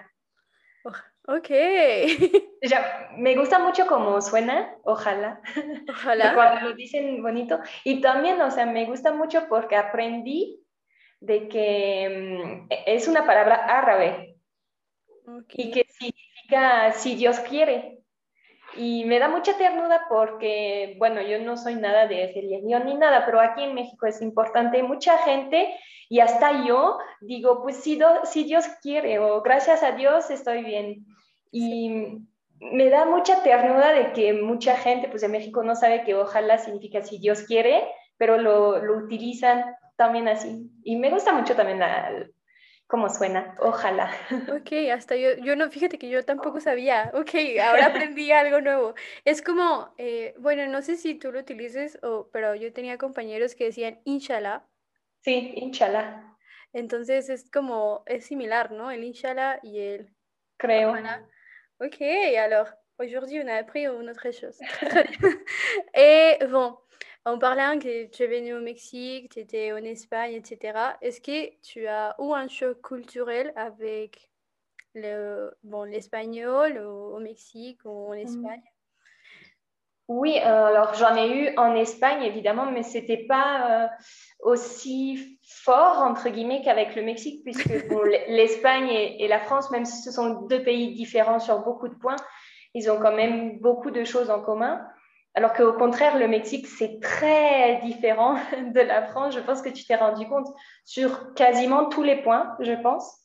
Ok. 1.28 1.50
me 3.18 3.36
gusta 3.36 3.60
mucho 3.60 3.88
cómo 3.88 4.22
suena, 4.22 4.76
ojalá. 4.84 5.42
Ojalá. 5.90 6.34
Cuando 6.36 6.70
lo 6.70 6.76
dicen 6.76 7.22
bonito. 7.22 7.60
Y 7.84 8.02
también, 8.02 8.42
o 8.42 8.52
sea, 8.52 8.66
me 8.66 8.86
gusta 8.86 9.14
mucho 9.14 9.48
porque 9.48 9.76
aprendí 9.76 10.60
de 11.20 11.48
que 11.48 12.68
mm, 12.70 12.74
es 12.86 13.08
una 13.08 13.26
palabra 13.26 13.56
árabe 13.56 14.36
y 15.54 15.72
que 15.72 15.86
significa 15.90 16.92
si 16.92 17.16
Dios 17.16 17.40
quiere. 17.40 18.00
Y 18.76 19.06
me 19.06 19.20
da 19.20 19.28
mucha 19.30 19.56
ternura 19.56 20.08
porque, 20.10 20.96
bueno, 20.98 21.22
yo 21.22 21.40
no 21.40 21.58
soy 21.58 21.76
nada 21.76 22.08
de 22.08 22.32
religión 22.34 22.86
ni 22.86 22.96
nada, 22.96 23.24
pero 23.24 23.40
aquí 23.40 23.64
en 23.64 23.76
México 23.76 24.08
es 24.08 24.20
importante. 24.22 24.82
Mucha 24.82 25.20
gente, 25.20 25.78
y 26.10 26.20
hasta 26.20 26.66
yo, 26.66 26.98
digo, 27.22 27.62
pues 27.62 27.78
si, 27.78 28.00
si 28.24 28.44
Dios 28.46 28.66
quiere 28.82 29.20
o 29.20 29.44
gracias 29.44 29.84
a 29.84 29.92
Dios 29.92 30.32
estoy 30.32 30.64
bien. 30.64 31.06
Y 31.56 32.26
me 32.60 32.90
da 32.90 33.06
mucha 33.06 33.44
ternura 33.44 33.94
de 33.94 34.12
que 34.14 34.34
mucha 34.34 34.76
gente, 34.76 35.08
pues 35.08 35.22
en 35.22 35.32
México 35.32 35.64
no 35.64 35.76
sabe 35.76 36.04
que 36.04 36.16
ojalá 36.16 36.58
significa 36.58 37.02
si 37.04 37.20
Dios 37.20 37.44
quiere, 37.44 37.84
pero 38.18 38.40
lo, 38.40 38.84
lo 38.84 38.98
utilizan 38.98 39.64
también 39.96 40.28
así. 40.28 40.72
Y 40.84 40.96
me 40.96 41.12
gusta 41.12 41.32
mucho 41.32 41.56
también 41.56 41.80
la, 41.80 42.26
cómo 42.88 43.10
suena, 43.10 43.56
ojalá. 43.60 44.12
Ok, 44.62 44.72
hasta 44.92 45.16
yo, 45.16 45.36
yo 45.44 45.56
no, 45.56 45.70
fíjate 45.70 45.98
que 45.98 46.10
yo 46.10 46.24
tampoco 46.26 46.60
sabía, 46.60 47.12
ok, 47.14 47.60
ahora 47.62 47.86
aprendí 47.88 48.32
algo 48.32 48.62
nuevo. 48.62 48.96
Es 49.26 49.42
como, 49.42 49.94
eh, 49.98 50.34
bueno, 50.40 50.66
no 50.68 50.82
sé 50.82 50.96
si 50.96 51.16
tú 51.16 51.32
lo 51.32 51.40
utilices, 51.40 51.98
o, 52.02 52.30
pero 52.32 52.56
yo 52.56 52.74
tenía 52.74 52.98
compañeros 52.98 53.56
que 53.56 53.66
decían 53.66 54.00
inshallah. 54.06 54.66
Sí, 55.22 55.54
inshallah. 55.56 56.36
Entonces 56.74 57.30
es 57.30 57.50
como, 57.50 58.04
es 58.06 58.26
similar, 58.26 58.72
¿no? 58.72 58.92
El 58.92 59.04
inshallah 59.04 59.60
y 59.62 59.80
el... 59.80 60.10
Creo. 60.58 60.96
Ok, 61.82 62.02
alors, 62.02 62.68
aujourd'hui 63.00 63.42
on 63.44 63.48
a 63.48 63.56
appris 63.56 63.86
une 63.86 64.10
autre 64.10 64.32
chose. 64.32 64.60
Et 65.96 66.38
bon, 66.50 66.78
On 67.26 67.40
parlait 67.40 67.80
que 67.80 68.06
tu 68.08 68.24
es 68.24 68.28
venu 68.28 68.54
au 68.54 68.60
Mexique, 68.60 69.32
tu 69.32 69.40
étais 69.40 69.72
en 69.72 69.78
Espagne, 69.78 70.34
etc. 70.34 70.98
Est-ce 71.02 71.22
que 71.22 71.56
tu 71.62 71.88
as 71.88 72.16
eu 72.20 72.34
un 72.34 72.48
choc 72.50 72.82
culturel 72.82 73.54
avec 73.56 74.30
le, 74.94 75.52
bon, 75.64 75.84
l'espagnol 75.84 76.78
au, 76.80 77.20
Mexique 77.20 77.80
ou 77.86 78.10
en 78.10 78.16
mmh. 78.16 78.18
Espagne? 78.18 78.62
Oui, 80.16 80.38
euh, 80.38 80.66
alors 80.68 80.94
j'en 80.94 81.16
ai 81.16 81.28
eu 81.28 81.58
en 81.58 81.74
Espagne 81.74 82.22
évidemment, 82.22 82.68
mais 82.68 82.84
c'était 82.84 83.26
pas 83.26 83.86
euh, 83.86 83.88
aussi 84.42 85.40
fort 85.44 85.98
entre 86.04 86.30
guillemets 86.30 86.62
qu'avec 86.64 86.96
le 86.96 87.02
Mexique, 87.02 87.44
puisque 87.44 87.66
l'Espagne 88.28 88.90
et, 88.90 89.24
et, 89.24 89.28
la 89.28 89.40
France, 89.40 89.72
même 89.72 89.86
si 89.86 90.04
ce 90.04 90.12
sont 90.12 90.42
deux 90.44 90.62
pays 90.62 90.94
différents 90.94 91.40
sur 91.40 91.64
beaucoup 91.64 91.88
de 91.88 91.96
points, 91.96 92.16
ils 92.76 92.92
ont 92.92 93.00
quand 93.00 93.16
même 93.16 93.58
beaucoup 93.58 93.90
de 93.90 94.04
choses 94.04 94.30
en 94.30 94.40
commun. 94.40 94.86
Alors 95.34 95.54
qu'au 95.54 95.74
contraire, 95.74 96.20
le 96.20 96.28
Mexique, 96.28 96.68
c'est 96.68 97.00
très 97.02 97.80
différent 97.82 98.36
de 98.72 98.82
la 98.82 99.02
France. 99.08 99.34
Je 99.34 99.40
pense 99.40 99.64
que 99.64 99.70
tu 99.70 99.84
t'es 99.84 99.96
rendu 99.96 100.28
compte 100.28 100.48
sur 100.86 101.34
quasiment 101.34 101.86
tous 101.90 102.04
les 102.04 102.22
points, 102.22 102.56
je 102.60 102.74
pense. 102.74 103.23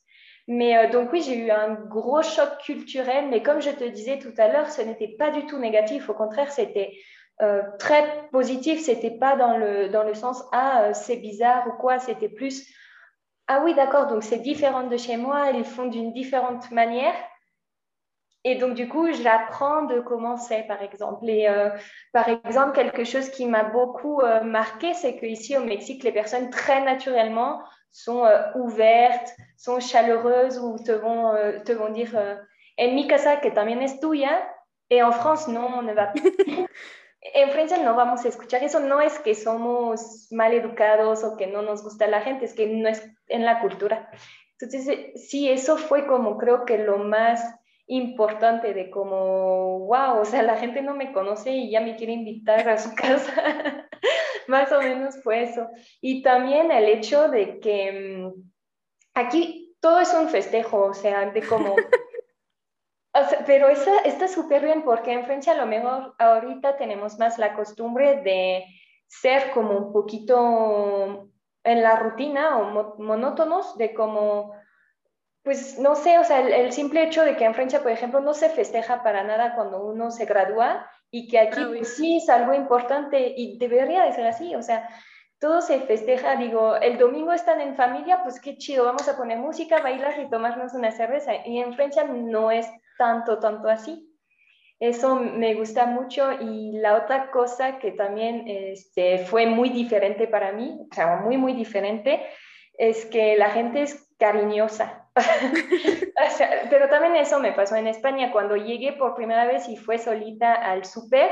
Mais 0.48 0.76
euh, 0.78 0.88
donc 0.90 1.12
oui, 1.12 1.20
j'ai 1.20 1.36
eu 1.36 1.50
un 1.50 1.74
gros 1.74 2.22
choc 2.22 2.58
culturel, 2.64 3.28
mais 3.28 3.42
comme 3.42 3.60
je 3.60 3.70
te 3.70 3.84
disais 3.84 4.18
tout 4.18 4.32
à 4.38 4.48
l'heure, 4.48 4.70
ce 4.70 4.80
n'était 4.80 5.14
pas 5.18 5.30
du 5.30 5.44
tout 5.44 5.58
négatif. 5.58 6.08
Au 6.08 6.14
contraire, 6.14 6.50
c'était 6.50 6.94
euh, 7.42 7.62
très 7.78 8.28
positif. 8.32 8.80
C'était 8.80 9.10
pas 9.10 9.36
dans 9.36 9.58
le, 9.58 9.90
dans 9.90 10.04
le 10.04 10.14
sens 10.14 10.42
ah 10.52 10.84
euh, 10.84 10.94
c'est 10.94 11.16
bizarre 11.16 11.68
ou 11.68 11.72
quoi. 11.72 11.98
C'était 11.98 12.30
plus 12.30 12.66
ah 13.46 13.62
oui 13.64 13.74
d'accord 13.74 14.08
donc 14.08 14.22
c'est 14.22 14.38
différent 14.38 14.84
de 14.84 14.96
chez 14.96 15.18
moi. 15.18 15.50
Ils 15.50 15.64
font 15.64 15.86
d'une 15.86 16.12
différente 16.12 16.70
manière. 16.70 17.14
Et 18.44 18.54
donc, 18.54 18.74
du 18.74 18.88
coup, 18.88 19.12
j'apprends 19.12 19.82
de 19.82 20.00
comment 20.00 20.36
c'est, 20.36 20.62
par 20.62 20.80
exemple. 20.80 21.28
Et 21.28 21.48
par 22.12 22.28
exemple, 22.28 22.72
quelque 22.72 23.04
chose 23.04 23.28
qui 23.30 23.46
m'a 23.46 23.64
beaucoup 23.64 24.20
euh, 24.20 24.42
marqué, 24.42 24.94
c'est 24.94 25.16
qu'ici 25.16 25.56
au 25.56 25.64
Mexique, 25.64 26.04
les 26.04 26.12
personnes 26.12 26.48
très 26.48 26.82
naturellement 26.82 27.60
sont 27.90 28.24
euh, 28.24 28.52
ouvertes, 28.54 29.34
sont 29.56 29.80
chaleureuses 29.80 30.58
ou 30.58 30.78
te 30.78 30.92
vont, 30.92 31.34
te 31.64 31.72
vont 31.72 31.90
dire 31.90 32.14
en 32.76 32.94
mi 32.94 33.06
casa, 33.08 33.40
que 33.40 33.50
también 33.50 33.82
es 33.82 34.00
tuya, 34.00 34.48
en 34.88 35.12
France 35.12 35.50
no, 35.50 35.82
no 35.82 35.94
va. 35.94 36.12
en 37.20 37.50
Francia 37.50 37.78
no 37.78 37.94
vamos 37.94 38.24
a 38.24 38.28
escuchar 38.28 38.62
eso. 38.62 38.80
No 38.80 39.00
es 39.00 39.18
que 39.18 39.34
somos 39.34 40.28
mal 40.30 40.52
educados 40.52 41.24
o 41.24 41.36
que 41.36 41.46
no 41.46 41.62
nos 41.62 41.82
gusta 41.82 42.06
la 42.06 42.22
gente, 42.22 42.44
es 42.44 42.54
que 42.54 42.66
no 42.66 42.88
es 42.88 43.02
en 43.28 43.44
la 43.44 43.60
cultura. 43.60 44.10
Entonces, 44.52 44.88
eh, 44.88 45.12
sí, 45.16 45.48
eso 45.48 45.76
fue 45.76 46.06
como 46.06 46.38
creo 46.38 46.64
que 46.64 46.78
lo 46.78 46.98
más 46.98 47.42
importante 47.86 48.74
de 48.74 48.90
como, 48.90 49.80
wow, 49.86 50.20
o 50.20 50.24
sea, 50.24 50.42
la 50.42 50.56
gente 50.56 50.82
no 50.82 50.94
me 50.94 51.12
conoce 51.12 51.52
y 51.52 51.70
ya 51.70 51.80
me 51.80 51.96
quiere 51.96 52.12
invitar 52.12 52.68
a 52.68 52.78
su 52.78 52.94
casa. 52.94 53.87
Más 54.48 54.72
o 54.72 54.80
menos 54.80 55.22
fue 55.22 55.42
eso. 55.42 55.68
Y 56.00 56.22
también 56.22 56.72
el 56.72 56.88
hecho 56.88 57.28
de 57.28 57.60
que 57.60 57.92
mm, 57.92 58.32
aquí 59.14 59.76
todo 59.80 60.00
es 60.00 60.12
un 60.14 60.28
festejo, 60.28 60.86
o 60.86 60.94
sea, 60.94 61.30
de 61.30 61.42
como... 61.46 61.76
pero 63.46 63.68
esa, 63.68 63.98
está 64.00 64.26
súper 64.28 64.64
bien 64.64 64.82
porque 64.82 65.12
en 65.12 65.24
Francia 65.24 65.52
a 65.52 65.56
lo 65.56 65.66
mejor 65.66 66.14
ahorita 66.18 66.76
tenemos 66.76 67.18
más 67.18 67.38
la 67.38 67.54
costumbre 67.54 68.22
de 68.22 68.64
ser 69.06 69.50
como 69.50 69.76
un 69.76 69.92
poquito 69.92 71.30
en 71.64 71.82
la 71.82 71.96
rutina 71.96 72.58
o 72.58 72.96
monótonos 72.98 73.76
de 73.76 73.92
como 73.92 74.52
pues 75.42 75.78
no 75.78 75.94
sé, 75.94 76.18
o 76.18 76.24
sea, 76.24 76.40
el, 76.40 76.72
simple 76.72 77.04
hecho 77.04 77.24
de 77.24 77.34
que 77.34 77.44
en 77.46 77.54
Francia, 77.54 77.82
por 77.82 77.90
ejemplo, 77.90 78.20
no 78.20 78.34
se 78.34 78.50
festeja 78.50 79.02
para 79.02 79.24
nada 79.24 79.54
cuando 79.54 79.82
uno 79.82 80.10
se 80.10 80.26
gradúa 80.26 80.86
y 81.10 81.28
que 81.28 81.38
aquí 81.38 81.60
ah, 81.62 81.68
pues, 81.68 81.96
sí 81.96 82.16
es 82.16 82.28
algo 82.28 82.54
importante 82.54 83.34
y 83.36 83.58
debería 83.58 84.04
de 84.04 84.12
ser 84.12 84.26
así, 84.26 84.54
o 84.54 84.62
sea, 84.62 84.88
todo 85.38 85.60
se 85.60 85.80
festeja, 85.80 86.36
digo, 86.36 86.76
el 86.76 86.98
domingo 86.98 87.32
están 87.32 87.60
en 87.60 87.76
familia, 87.76 88.22
pues 88.24 88.40
qué 88.40 88.56
chido, 88.56 88.84
vamos 88.84 89.08
a 89.08 89.16
poner 89.16 89.38
música, 89.38 89.80
bailar 89.80 90.18
y 90.18 90.28
tomarnos 90.28 90.74
una 90.74 90.90
cerveza. 90.90 91.32
Y 91.46 91.58
en 91.58 91.74
Francia 91.74 92.04
no 92.04 92.50
es 92.50 92.68
tanto, 92.98 93.38
tanto 93.38 93.68
así. 93.68 94.04
Eso 94.80 95.16
me 95.16 95.54
gusta 95.54 95.86
mucho 95.86 96.32
y 96.40 96.72
la 96.78 96.96
otra 96.96 97.30
cosa 97.30 97.78
que 97.78 97.92
también 97.92 98.44
este, 98.46 99.18
fue 99.18 99.46
muy 99.46 99.70
diferente 99.70 100.28
para 100.28 100.52
mí, 100.52 100.86
o 100.90 100.94
sea, 100.94 101.16
muy, 101.16 101.36
muy 101.36 101.52
diferente, 101.52 102.24
es 102.74 103.04
que 103.06 103.36
la 103.36 103.50
gente 103.50 103.82
es 103.82 104.08
cariñosa. 104.18 105.07
pero 106.70 106.88
también 106.88 107.16
eso 107.16 107.38
me 107.40 107.52
pasó 107.52 107.76
en 107.76 107.86
España. 107.86 108.32
Cuando 108.32 108.56
llegué 108.56 108.92
por 108.92 109.14
primera 109.14 109.46
vez 109.46 109.68
y 109.68 109.76
fue 109.76 109.98
solita 109.98 110.54
al 110.54 110.84
súper, 110.84 111.30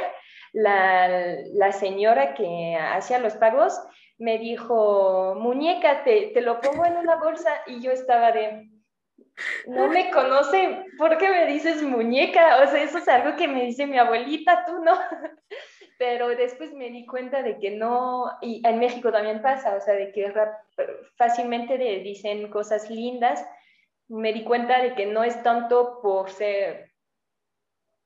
la, 0.53 1.37
la, 1.55 1.73
señora 1.73 2.35
que 2.35 2.77
hacía 2.77 3.19
los 3.19 3.35
pagos 3.35 3.79
me 4.19 4.39
dijo, 4.39 5.35
muñeca, 5.39 6.05
te, 6.05 6.31
te 6.33 6.41
lo 6.41 6.61
pongo 6.61 6.87
en 6.87 6.97
una 6.97 7.17
bolsa 7.17 7.51
y 7.67 7.83
yo 7.83 7.91
estaba 7.93 8.33
de, 8.33 8.71
no 9.67 9.89
me 9.89 10.11
conoce, 10.11 10.85
¿por 10.97 11.19
qué 11.19 11.29
me 11.29 11.47
dices 11.47 11.83
muñeca? 11.83 12.63
O 12.63 12.67
sea, 12.67 12.83
eso 12.83 12.99
es 12.99 13.09
algo 13.09 13.37
que 13.37 13.49
me 13.49 13.65
dice 13.65 13.87
mi 13.87 13.99
abuelita, 13.99 14.65
tú 14.67 14.79
no. 14.83 14.93
Pero 15.99 16.29
después 16.29 16.73
me 16.75 16.91
di 16.91 17.07
cuenta 17.07 17.43
de 17.43 17.59
que 17.59 17.71
no, 17.71 18.25
y 18.43 18.67
en 18.67 18.79
México 18.79 19.11
también 19.11 19.41
pasa, 19.41 19.75
o 19.75 19.81
sea, 19.81 19.95
de 19.95 20.13
que 20.13 20.33
fácilmente 21.17 21.79
dicen 21.79 22.51
cosas 22.51 22.91
lindas 22.91 23.47
me 24.09 24.33
di 24.33 24.45
cuenta 24.45 24.81
de 24.81 24.95
que 24.95 25.07
no 25.07 25.25
es 25.25 25.43
tanto 25.43 26.01
por 26.01 26.31
ser, 26.31 26.93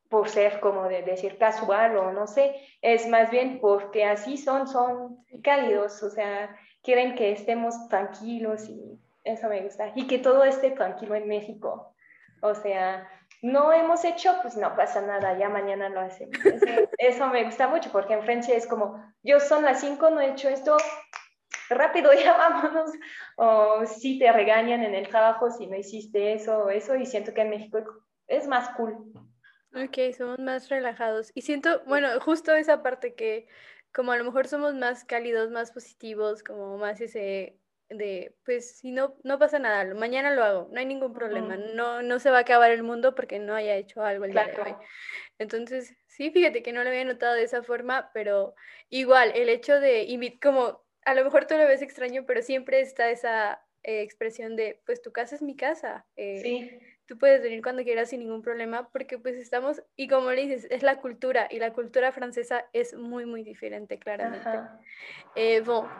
por 0.08 0.28
ser 0.28 0.60
como 0.60 0.88
de 0.88 1.02
decir 1.02 1.38
casual 1.38 1.96
o 1.96 2.12
no 2.12 2.26
sé, 2.26 2.54
es 2.82 3.06
más 3.08 3.30
bien 3.30 3.60
porque 3.60 4.04
así 4.04 4.36
son, 4.36 4.66
son 4.66 5.24
cálidos, 5.42 6.02
o 6.02 6.10
sea, 6.10 6.56
quieren 6.82 7.14
que 7.14 7.32
estemos 7.32 7.88
tranquilos 7.88 8.68
y 8.68 8.98
eso 9.24 9.48
me 9.48 9.60
gusta. 9.60 9.92
Y 9.94 10.06
que 10.06 10.18
todo 10.18 10.44
esté 10.44 10.70
tranquilo 10.70 11.14
en 11.14 11.28
México. 11.28 11.94
O 12.42 12.54
sea, 12.54 13.06
no 13.42 13.72
hemos 13.72 14.04
hecho, 14.04 14.34
pues 14.42 14.56
no 14.56 14.74
pasa 14.74 15.00
nada, 15.02 15.36
ya 15.38 15.48
mañana 15.48 15.88
lo 15.88 16.00
hacemos. 16.00 16.34
Eso, 16.44 16.88
eso 16.98 17.26
me 17.28 17.44
gusta 17.44 17.68
mucho 17.68 17.90
porque 17.92 18.14
en 18.14 18.22
Francia 18.22 18.54
es 18.54 18.66
como, 18.66 19.02
yo 19.22 19.40
son 19.40 19.64
las 19.64 19.80
cinco, 19.80 20.10
no 20.10 20.20
he 20.20 20.30
hecho 20.30 20.48
esto, 20.48 20.76
rápido, 21.74 22.12
ya 22.14 22.36
vámonos, 22.36 22.90
o 23.36 23.86
si 23.86 24.18
te 24.18 24.30
regañan 24.32 24.82
en 24.82 24.94
el 24.94 25.08
trabajo 25.08 25.50
si 25.50 25.66
no 25.66 25.76
hiciste 25.76 26.34
eso 26.34 26.64
o 26.64 26.70
eso, 26.70 26.96
y 26.96 27.06
siento 27.06 27.32
que 27.34 27.42
en 27.42 27.50
México 27.50 27.82
es 28.26 28.46
más 28.46 28.70
cool. 28.76 28.96
Ok, 29.74 30.14
somos 30.16 30.38
más 30.38 30.68
relajados. 30.68 31.30
Y 31.34 31.42
siento, 31.42 31.82
bueno, 31.86 32.08
justo 32.20 32.52
esa 32.54 32.82
parte 32.82 33.14
que 33.14 33.46
como 33.92 34.12
a 34.12 34.16
lo 34.16 34.24
mejor 34.24 34.46
somos 34.46 34.74
más 34.74 35.04
cálidos, 35.04 35.50
más 35.50 35.72
positivos, 35.72 36.42
como 36.42 36.78
más 36.78 37.00
ese 37.00 37.60
de, 37.90 38.36
pues 38.44 38.78
si 38.78 38.92
no, 38.92 39.16
no 39.24 39.38
pasa 39.38 39.58
nada, 39.58 39.92
mañana 39.94 40.30
lo 40.30 40.44
hago, 40.44 40.68
no 40.70 40.78
hay 40.78 40.86
ningún 40.86 41.12
problema, 41.12 41.56
no, 41.56 42.02
no 42.02 42.20
se 42.20 42.30
va 42.30 42.38
a 42.38 42.42
acabar 42.42 42.70
el 42.70 42.84
mundo 42.84 43.16
porque 43.16 43.40
no 43.40 43.54
haya 43.54 43.74
hecho 43.74 44.04
algo 44.04 44.24
el 44.24 44.32
día 44.32 44.46
de 44.46 44.62
hoy. 44.62 44.74
Entonces, 45.38 45.96
sí, 46.06 46.30
fíjate 46.30 46.62
que 46.62 46.72
no 46.72 46.84
lo 46.84 46.90
había 46.90 47.04
notado 47.04 47.34
de 47.34 47.42
esa 47.42 47.64
forma, 47.64 48.10
pero 48.14 48.54
igual, 48.90 49.32
el 49.34 49.48
hecho 49.48 49.80
de, 49.80 50.38
como 50.40 50.84
a 51.10 51.14
lo 51.14 51.24
mejor 51.24 51.46
tú 51.46 51.56
lo 51.56 51.66
ves 51.66 51.82
extraño, 51.82 52.24
pero 52.24 52.40
siempre 52.40 52.80
está 52.80 53.10
esa 53.10 53.60
eh, 53.82 54.02
expresión 54.02 54.54
de, 54.54 54.80
pues 54.86 55.02
tu 55.02 55.10
casa 55.10 55.34
es 55.34 55.42
mi 55.42 55.56
casa. 55.56 56.06
Eh, 56.14 56.40
sí. 56.40 56.80
Tú 57.06 57.18
puedes 57.18 57.42
venir 57.42 57.62
cuando 57.62 57.82
quieras 57.82 58.10
sin 58.10 58.20
ningún 58.20 58.42
problema, 58.42 58.88
porque 58.90 59.18
pues 59.18 59.34
estamos, 59.34 59.82
y 59.96 60.06
como 60.06 60.30
le 60.30 60.42
dices, 60.42 60.68
es 60.70 60.84
la 60.84 61.00
cultura, 61.00 61.48
y 61.50 61.58
la 61.58 61.72
cultura 61.72 62.12
francesa 62.12 62.64
es 62.72 62.94
muy, 62.94 63.26
muy 63.26 63.42
diferente, 63.42 63.98
claramente. 63.98 64.48
Eh, 65.34 65.60
bueno, 65.62 65.90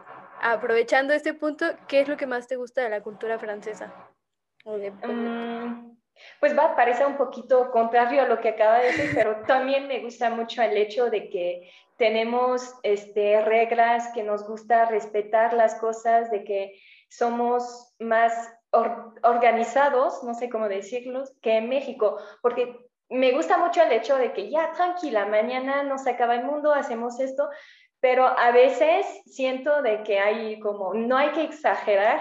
aprovechando 0.40 1.12
este 1.12 1.34
punto, 1.34 1.66
¿qué 1.88 2.02
es 2.02 2.08
lo 2.08 2.16
que 2.16 2.28
más 2.28 2.46
te 2.46 2.54
gusta 2.54 2.82
de 2.82 2.90
la 2.90 3.02
cultura 3.02 3.40
francesa? 3.40 3.92
Mm, 4.64 5.96
pues 6.40 6.56
va, 6.56 6.74
parece 6.76 7.04
un 7.04 7.16
poquito 7.16 7.70
contrario 7.70 8.22
a 8.22 8.26
lo 8.26 8.40
que 8.40 8.50
acaba 8.50 8.78
de 8.78 8.86
decir, 8.86 9.10
pero 9.14 9.42
también 9.46 9.88
me 9.88 10.00
gusta 10.00 10.30
mucho 10.30 10.62
el 10.62 10.76
hecho 10.76 11.10
de 11.10 11.28
que 11.28 11.70
tenemos 11.96 12.74
este, 12.82 13.40
reglas, 13.42 14.08
que 14.14 14.22
nos 14.22 14.46
gusta 14.46 14.86
respetar 14.86 15.52
las 15.52 15.74
cosas, 15.76 16.30
de 16.30 16.44
que 16.44 16.80
somos 17.08 17.94
más 17.98 18.32
organizados, 19.22 20.22
no 20.22 20.34
sé 20.34 20.48
cómo 20.48 20.68
decirlo, 20.68 21.24
que 21.42 21.56
en 21.56 21.68
México, 21.68 22.18
porque 22.40 22.88
me 23.10 23.32
gusta 23.32 23.58
mucho 23.58 23.82
el 23.82 23.92
hecho 23.92 24.16
de 24.16 24.32
que 24.32 24.48
ya 24.48 24.70
tranquila, 24.72 25.26
mañana 25.26 25.82
nos 25.82 26.06
acaba 26.06 26.36
el 26.36 26.44
mundo, 26.44 26.72
hacemos 26.72 27.18
esto, 27.18 27.48
pero 28.00 28.26
a 28.26 28.50
veces 28.52 29.04
siento 29.26 29.82
de 29.82 30.02
que 30.02 30.20
hay 30.20 30.58
como, 30.60 30.94
no 30.94 31.16
hay 31.16 31.32
que 31.32 31.42
exagerar, 31.42 32.20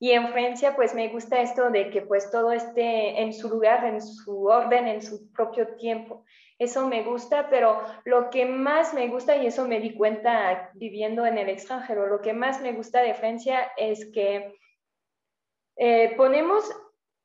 y 0.00 0.12
en 0.12 0.28
Francia, 0.28 0.76
pues 0.76 0.94
me 0.94 1.08
gusta 1.08 1.40
esto 1.40 1.70
de 1.70 1.90
que 1.90 2.02
pues 2.02 2.30
todo 2.30 2.52
esté 2.52 3.20
en 3.20 3.32
su 3.32 3.48
lugar, 3.48 3.84
en 3.84 4.00
su 4.00 4.44
orden, 4.44 4.86
en 4.86 5.02
su 5.02 5.32
propio 5.32 5.74
tiempo. 5.74 6.24
Eso 6.56 6.86
me 6.86 7.02
gusta, 7.02 7.48
pero 7.50 7.82
lo 8.04 8.30
que 8.30 8.46
más 8.46 8.94
me 8.94 9.08
gusta, 9.08 9.36
y 9.36 9.46
eso 9.46 9.66
me 9.66 9.80
di 9.80 9.94
cuenta 9.94 10.70
viviendo 10.74 11.26
en 11.26 11.38
el 11.38 11.48
extranjero, 11.48 12.06
lo 12.06 12.20
que 12.20 12.32
más 12.32 12.60
me 12.60 12.72
gusta 12.72 13.00
de 13.00 13.14
Francia 13.14 13.72
es 13.76 14.10
que 14.12 14.56
eh, 15.76 16.14
ponemos, 16.16 16.64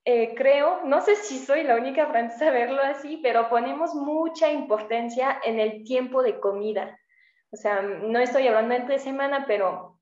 eh, 0.06 0.34
creo, 0.36 0.82
no 0.84 1.02
sé 1.02 1.16
si 1.16 1.40
soy 1.40 1.64
la 1.64 1.76
única 1.76 2.08
francesa 2.08 2.48
a 2.48 2.52
verlo 2.52 2.82
así, 2.82 3.20
pero 3.22 3.50
ponemos 3.50 3.94
mucha 3.94 4.52
importancia 4.52 5.40
en 5.44 5.60
el 5.60 5.84
tiempo 5.84 6.24
de 6.24 6.40
comida. 6.40 7.00
O 7.52 7.56
sea, 7.56 7.82
no 7.82 8.18
estoy 8.20 8.48
hablando 8.48 8.74
entre 8.74 8.98
semana, 8.98 9.46
pero 9.48 9.93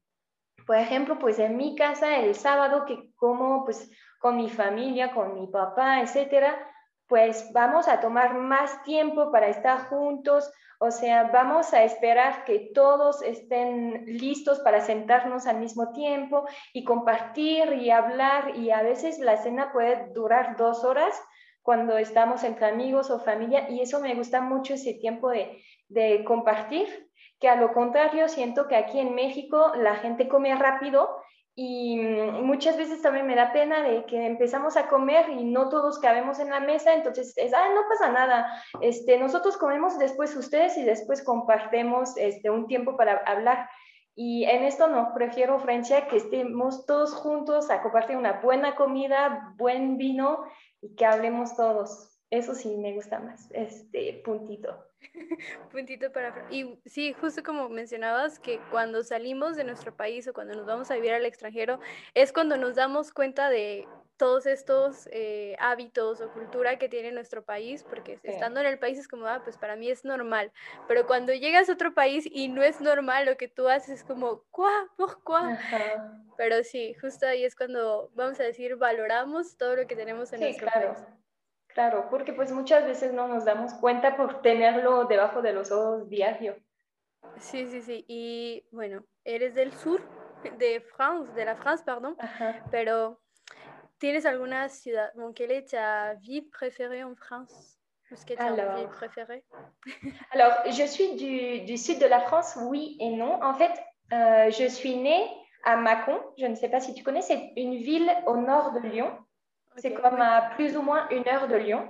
por 0.66 0.78
ejemplo, 0.78 1.18
pues 1.20 1.40
en 1.40 1.58
mi 1.58 1.76
casa 1.76 2.18
el 2.18 2.36
sábado 2.36 2.86
que 2.86 3.12
como 3.16 3.66
pues 3.66 3.90
con 4.20 4.38
mi 4.38 4.50
familia, 4.50 5.14
con 5.14 5.34
mi 5.34 5.48
papá, 5.48 6.02
etcétera, 6.02 6.56
pues 7.08 7.52
vamos 7.54 7.88
a 7.88 8.00
tomar 8.00 8.36
más 8.36 8.84
tiempo 8.84 9.32
para 9.32 9.48
estar 9.48 9.90
juntos, 9.90 10.50
o 10.80 10.90
sea, 10.90 11.26
vamos 11.26 11.74
a 11.74 11.84
esperar 11.84 12.44
que 12.44 12.72
todos 12.74 13.22
estén 13.22 14.06
listos 14.06 14.60
para 14.62 14.82
sentarnos 14.82 15.46
al 15.46 15.60
mismo 15.60 15.92
tiempo 15.92 16.48
y 16.74 16.84
compartir 16.84 17.74
y 17.74 17.92
hablar. 17.92 18.56
Y 18.56 18.72
a 18.72 18.82
veces 18.82 19.20
la 19.20 19.38
cena 19.38 19.72
puede 19.72 20.12
durar 20.14 20.58
dos 20.58 20.84
horas 20.84 21.22
cuando 21.62 21.98
estamos 21.98 22.44
entre 22.44 22.66
amigos 22.66 23.12
o 23.12 23.20
familia 23.20 23.70
y 23.70 23.82
eso 23.82 24.00
me 24.00 24.16
gusta 24.16 24.42
mucho 24.42 24.74
ese 24.74 24.96
tiempo 24.96 25.30
de, 25.30 25.62
de 25.88 26.24
compartir 26.24 27.11
que 27.42 27.50
a 27.50 27.56
lo 27.56 27.74
contrario 27.74 28.30
siento 28.30 28.68
que 28.68 28.76
aquí 28.76 29.00
en 29.00 29.16
México 29.16 29.74
la 29.76 29.96
gente 29.96 30.30
come 30.30 30.56
rápido 30.56 31.10
y 31.56 31.98
mm, 31.98 32.44
muchas 32.46 32.78
veces 32.78 33.02
también 33.02 33.26
me 33.26 33.36
da 33.36 33.52
pena 33.52 33.82
de 33.82 34.06
que 34.06 34.26
empezamos 34.26 34.78
a 34.78 34.88
comer 34.88 35.28
y 35.30 35.44
no 35.44 35.68
todos 35.68 36.00
cabemos 36.00 36.40
en 36.40 36.52
la 36.52 36.60
mesa, 36.60 36.94
entonces 36.94 37.34
es, 37.36 37.54
ah, 37.54 37.68
no 37.74 37.82
pasa 37.90 38.12
nada, 38.12 38.64
este, 38.80 39.18
nosotros 39.18 39.58
comemos 39.58 39.98
después 39.98 40.36
ustedes 40.36 40.78
y 40.78 40.84
después 40.84 41.24
compartimos 41.24 42.16
este, 42.16 42.50
un 42.50 42.68
tiempo 42.68 42.96
para 42.96 43.18
hablar. 43.26 43.68
Y 44.14 44.44
en 44.44 44.64
esto 44.64 44.88
no, 44.88 45.14
prefiero 45.14 45.58
Francia 45.60 46.08
que 46.08 46.18
estemos 46.18 46.86
todos 46.86 47.14
juntos 47.16 47.72
a 47.72 47.82
compartir 47.82 48.18
una 48.18 48.42
buena 48.42 48.76
comida, 48.76 49.54
buen 49.58 49.98
vino 49.98 50.44
y 50.82 50.96
que 50.96 51.06
hablemos 51.06 51.56
todos. 51.56 52.20
Eso 52.30 52.54
sí 52.54 52.78
me 52.78 52.94
gusta 52.94 53.20
más, 53.20 53.50
este 53.52 54.22
puntito. 54.24 54.91
Puntito 55.72 56.12
para... 56.12 56.48
Y 56.50 56.80
sí, 56.86 57.14
justo 57.14 57.44
como 57.44 57.70
mencionabas, 57.70 58.40
que 58.40 58.60
cuando 58.70 59.04
salimos 59.04 59.56
de 59.56 59.64
nuestro 59.64 59.96
país 59.96 60.28
o 60.28 60.34
cuando 60.34 60.56
nos 60.56 60.66
vamos 60.66 60.92
a 60.92 60.96
vivir 60.96 61.14
al 61.14 61.26
extranjero, 61.26 61.80
es 62.14 62.34
cuando 62.34 62.58
nos 62.58 62.76
damos 62.76 63.12
cuenta 63.12 63.50
de 63.50 63.88
todos 64.22 64.46
estos 64.46 65.10
eh, 65.12 65.56
hábitos 65.58 66.22
o 66.22 66.32
cultura 66.32 66.78
que 66.78 66.88
tiene 66.88 67.12
nuestro 67.12 67.44
país, 67.44 67.84
porque 67.84 68.20
estando 68.22 68.60
en 68.60 68.68
el 68.68 68.78
país 68.78 69.00
es 69.00 69.08
como, 69.08 69.26
ah, 69.26 69.42
pues 69.44 69.58
para 69.58 69.76
mí 69.76 69.90
es 69.90 70.06
normal, 70.06 70.52
pero 70.88 71.08
cuando 71.08 71.34
llegas 71.34 71.70
a 71.70 71.74
otro 71.74 71.96
país 71.96 72.30
y 72.32 72.48
no 72.48 72.62
es 72.62 72.82
normal 72.82 73.26
lo 73.26 73.36
que 73.36 73.48
tú 73.48 73.68
haces, 73.68 74.02
es 74.02 74.04
como, 74.04 74.44
¿cuá? 74.52 74.88
¿Por 74.96 75.24
cuá? 75.24 75.58
Pero 76.38 76.64
sí, 76.64 76.94
justo 77.02 77.26
ahí 77.26 77.44
es 77.44 77.56
cuando, 77.56 78.12
vamos 78.14 78.40
a 78.40 78.44
decir, 78.44 78.76
valoramos 78.76 79.58
todo 79.58 79.76
lo 79.76 79.88
que 79.88 79.96
tenemos 79.96 80.32
en 80.34 80.42
nuestro 80.42 80.68
claro. 80.68 80.94
país. 80.94 81.21
Claro, 81.74 82.08
porque 82.10 82.34
pues 82.34 82.52
muchas 82.52 82.86
veces 82.86 83.14
no 83.14 83.28
nos 83.28 83.46
damos 83.46 83.74
cuenta 83.76 84.18
por 84.18 84.42
tenerlo 84.42 85.06
debajo 85.06 85.42
de 85.42 85.54
los 85.54 85.72
ojos 85.72 86.10
diario. 86.10 86.58
Sí, 87.38 87.68
sí, 87.68 87.82
sí. 87.82 88.06
Y 88.08 88.66
bueno, 88.72 89.04
eres 89.24 89.56
del 89.56 89.72
sur 89.74 90.02
de 90.58 90.82
France, 90.82 91.32
de 91.34 91.46
la 91.46 91.56
France, 91.56 91.84
pardon, 91.86 92.18
pero 92.72 93.22
¿Tienes 94.02 94.26
alguna 94.26 94.68
ciudad, 94.68 95.12
bon, 95.16 95.32
quelle 95.32 95.52
est 95.52 95.70
ta 95.70 96.16
ville 96.16 96.50
préférée 96.50 97.04
en 97.04 97.16
France? 97.16 97.78
Que 98.10 98.34
tu 98.34 98.42
as 98.42 98.76
ville 98.76 98.88
préférée 98.88 99.44
Alors, 100.32 100.54
je 100.66 100.84
suis 100.88 101.16
du, 101.18 101.62
du, 101.66 101.78
sud 101.78 102.00
de 102.00 102.08
la 102.08 102.20
France, 102.22 102.58
oui 102.64 102.98
et 103.00 103.12
non. 103.12 103.40
En 103.44 103.54
fait, 103.54 103.72
euh, 104.12 104.50
je 104.50 104.68
suis 104.68 104.96
née 104.96 105.30
à 105.64 105.76
Mâcon. 105.76 106.20
Je 106.40 106.48
ne 106.48 106.56
sais 106.56 106.68
pas 106.68 106.80
si 106.80 106.96
tu 106.96 107.04
connais, 107.04 107.22
c'est 107.22 107.54
une 107.56 107.76
ville 107.76 108.12
au 108.26 108.38
nord 108.38 108.72
de 108.72 108.80
Lyon. 108.80 109.16
C'est 109.78 109.94
comme 109.94 110.20
à 110.20 110.52
plus 110.56 110.78
ou 110.78 110.82
moins 110.82 111.08
une 111.10 111.28
heure 111.28 111.48
de 111.48 111.56
Lyon. 111.56 111.88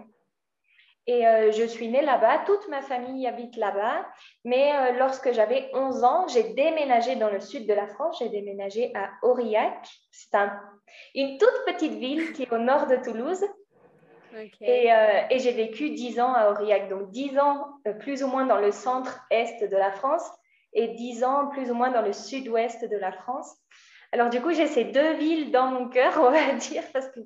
Et 1.08 1.28
euh, 1.28 1.52
je 1.52 1.64
suis 1.64 1.88
née 1.88 2.04
là-bas, 2.04 2.44
toute 2.46 2.68
ma 2.70 2.82
famille 2.82 3.26
habite 3.26 3.56
là-bas. 3.58 4.06
Mais 4.46 4.72
euh, 4.74 4.92
lorsque 5.00 5.32
j'avais 5.34 5.70
11 5.74 6.04
ans, 6.04 6.28
j'ai 6.28 6.54
déménagé 6.54 7.16
dans 7.16 7.30
le 7.30 7.40
sud 7.40 7.68
de 7.68 7.74
la 7.74 7.88
France, 7.88 8.20
j'ai 8.20 8.30
déménagé 8.30 8.92
à 8.96 9.10
Aurillac. 9.24 9.88
C'est 10.12 10.36
un, 10.36 10.60
une 11.16 11.38
toute 11.40 11.66
petite 11.66 11.94
ville 11.94 12.34
qui 12.34 12.44
est 12.44 12.54
au 12.54 12.60
nord 12.60 12.88
de 12.88 12.98
Toulouse. 12.98 13.44
Et, 14.62 14.94
euh, 14.94 15.24
et 15.30 15.40
j'ai 15.40 15.52
vécu 15.52 15.90
10 15.90 16.22
ans 16.22 16.34
à 16.34 16.52
Aurillac, 16.52 16.88
donc 16.88 17.10
10 17.10 17.38
ans 17.40 17.68
plus 18.00 18.24
ou 18.24 18.28
moins 18.28 18.46
dans 18.46 18.60
le 18.60 18.72
centre-est 18.72 19.62
de 19.64 19.76
la 19.76 19.92
France 19.92 20.24
et 20.74 20.90
10 20.90 21.24
ans 21.26 21.48
plus 21.48 21.70
ou 21.70 21.74
moins 21.74 21.92
dans 21.92 22.02
le 22.02 22.14
sud-ouest 22.14 22.86
de 22.86 22.96
la 22.96 23.12
France. 23.12 23.58
Alors 24.14 24.30
du 24.30 24.42
coup, 24.42 24.52
j'ai 24.52 24.68
ces 24.68 24.86
deux 24.86 25.14
villes 25.14 25.52
dans 25.52 25.68
mon 25.68 25.88
cœur, 25.88 26.14
on 26.20 26.32
va 26.32 26.54
dire, 26.54 26.84
parce 26.94 27.08
que 27.10 27.20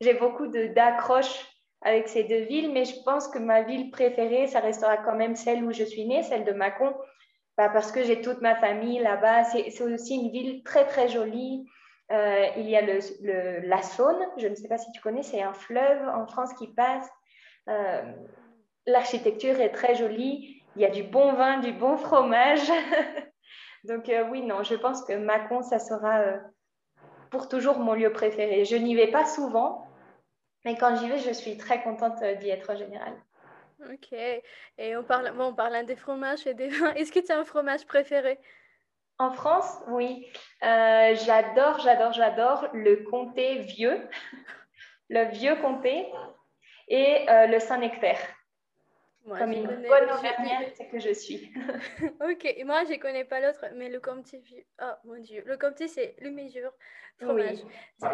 j'ai 0.00 0.14
beaucoup 0.14 0.46
d'accroches 0.46 1.46
avec 1.82 2.08
ces 2.08 2.22
deux 2.24 2.42
villes, 2.42 2.72
mais 2.72 2.84
je 2.84 2.94
pense 3.04 3.26
que 3.28 3.38
ma 3.38 3.62
ville 3.62 3.90
préférée, 3.90 4.46
ça 4.46 4.60
restera 4.60 4.96
quand 4.98 5.16
même 5.16 5.34
celle 5.34 5.64
où 5.64 5.72
je 5.72 5.82
suis 5.82 6.06
née, 6.06 6.22
celle 6.22 6.44
de 6.44 6.52
Mâcon, 6.52 6.94
bah, 7.58 7.68
parce 7.68 7.90
que 7.90 8.04
j'ai 8.04 8.20
toute 8.20 8.40
ma 8.40 8.54
famille 8.54 9.00
là-bas. 9.00 9.44
C'est 9.44 9.82
aussi 9.82 10.14
une 10.14 10.30
ville 10.30 10.62
très, 10.62 10.86
très 10.86 11.08
jolie. 11.08 11.66
Euh, 12.12 12.46
il 12.56 12.68
y 12.68 12.76
a 12.76 12.82
le, 12.82 13.66
la 13.66 13.82
Saône, 13.82 14.24
je 14.36 14.46
ne 14.46 14.54
sais 14.54 14.68
pas 14.68 14.78
si 14.78 14.90
tu 14.92 15.00
connais, 15.00 15.22
c'est 15.22 15.42
un 15.42 15.52
fleuve 15.52 16.08
en 16.08 16.26
France 16.26 16.52
qui 16.54 16.68
passe. 16.68 17.08
Euh, 17.68 18.02
l'architecture 18.86 19.60
est 19.60 19.70
très 19.70 19.94
jolie. 19.94 20.62
Il 20.76 20.82
y 20.82 20.84
a 20.84 20.90
du 20.90 21.02
bon 21.02 21.32
vin, 21.34 21.58
du 21.58 21.72
bon 21.72 21.96
fromage. 21.96 22.60
Donc 23.84 24.08
euh, 24.08 24.28
oui, 24.30 24.42
non, 24.42 24.62
je 24.62 24.74
pense 24.74 25.04
que 25.04 25.14
Mâcon, 25.14 25.62
ça 25.62 25.78
sera 25.78 26.22
pour 27.30 27.48
toujours 27.48 27.78
mon 27.78 27.94
lieu 27.94 28.12
préféré. 28.12 28.64
Je 28.64 28.76
n'y 28.76 28.94
vais 28.94 29.10
pas 29.10 29.24
souvent, 29.24 29.86
mais 30.64 30.76
quand 30.76 30.94
j'y 30.96 31.08
vais, 31.08 31.18
je 31.18 31.32
suis 31.32 31.56
très 31.56 31.82
contente 31.82 32.22
euh, 32.22 32.34
d'y 32.34 32.50
être 32.50 32.70
en 32.70 32.76
général. 32.76 33.14
Ok. 33.90 34.12
Et 34.12 34.96
on 34.96 35.02
parle, 35.02 35.32
bon, 35.32 35.46
on 35.46 35.54
parle 35.54 35.84
des 35.86 35.96
fromages 35.96 36.46
et 36.46 36.54
des 36.54 36.68
vins. 36.68 36.92
Est-ce 36.94 37.10
que 37.10 37.18
tu 37.18 37.32
as 37.32 37.38
un 37.38 37.44
fromage 37.44 37.86
préféré? 37.86 38.38
En 39.18 39.32
France, 39.32 39.78
oui. 39.88 40.26
Euh, 40.62 41.14
j'adore, 41.14 41.80
j'adore, 41.80 42.12
j'adore 42.12 42.68
le 42.72 42.96
comté 43.10 43.60
vieux, 43.60 44.08
le 45.08 45.24
vieux 45.30 45.56
comté 45.56 46.06
et 46.88 47.28
euh, 47.28 47.46
le 47.46 47.58
Saint-Nectaire. 47.58 48.20
Comme 49.26 49.52
une 49.52 49.66
bonne 49.66 50.10
auvergnate 50.10 50.76
que 50.90 50.98
je 50.98 51.12
suis. 51.12 51.52
ok, 52.20 52.56
moi 52.64 52.84
je 52.84 52.98
connais 52.98 53.24
pas 53.24 53.40
l'autre, 53.40 53.64
mais 53.74 53.88
le 53.88 54.00
Comté, 54.00 54.42
oh 54.80 54.92
mon 55.04 55.18
dieu, 55.18 55.42
le 55.46 55.56
Comté 55.56 55.86
c'est 55.88 56.16
le 56.20 56.30
meilleur 56.30 56.72
fromage. 57.18 57.58
Oui. 58.00 58.08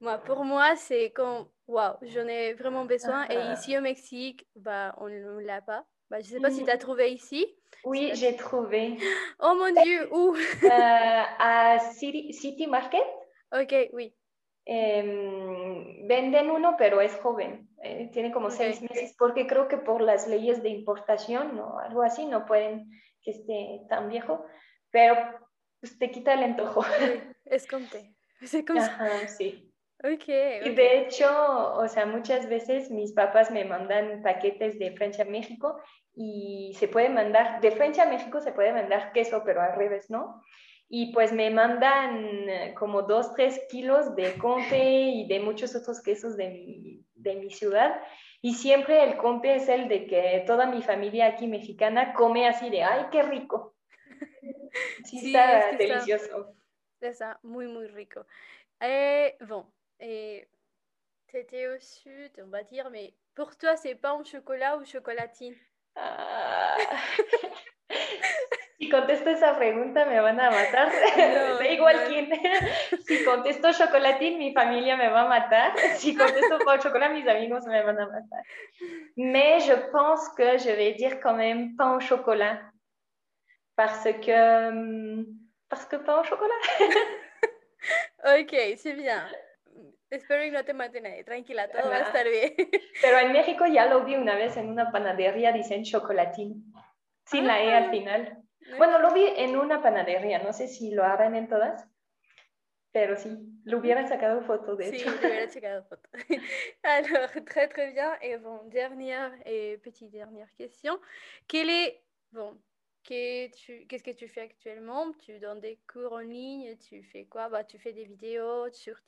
Moi, 0.00 0.18
pour 0.18 0.44
moi, 0.44 0.76
c'est 0.76 1.10
quand, 1.10 1.48
waouh, 1.66 1.96
j'en 2.02 2.26
ai 2.26 2.54
vraiment 2.54 2.84
besoin. 2.84 3.24
Et 3.28 3.36
ah. 3.36 3.52
ici 3.52 3.76
au 3.76 3.80
Mexique, 3.80 4.46
bah, 4.56 4.94
on 4.98 5.08
ne 5.08 5.40
l'a 5.40 5.60
pas. 5.60 5.84
Bah, 6.10 6.20
je 6.20 6.26
sais 6.26 6.40
pas 6.40 6.50
si 6.50 6.64
tu 6.64 6.70
as 6.70 6.78
trouvé 6.78 7.10
ici. 7.12 7.46
Oui, 7.84 8.10
j'ai 8.14 8.36
trouvé. 8.36 8.96
Oh 9.40 9.54
mon 9.58 9.82
dieu, 9.82 10.08
où? 10.12 10.34
Euh, 10.34 10.68
À 11.38 11.78
City, 11.78 12.32
City 12.32 12.66
Market. 12.66 13.04
Ok, 13.52 13.74
oui. 13.92 14.14
Eh, 14.68 16.02
venden 16.08 16.50
uno, 16.50 16.74
pero 16.76 17.00
es 17.00 17.12
joven, 17.22 17.68
eh, 17.82 18.10
tiene 18.12 18.32
como 18.32 18.46
okay. 18.46 18.72
seis 18.72 18.82
meses, 18.82 19.14
porque 19.18 19.46
creo 19.46 19.68
que 19.68 19.76
por 19.76 20.00
las 20.00 20.26
leyes 20.26 20.62
de 20.62 20.70
importación 20.70 21.58
o 21.58 21.78
algo 21.78 22.02
así 22.02 22.26
no 22.26 22.46
pueden 22.46 22.90
que 23.22 23.32
esté 23.32 23.80
tan 23.88 24.08
viejo, 24.08 24.46
pero 24.90 25.16
pues, 25.80 25.98
te 25.98 26.10
quita 26.10 26.34
el 26.34 26.44
antojo. 26.44 26.84
es 27.44 27.66
conté. 27.66 28.14
Ajá, 28.78 29.28
sí. 29.28 29.72
Okay, 29.98 30.60
Y 30.62 30.74
de 30.74 31.00
hecho, 31.00 31.74
o 31.74 31.88
sea, 31.88 32.04
muchas 32.04 32.48
veces 32.50 32.90
mis 32.90 33.12
papás 33.12 33.50
me 33.50 33.64
mandan 33.64 34.22
paquetes 34.22 34.78
de 34.78 34.94
Francia 34.94 35.24
a 35.24 35.26
México 35.28 35.80
y 36.14 36.76
se 36.78 36.86
puede 36.86 37.08
mandar, 37.08 37.62
de 37.62 37.70
Francia 37.70 38.02
a 38.02 38.08
México 38.08 38.42
se 38.42 38.52
puede 38.52 38.72
mandar 38.72 39.12
queso, 39.12 39.42
pero 39.44 39.62
al 39.62 39.74
revés, 39.74 40.10
¿no? 40.10 40.42
Y 40.88 41.12
pues 41.12 41.32
me 41.32 41.50
mandan 41.50 42.48
eh, 42.48 42.74
como 42.74 43.02
dos, 43.02 43.34
tres 43.34 43.60
kilos 43.68 44.14
de 44.14 44.38
conte 44.38 44.78
y 44.78 45.26
de 45.26 45.40
muchos 45.40 45.74
otros 45.74 46.00
quesos 46.00 46.36
de 46.36 46.50
mi, 46.50 47.04
de 47.14 47.34
mi 47.34 47.50
ciudad. 47.50 48.00
Y 48.40 48.54
siempre 48.54 49.02
el 49.02 49.16
conte 49.16 49.56
es 49.56 49.68
el 49.68 49.88
de 49.88 50.06
que 50.06 50.44
toda 50.46 50.66
mi 50.66 50.82
familia 50.82 51.26
aquí 51.26 51.48
mexicana 51.48 52.14
come 52.14 52.46
así 52.46 52.70
de, 52.70 52.82
ay, 52.82 53.06
qué 53.10 53.22
rico. 53.22 53.74
Sí, 55.04 55.34
está 55.34 55.72
delicioso. 55.78 56.54
Está, 57.00 57.38
muy, 57.42 57.66
muy 57.66 57.86
rico. 57.86 58.26
Eh, 58.78 59.34
bon, 59.40 59.64
eh, 59.98 60.46
c'était 61.28 61.66
au 61.68 61.78
sud, 61.80 62.30
on 62.42 62.50
va 62.50 62.62
dire, 62.62 62.90
mais 62.90 63.14
pour 63.34 63.56
toi, 63.56 63.76
c'est 63.76 63.94
pain 63.94 64.12
au 64.14 64.24
chocolat 64.24 64.76
ou 64.76 64.84
chocolatine 64.84 65.54
ah. 65.94 66.76
Si 68.78 68.90
contesto 68.90 69.30
esa 69.30 69.56
pregunta 69.56 70.04
me 70.04 70.20
van 70.20 70.38
a 70.38 70.50
matar. 70.50 70.92
da 71.58 71.68
igual 71.68 71.96
quién. 72.08 72.28
Si 73.06 73.24
contesto 73.24 73.72
chocolatín, 73.72 74.38
mi 74.38 74.52
familia 74.52 74.96
me 74.96 75.08
va 75.08 75.22
a 75.22 75.28
matar. 75.28 75.72
Si 75.96 76.14
contesto 76.14 76.58
au 76.68 76.78
chocolat, 76.78 77.10
mis 77.10 77.26
amigos 77.26 77.64
me 77.66 77.82
van 77.82 77.98
a 77.98 78.06
matar. 78.06 78.42
Mais 79.16 79.64
je 79.64 79.74
pense 79.90 80.28
que 80.36 80.58
je 80.58 80.72
vais 80.72 80.92
dire 80.92 81.20
quand 81.20 81.36
même 81.36 81.74
pain 81.76 81.96
au 81.96 82.00
chocolat. 82.00 82.60
Parce 83.76 84.04
que... 84.20 85.24
Parce 85.68 85.86
que 85.86 85.96
pain 85.96 86.20
au 86.20 86.24
chocolat. 86.24 86.60
ok, 88.24 88.76
c'est 88.76 88.94
bien. 88.94 89.26
Espero 90.10 90.42
que 90.44 90.52
no 90.52 90.64
te 90.64 90.74
maten 90.74 91.02
nadie. 91.02 91.24
Tranquila, 91.24 91.68
todo 91.68 91.88
va 91.88 91.96
a 91.96 92.02
estar 92.02 92.28
bien. 92.28 92.54
Pero 93.02 93.18
en 93.18 93.32
México 93.32 93.66
ya 93.66 93.86
lo 93.86 94.04
vi 94.04 94.14
una 94.16 94.36
vez 94.36 94.56
en 94.56 94.68
una 94.68 94.92
panadería, 94.92 95.52
dicen 95.52 95.82
chocolatín. 95.82 96.72
Sin 97.24 97.46
la 97.46 97.60
E 97.60 97.74
al 97.74 97.90
final. 97.90 98.45
Bueno, 98.78 98.98
lo 98.98 99.12
vi 99.12 99.24
en 99.36 99.56
una 99.56 99.82
panadería, 99.82 100.42
no 100.42 100.52
sé 100.52 100.68
si 100.68 100.90
lo 100.92 101.04
harán 101.04 101.34
en 101.34 101.48
todas, 101.48 101.86
pero 102.92 103.16
sí, 103.16 103.30
lo 103.64 103.78
hubieran 103.78 104.08
sacado 104.08 104.40
foto 104.42 104.74
de 104.74 104.88
hecho. 104.88 105.10
Sí, 105.10 105.16
lo 105.20 105.28
hubieran 105.28 105.50
sacado 105.50 105.84
foto. 105.84 106.08
Alors, 106.82 107.30
très 107.44 107.68
très 107.68 107.92
bien. 107.92 108.16
Et 108.22 108.38
bon, 108.38 108.62
dernière 108.68 109.32
et 109.44 109.78
petite 109.78 110.10
dernière 110.10 110.52
question. 110.54 110.98
Quel 111.46 111.68
est, 111.68 112.02
bon, 112.32 112.58
qu'est-ce 113.02 114.02
que 114.02 114.12
tu 114.12 114.28
fais 114.28 114.40
actuellement? 114.42 115.12
Tu 115.12 115.38
donnes 115.38 115.60
des 115.60 115.78
cours 115.92 116.14
en 116.14 116.20
ligne 116.20 116.76
Tu 116.78 117.02
fais 117.02 117.26
quoi? 117.26 117.48
Bah, 117.48 117.64
Tu 117.64 117.78
fais 117.78 117.92
des 117.92 118.04
vidéos 118.04 118.70
sur 118.72 118.98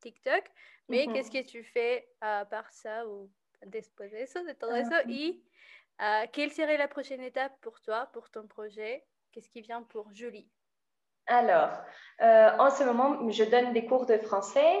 TikTok, 0.00 0.50
mais 0.88 1.06
qu'est-ce 1.06 1.30
que 1.30 1.44
tu 1.46 1.62
fais 1.62 2.08
à 2.20 2.44
part 2.46 2.70
ça 2.72 3.06
ou 3.06 3.30
después 3.66 4.08
de 4.08 4.16
eso, 4.16 4.42
de 4.44 4.52
todo 4.52 4.74
eso 4.74 4.94
Y 5.06 5.42
euh, 6.02 6.26
quelle 6.32 6.50
serait 6.50 6.76
la 6.76 6.88
prochaine 6.88 7.22
étape 7.22 7.52
pour 7.62 7.80
toi, 7.80 8.08
pour 8.12 8.30
ton 8.30 8.46
projet? 8.46 9.04
Qu'est-ce 9.32 9.48
qui 9.48 9.62
vient 9.62 9.82
pour 9.82 10.12
Julie? 10.12 10.48
Alors, 11.26 11.70
euh, 12.20 12.50
en 12.58 12.70
ce 12.70 12.84
moment, 12.84 13.28
je 13.30 13.44
donne 13.44 13.72
des 13.72 13.86
cours 13.86 14.06
de 14.06 14.18
français. 14.18 14.76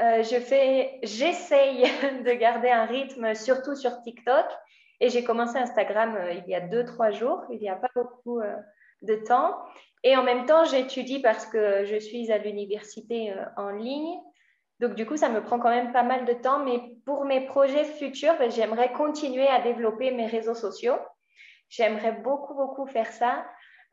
Euh, 0.00 0.22
je 0.22 0.40
fais, 0.40 0.98
j'essaye 1.02 1.82
de 2.24 2.32
garder 2.32 2.70
un 2.70 2.86
rythme, 2.86 3.34
surtout 3.34 3.74
sur 3.74 4.00
TikTok. 4.02 4.46
Et 5.00 5.10
j'ai 5.10 5.22
commencé 5.22 5.58
Instagram 5.58 6.18
il 6.32 6.50
y 6.50 6.54
a 6.54 6.60
deux, 6.60 6.84
trois 6.84 7.10
jours. 7.10 7.44
Il 7.50 7.60
n'y 7.60 7.68
a 7.68 7.76
pas 7.76 7.90
beaucoup 7.94 8.40
de 9.02 9.14
temps. 9.14 9.56
Et 10.02 10.16
en 10.16 10.24
même 10.24 10.44
temps, 10.46 10.64
j'étudie 10.64 11.20
parce 11.20 11.46
que 11.46 11.84
je 11.84 11.96
suis 12.00 12.32
à 12.32 12.38
l'université 12.38 13.32
en 13.56 13.70
ligne. 13.70 14.18
Donc, 14.80 14.94
du 14.94 15.06
coup, 15.06 15.16
ça 15.16 15.28
me 15.28 15.42
prend 15.42 15.58
quand 15.58 15.70
même 15.70 15.92
pas 15.92 16.02
mal 16.02 16.24
de 16.24 16.32
temps. 16.32 16.64
Mais 16.64 16.80
pour 17.04 17.24
mes 17.24 17.46
projets 17.46 17.84
futurs, 17.84 18.36
ben, 18.38 18.50
j'aimerais 18.50 18.92
continuer 18.92 19.46
à 19.46 19.60
développer 19.60 20.10
mes 20.10 20.26
réseaux 20.26 20.54
sociaux. 20.54 20.96
J'aimerais 21.68 22.12
beaucoup, 22.12 22.54
beaucoup 22.54 22.86
faire 22.86 23.12
ça. 23.12 23.44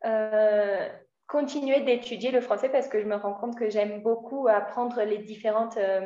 Euh, 0.06 0.88
continuer 1.28 1.82
d'étudier 1.82 2.32
le 2.32 2.40
français 2.40 2.70
parce 2.70 2.88
que 2.88 3.02
je 3.02 3.06
me 3.06 3.16
rends 3.16 3.34
compte 3.34 3.58
que 3.58 3.70
j'aime 3.70 4.04
beaucoup 4.04 4.48
apprendre 4.48 5.02
les 5.02 5.18
différentes 5.18 5.78
euh, 5.78 6.06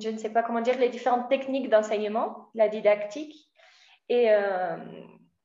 je 0.00 0.08
ne 0.08 0.18
sais 0.18 0.30
pas 0.30 0.42
comment 0.42 0.60
dire, 0.60 0.78
les 0.78 0.88
différentes 0.88 1.28
techniques 1.28 1.68
d'enseignement, 1.68 2.48
la 2.54 2.68
didactique, 2.68 3.34
et, 4.08 4.30
euh, 4.30 4.76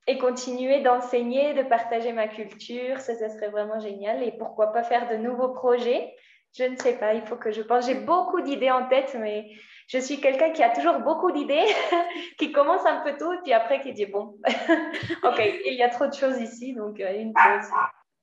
et 0.07 0.17
continuer 0.17 0.81
d'enseigner, 0.81 1.53
de 1.53 1.63
partager 1.63 2.13
ma 2.13 2.27
culture, 2.27 2.99
ça, 2.99 3.15
ça 3.15 3.29
serait 3.29 3.49
vraiment 3.49 3.79
génial. 3.79 4.23
Et 4.23 4.31
pourquoi 4.31 4.71
pas 4.71 4.83
faire 4.83 5.09
de 5.09 5.15
nouveaux 5.15 5.49
projets 5.49 6.15
Je 6.57 6.63
ne 6.63 6.75
sais 6.75 6.97
pas, 6.97 7.13
il 7.13 7.21
faut 7.21 7.35
que 7.35 7.51
je 7.51 7.61
pense. 7.61 7.85
J'ai 7.85 7.95
beaucoup 7.95 8.41
d'idées 8.41 8.71
en 8.71 8.87
tête, 8.87 9.15
mais 9.19 9.51
je 9.87 9.97
suis 9.99 10.19
quelqu'un 10.19 10.51
qui 10.51 10.63
a 10.63 10.69
toujours 10.69 10.99
beaucoup 10.99 11.31
d'idées, 11.31 11.65
qui 12.37 12.51
commence 12.51 12.85
un 12.85 13.01
peu 13.01 13.17
tout, 13.17 13.35
puis 13.43 13.53
après 13.53 13.81
qui 13.81 13.93
dit 13.93 14.05
bon, 14.05 14.37
ok, 15.23 15.39
il 15.65 15.75
y 15.75 15.83
a 15.83 15.89
trop 15.89 16.07
de 16.07 16.13
choses 16.13 16.39
ici, 16.39 16.73
donc 16.73 16.99
euh, 16.99 17.13
une 17.13 17.33
pause. 17.33 17.69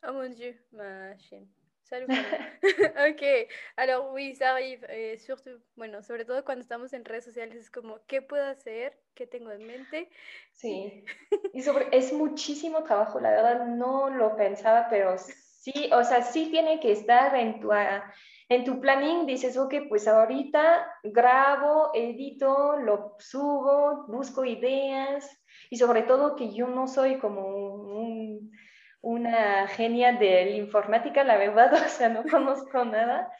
Oh 0.09 0.13
mon 0.13 0.29
Dieu, 0.31 0.55
ma 0.73 1.17
chienne. 1.19 1.47
Salut. 1.89 2.07
ok, 3.09 3.49
alors 3.77 4.13
oui, 4.13 4.35
ça 4.35 4.51
arrive, 4.51 4.85
eh, 4.89 5.19
surtout, 5.19 5.63
bueno, 5.77 6.03
sobre 6.03 6.25
todo 6.25 6.45
cuando 6.45 6.63
estamos 6.63 6.93
en 6.93 7.05
redes 7.05 7.25
sociales, 7.25 7.55
es 7.55 7.71
como, 7.71 8.01
¿qué 8.09 8.23
puedo 8.23 8.45
hacer? 8.45 8.99
¿Qué 9.15 9.29
tengo 9.29 9.53
en 9.53 9.65
mente? 9.65 10.11
Sí, 10.53 11.05
y 11.53 11.63
sobre, 11.63 11.87
es 11.93 12.13
muchísimo 12.13 12.83
trabajo, 12.83 13.21
la 13.21 13.31
verdad 13.31 13.67
no 13.67 14.11
lo 14.11 14.35
pensaba, 14.35 14.89
pero 14.91 15.15
sí, 15.73 15.91
o 15.93 16.05
sea, 16.05 16.23
sí 16.23 16.51
tiene 16.51 16.81
que 16.81 16.93
estar 16.93 17.35
en 17.37 17.61
tu, 17.61 17.73
ah, 17.73 18.05
en 18.49 18.65
tu 18.65 18.81
planning, 18.81 19.27
dices, 19.27 19.57
ok, 19.57 19.75
pues 19.89 20.07
ahorita 20.07 20.87
grabo, 21.03 21.91
edito, 21.95 22.77
lo 22.79 23.17
subo, 23.19 24.07
busco 24.09 24.45
ideas, 24.45 25.29
y 25.71 25.77
sobre 25.77 26.03
todo 26.03 26.37
que 26.37 26.55
yo 26.55 26.69
no 26.69 26.87
soy 26.87 27.19
como 27.19 27.47
un 27.47 28.51
una 29.03 29.69
genia 29.69 30.13
de 30.13 30.47
la 30.47 30.57
informática, 30.57 31.23
la 31.25 31.37
verdad, 31.37 31.73
o 31.87 31.89
sea, 31.89 32.09
no 32.09 32.25
conozco 32.25 32.85
nada. 32.85 33.31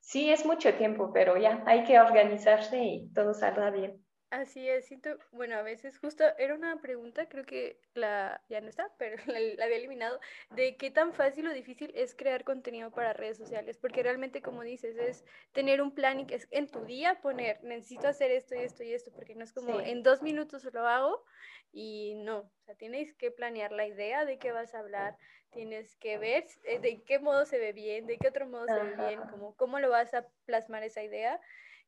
Sí, 0.00 0.30
es 0.30 0.46
mucho 0.46 0.74
tiempo, 0.74 1.12
pero 1.12 1.36
ya 1.36 1.62
hay 1.66 1.84
que 1.84 2.00
organizarse 2.00 2.82
y 2.82 3.12
todo 3.12 3.34
saldrá 3.34 3.70
bien. 3.70 4.02
Así 4.30 4.68
es, 4.68 4.84
siento, 4.84 5.18
bueno, 5.32 5.56
a 5.56 5.62
veces 5.62 5.98
justo 5.98 6.22
era 6.38 6.54
una 6.54 6.80
pregunta, 6.80 7.28
creo 7.28 7.44
que 7.44 7.80
la 7.94 8.40
ya 8.48 8.60
no 8.60 8.68
está, 8.68 8.88
pero 8.96 9.16
la, 9.58 9.64
había 9.64 9.76
eliminado, 9.76 10.20
de 10.54 10.76
qué 10.76 10.92
tan 10.92 11.12
fácil 11.12 11.48
o 11.48 11.52
difícil 11.52 11.90
es 11.96 12.14
crear 12.14 12.44
contenido 12.44 12.92
para 12.92 13.12
redes 13.12 13.38
sociales, 13.38 13.76
porque 13.76 14.04
realmente 14.04 14.40
como 14.40 14.62
dices, 14.62 14.96
es 14.96 15.24
tener 15.50 15.82
un 15.82 15.92
plan 15.92 16.20
y 16.20 16.26
que 16.26 16.36
es 16.36 16.46
en 16.52 16.68
tu 16.68 16.84
día 16.84 17.20
poner, 17.20 17.62
necesito 17.64 18.06
hacer 18.06 18.30
esto 18.30 18.54
y 18.54 18.60
esto 18.60 18.84
y 18.84 18.92
esto, 18.92 19.10
porque 19.10 19.34
no 19.34 19.42
es 19.42 19.52
como 19.52 19.80
en 19.80 20.04
dos 20.04 20.22
minutos 20.22 20.62
lo 20.72 20.86
hago 20.86 21.24
y 21.72 22.14
no, 22.14 22.38
o 22.38 22.62
sea, 22.64 22.76
tienes 22.76 23.12
que 23.14 23.32
planear 23.32 23.72
la 23.72 23.88
idea 23.88 24.24
de 24.24 24.38
qué 24.38 24.52
vas 24.52 24.76
a 24.76 24.78
hablar, 24.78 25.18
tienes 25.50 25.96
que 25.96 26.18
ver 26.18 26.44
eh, 26.62 26.78
de 26.78 27.02
qué 27.02 27.18
modo 27.18 27.46
se 27.46 27.58
ve 27.58 27.72
bien, 27.72 28.06
de 28.06 28.16
qué 28.16 28.28
otro 28.28 28.46
modo 28.46 28.66
se 28.68 28.80
ve 28.80 28.94
bien, 28.94 29.20
como, 29.28 29.56
cómo 29.56 29.80
lo 29.80 29.90
vas 29.90 30.14
a 30.14 30.28
plasmar 30.46 30.84
esa 30.84 31.02
idea 31.02 31.40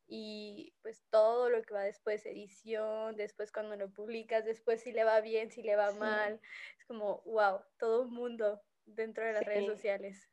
y 0.08 0.74
pues 0.82 1.02
todo 1.10 1.48
lo 1.48 1.62
que 1.62 1.74
va 1.74 1.82
después, 1.82 2.24
edición, 2.26 3.16
después 3.16 3.52
cuando 3.52 3.76
lo 3.76 3.90
publicas, 3.92 4.44
después 4.44 4.82
si 4.82 4.92
le 4.92 5.04
va 5.04 5.20
bien, 5.20 5.50
si 5.50 5.62
le 5.62 5.76
va 5.76 5.92
mal, 5.92 6.40
es 6.78 6.84
como, 6.84 7.22
wow, 7.24 7.60
todo 7.78 8.02
un 8.02 8.12
mundo 8.12 8.60
dentro 8.84 9.24
de 9.24 9.32
las 9.32 9.44
redes 9.44 9.66
sociales. 9.66 10.28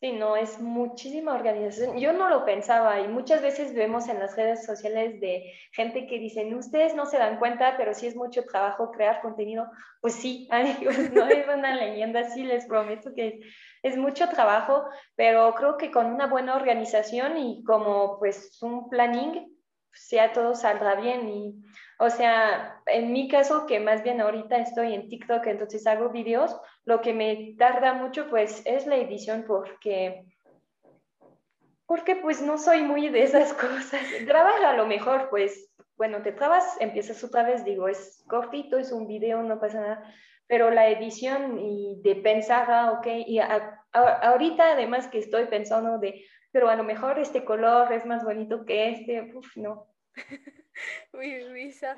Sí, 0.00 0.12
no, 0.12 0.36
es 0.36 0.60
muchísima 0.60 1.34
organización. 1.34 1.98
Yo 1.98 2.12
no 2.12 2.28
lo 2.28 2.44
pensaba 2.44 3.00
y 3.00 3.08
muchas 3.08 3.42
veces 3.42 3.74
vemos 3.74 4.08
en 4.08 4.20
las 4.20 4.36
redes 4.36 4.64
sociales 4.64 5.20
de 5.20 5.52
gente 5.72 6.06
que 6.06 6.20
dicen, 6.20 6.54
ustedes 6.54 6.94
no 6.94 7.04
se 7.04 7.18
dan 7.18 7.40
cuenta, 7.40 7.76
pero 7.76 7.92
sí 7.94 8.06
es 8.06 8.14
mucho 8.14 8.44
trabajo 8.44 8.92
crear 8.92 9.20
contenido. 9.20 9.68
Pues 10.00 10.14
sí, 10.14 10.46
amigos, 10.52 10.96
no 11.12 11.26
es 11.26 11.44
una 11.48 11.74
leyenda, 11.74 12.30
sí 12.30 12.44
les 12.44 12.66
prometo 12.66 13.12
que 13.12 13.40
es 13.82 13.96
mucho 13.96 14.28
trabajo, 14.28 14.84
pero 15.16 15.54
creo 15.54 15.76
que 15.76 15.90
con 15.90 16.06
una 16.06 16.26
buena 16.26 16.56
organización 16.56 17.36
y 17.36 17.62
como 17.64 18.18
pues 18.18 18.58
un 18.62 18.88
planning, 18.88 19.56
ya 20.10 20.32
todo 20.32 20.54
saldrá 20.54 20.94
bien. 20.94 21.28
Y, 21.28 21.64
o 21.98 22.10
sea, 22.10 22.80
en 22.86 23.12
mi 23.12 23.28
caso, 23.28 23.66
que 23.66 23.80
más 23.80 24.02
bien 24.02 24.20
ahorita 24.20 24.56
estoy 24.58 24.94
en 24.94 25.08
TikTok, 25.08 25.46
entonces 25.46 25.86
hago 25.86 26.10
videos, 26.10 26.56
lo 26.84 27.00
que 27.00 27.12
me 27.12 27.54
tarda 27.58 27.94
mucho 27.94 28.28
pues 28.28 28.62
es 28.64 28.86
la 28.86 28.96
edición 28.96 29.44
porque 29.46 30.24
porque 31.88 32.16
pues 32.16 32.42
no 32.42 32.58
soy 32.58 32.82
muy 32.82 33.08
de 33.08 33.22
esas 33.22 33.52
cosas. 33.54 34.02
Grabar 34.26 34.62
a 34.62 34.74
lo 34.74 34.86
mejor, 34.86 35.30
pues, 35.30 35.72
bueno, 35.96 36.22
te 36.22 36.32
trabas, 36.32 36.76
empiezas 36.80 37.24
otra 37.24 37.42
vez, 37.42 37.64
digo, 37.64 37.88
es 37.88 38.22
cortito, 38.28 38.78
es 38.78 38.92
un 38.92 39.08
video, 39.08 39.42
no 39.42 39.58
pasa 39.58 39.80
nada, 39.80 40.14
pero 40.48 40.70
la 40.70 40.88
edición 40.88 41.58
y 41.60 42.00
de 42.02 42.16
pensar, 42.16 42.66
ah, 42.70 42.92
ok, 42.92 43.06
y 43.26 43.38
ahorita 43.92 44.72
además 44.72 45.06
que 45.06 45.18
estoy 45.18 45.46
pensando 45.46 45.98
de, 45.98 46.24
pero 46.50 46.68
a 46.68 46.76
lo 46.76 46.82
mejor 46.82 47.18
este 47.18 47.44
color 47.44 47.92
es 47.92 48.06
más 48.06 48.24
bonito 48.24 48.64
que 48.64 48.88
este, 48.88 49.30
uff, 49.34 49.56
no. 49.56 49.86
oui, 51.12 51.44
oui, 51.52 51.70
ça 51.70 51.96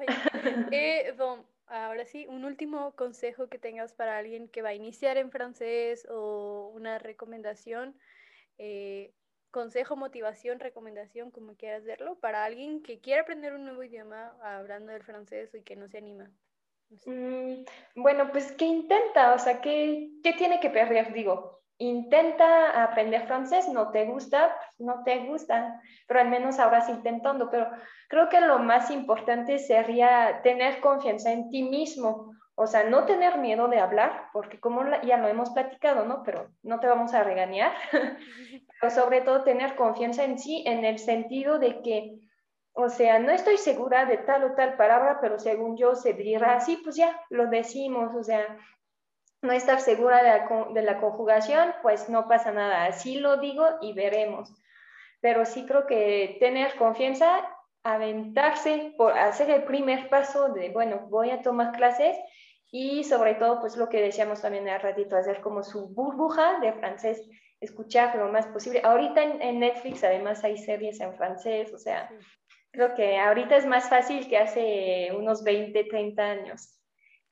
Et 0.72 1.16
bon, 1.16 1.46
ahora 1.68 2.04
sí, 2.04 2.26
un 2.28 2.44
último 2.44 2.94
consejo 2.96 3.48
que 3.48 3.58
tengas 3.58 3.94
para 3.94 4.18
alguien 4.18 4.48
que 4.48 4.62
va 4.62 4.70
a 4.70 4.74
iniciar 4.74 5.16
en 5.16 5.30
francés 5.30 6.06
o 6.10 6.72
una 6.74 6.98
recomendación, 6.98 7.96
eh, 8.58 9.12
consejo, 9.52 9.96
motivación, 9.96 10.58
recomendación, 10.58 11.30
como 11.30 11.54
quieras 11.54 11.84
verlo, 11.84 12.18
para 12.18 12.44
alguien 12.44 12.82
que 12.82 13.00
quiere 13.00 13.20
aprender 13.20 13.54
un 13.54 13.64
nuevo 13.64 13.82
idioma 13.84 14.36
hablando 14.42 14.92
del 14.92 15.04
francés 15.04 15.54
y 15.54 15.62
que 15.62 15.76
no 15.76 15.88
se 15.88 15.98
anima. 15.98 16.30
Mm, 17.06 17.64
bueno, 17.96 18.30
pues 18.32 18.52
que 18.52 18.64
intenta, 18.64 19.34
o 19.34 19.38
sea, 19.38 19.60
¿qué, 19.60 20.10
¿qué 20.22 20.32
tiene 20.32 20.60
que 20.60 20.70
perder? 20.70 21.12
Digo, 21.12 21.60
intenta 21.78 22.82
aprender 22.82 23.26
francés, 23.26 23.68
no 23.68 23.90
te 23.90 24.04
gusta, 24.04 24.54
no 24.78 25.02
te 25.04 25.20
gusta, 25.26 25.80
pero 26.06 26.20
al 26.20 26.28
menos 26.28 26.58
sí 26.58 26.88
intentando. 26.88 27.48
Pero 27.50 27.70
creo 28.08 28.28
que 28.28 28.40
lo 28.40 28.58
más 28.58 28.90
importante 28.90 29.58
sería 29.58 30.40
tener 30.42 30.80
confianza 30.80 31.32
en 31.32 31.48
ti 31.48 31.62
mismo, 31.62 32.34
o 32.54 32.66
sea, 32.66 32.84
no 32.84 33.06
tener 33.06 33.38
miedo 33.38 33.68
de 33.68 33.78
hablar, 33.78 34.28
porque 34.32 34.60
como 34.60 34.82
ya 35.02 35.16
lo 35.16 35.28
hemos 35.28 35.50
platicado, 35.50 36.04
¿no? 36.04 36.22
Pero 36.24 36.48
no 36.62 36.80
te 36.80 36.88
vamos 36.88 37.14
a 37.14 37.22
regañar, 37.24 37.72
pero 38.80 38.90
sobre 38.92 39.22
todo 39.22 39.44
tener 39.44 39.76
confianza 39.76 40.24
en 40.24 40.38
sí 40.38 40.64
en 40.66 40.84
el 40.84 40.98
sentido 40.98 41.58
de 41.58 41.80
que 41.80 42.18
o 42.72 42.88
sea, 42.88 43.18
no 43.18 43.32
estoy 43.32 43.56
segura 43.56 44.04
de 44.04 44.18
tal 44.18 44.44
o 44.44 44.54
tal 44.54 44.76
palabra, 44.76 45.18
pero 45.20 45.38
según 45.38 45.76
yo 45.76 45.94
se 45.94 46.12
dirá 46.12 46.56
así, 46.56 46.76
pues 46.78 46.96
ya 46.96 47.20
lo 47.30 47.46
decimos, 47.46 48.14
o 48.14 48.22
sea, 48.22 48.58
no 49.42 49.52
estar 49.52 49.80
segura 49.80 50.22
de 50.72 50.82
la, 50.82 51.00
conjugación, 51.00 51.74
pues 51.82 52.08
no 52.08 52.28
pasa 52.28 52.52
nada, 52.52 52.84
así 52.84 53.18
lo 53.18 53.38
digo 53.38 53.64
y 53.80 53.92
veremos. 53.94 54.54
Pero 55.20 55.44
sí 55.44 55.66
creo 55.66 55.86
que 55.86 56.36
tener 56.40 56.76
confianza, 56.76 57.48
aventarse 57.82 58.94
por 58.96 59.16
hacer 59.18 59.50
el 59.50 59.64
primer 59.64 60.08
paso 60.10 60.50
de, 60.50 60.70
bueno, 60.70 61.06
voy 61.08 61.30
a 61.30 61.42
tomar 61.42 61.72
clases 61.72 62.18
y 62.70 63.04
sobre 63.04 63.34
todo, 63.34 63.60
pues 63.60 63.76
lo 63.76 63.88
que 63.88 64.00
decíamos 64.00 64.42
también 64.42 64.68
al 64.68 64.80
ratito, 64.80 65.16
hacer 65.16 65.40
como 65.40 65.62
su 65.62 65.88
burbuja 65.88 66.60
de 66.60 66.72
francés, 66.74 67.26
escuchar 67.60 68.14
lo 68.16 68.30
más 68.30 68.46
posible. 68.46 68.82
Ahorita 68.84 69.22
en, 69.22 69.58
Netflix 69.58 70.04
además 70.04 70.44
hay 70.44 70.56
series 70.58 71.00
en 71.00 71.14
francés, 71.14 71.72
o 71.72 71.78
sea, 71.78 72.10
Creo 72.72 72.94
que 72.94 73.18
ahorita 73.18 73.56
es 73.56 73.66
más 73.66 73.88
fácil 73.88 74.28
que 74.28 74.38
hace 74.38 75.10
unos 75.16 75.42
20, 75.42 75.84
30 75.84 76.22
años. 76.22 76.78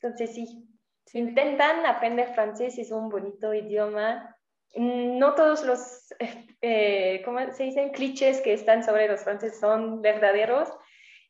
Entonces 0.01 0.35
sí, 0.35 0.69
intentan 1.13 1.87
aprender 1.87 2.35
francés, 2.35 2.79
es 2.79 2.91
un 2.91 3.09
bonito 3.09 3.55
idioma. 3.55 4.37
No 4.75 5.35
todos 5.35 5.65
los, 5.65 6.15
eh, 6.61 7.23
¿cómo 7.25 7.41
se 7.53 7.65
dicen? 7.65 7.91
Clichés 7.91 8.41
que 8.41 8.53
están 8.53 8.83
sobre 8.83 9.09
los 9.09 9.23
franceses 9.23 9.61
son 9.61 10.03
verdaderos. 10.03 10.69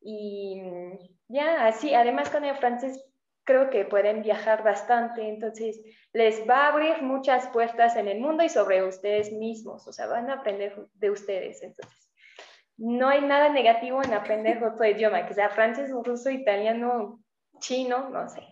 Y 0.00 0.62
ya, 1.28 1.66
así, 1.66 1.94
además 1.94 2.30
con 2.30 2.44
el 2.44 2.56
francés 2.56 3.04
creo 3.48 3.70
que 3.70 3.86
pueden 3.86 4.22
viajar 4.22 4.62
bastante, 4.62 5.26
entonces 5.26 5.80
les 6.12 6.46
va 6.46 6.66
a 6.66 6.68
abrir 6.68 7.00
muchas 7.00 7.48
puertas 7.48 7.96
en 7.96 8.06
el 8.06 8.20
mundo 8.20 8.44
y 8.44 8.50
sobre 8.50 8.82
ustedes 8.82 9.32
mismos, 9.32 9.88
o 9.88 9.92
sea, 9.94 10.06
van 10.06 10.28
a 10.28 10.34
aprender 10.34 10.76
de 10.92 11.11
ustedes, 11.11 11.62
entonces 11.62 12.07
no 12.79 13.09
hay 13.09 13.20
nada 13.20 13.49
negativo 13.51 14.03
en 14.03 14.14
aprender 14.14 14.62
otro 14.62 14.87
idioma, 14.87 15.26
que 15.26 15.35
sea 15.35 15.51
francés, 15.51 15.91
ruso, 15.91 16.31
italiano, 16.31 17.22
chino, 17.59 18.09
no 18.09 18.29
sé. 18.29 18.43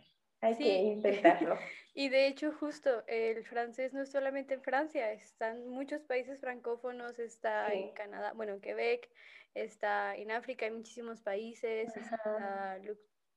Hay 0.41 0.57
que 0.57 0.75
intentarlo. 0.75 1.57
Y 1.99 2.11
de 2.11 2.27
hecho, 2.27 2.53
justo 2.53 3.05
el 3.07 3.43
francés 3.47 3.95
no 3.95 4.03
es 4.03 4.11
solamente 4.11 4.53
en 4.53 4.61
Francia, 4.61 5.11
están 5.13 5.67
muchos 5.67 6.03
países 6.03 6.39
francófonos, 6.39 7.19
está 7.19 7.73
en 7.73 7.95
Canadá, 7.95 8.35
bueno, 8.35 8.53
en 8.53 8.61
Quebec, 8.61 9.09
está 9.55 10.15
en 10.15 10.31
África, 10.31 10.67
hay 10.67 10.73
muchísimos 10.73 11.23
países, 11.23 11.91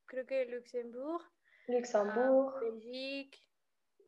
creo 0.08 0.26
que 0.26 0.44
Luxemburgo, 0.44 1.24
Luxemburgo, 1.68 2.54
ah, 2.54 2.60
Bélgica, 2.60 3.38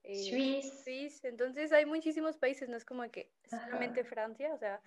eh, 0.04 0.66
Suiza. 0.84 1.30
Entonces 1.30 1.72
hay 1.72 1.86
muchísimos 1.86 2.38
países, 2.38 2.68
no 2.68 2.76
es 2.76 2.84
como 2.84 3.10
que 3.10 3.32
solamente 3.50 4.04
Francia, 4.04 4.54
o 4.54 4.58
sea, 4.58 4.82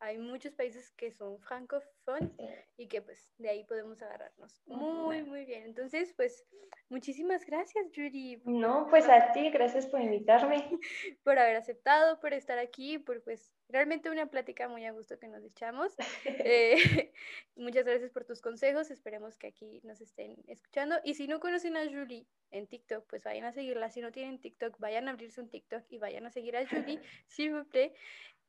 hay 0.00 0.16
muchos 0.16 0.54
países 0.54 0.90
que 0.92 1.12
son 1.12 1.38
francófonos 1.40 2.32
y 2.76 2.88
que 2.88 3.02
pues 3.02 3.30
de 3.36 3.50
ahí 3.50 3.64
podemos 3.64 4.00
agarrarnos. 4.00 4.60
Muy, 4.66 5.22
muy 5.22 5.44
bien. 5.44 5.64
Entonces, 5.64 6.14
pues 6.16 6.44
muchísimas 6.88 7.44
gracias, 7.44 7.86
Judy. 7.94 8.40
No, 8.46 8.86
pues 8.88 9.08
a 9.08 9.32
ti, 9.32 9.50
gracias 9.50 9.86
por 9.86 10.00
invitarme. 10.00 10.70
por 11.22 11.38
haber 11.38 11.56
aceptado, 11.56 12.18
por 12.18 12.32
estar 12.32 12.58
aquí, 12.58 12.98
por 12.98 13.22
pues 13.22 13.52
realmente 13.68 14.10
una 14.10 14.26
plática 14.26 14.68
muy 14.68 14.86
a 14.86 14.92
gusto 14.92 15.18
que 15.18 15.28
nos 15.28 15.44
echamos. 15.44 15.94
Eh, 16.42 16.76
muchas 17.56 17.84
gracias 17.84 18.10
por 18.10 18.24
tus 18.24 18.40
consejos, 18.40 18.90
esperemos 18.90 19.36
que 19.36 19.48
aquí 19.48 19.80
nos 19.84 20.00
estén 20.00 20.36
escuchando. 20.46 20.96
Y 21.04 21.14
si 21.14 21.28
no 21.28 21.38
conocen 21.38 21.76
a 21.76 21.84
Julie 21.84 22.26
en 22.50 22.66
TikTok, 22.66 23.06
pues 23.06 23.22
vayan 23.22 23.44
a 23.44 23.52
seguirla. 23.52 23.90
Si 23.90 24.00
no 24.00 24.10
tienen 24.10 24.40
TikTok, 24.40 24.78
vayan 24.78 25.08
a 25.08 25.12
abrirse 25.12 25.40
un 25.40 25.50
TikTok 25.50 25.84
y 25.90 25.98
vayan 25.98 26.24
a 26.26 26.30
seguir 26.30 26.56
a 26.56 26.66
Julie, 26.66 27.00
si 27.26 27.50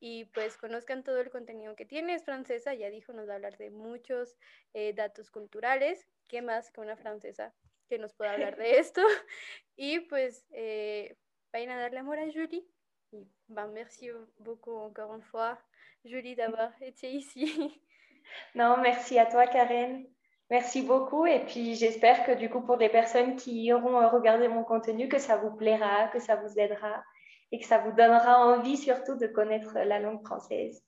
y 0.04 0.24
pues 0.24 0.56
conozcan 0.56 1.04
todo 1.04 1.20
el 1.20 1.30
contenido 1.30 1.76
que 1.76 1.86
tiene. 1.86 2.14
Es 2.14 2.24
francesa, 2.24 2.74
ya 2.74 2.90
dijo, 2.90 3.12
nos 3.12 3.28
va 3.28 3.34
a 3.34 3.36
hablar 3.36 3.56
de 3.56 3.70
muchos 3.70 4.36
eh, 4.74 4.92
datos 4.94 5.30
culturales. 5.30 6.08
¿Qué 6.26 6.42
más 6.42 6.72
que 6.72 6.80
una 6.80 6.96
francesa 6.96 7.54
que 7.88 7.98
nos 7.98 8.12
pueda 8.12 8.32
hablar 8.32 8.56
de 8.56 8.80
esto? 8.80 9.00
Y 9.76 10.00
pues 10.00 10.44
eh, 10.50 11.16
vayan 11.52 11.70
a 11.70 11.80
darle 11.80 12.00
amor 12.00 12.18
a 12.18 12.26
Julie. 12.32 12.66
Y 13.12 13.28
ben, 13.46 13.72
merci 13.72 14.10
beaucoup 14.38 14.76
encore 14.76 15.14
une 15.14 15.22
fois, 15.22 15.56
Julie, 16.04 16.34
d'avoir 16.34 16.72
été 16.82 17.08
ici. 17.08 17.44
Non, 18.54 18.78
merci 18.78 19.18
à 19.18 19.26
toi, 19.26 19.46
Karen. 19.46 20.06
Merci 20.50 20.82
beaucoup. 20.82 21.26
Et 21.26 21.44
puis, 21.44 21.74
j'espère 21.76 22.24
que 22.24 22.32
du 22.32 22.50
coup, 22.50 22.62
pour 22.62 22.76
les 22.76 22.88
personnes 22.88 23.36
qui 23.36 23.72
auront 23.72 24.08
regardé 24.08 24.48
mon 24.48 24.64
contenu, 24.64 25.08
que 25.08 25.18
ça 25.18 25.36
vous 25.36 25.54
plaira, 25.54 26.08
que 26.08 26.18
ça 26.18 26.36
vous 26.36 26.58
aidera 26.58 27.04
et 27.52 27.58
que 27.60 27.66
ça 27.66 27.78
vous 27.78 27.92
donnera 27.92 28.44
envie 28.46 28.76
surtout 28.76 29.14
de 29.14 29.26
connaître 29.26 29.74
la 29.74 30.00
langue 30.00 30.24
française. 30.24 30.82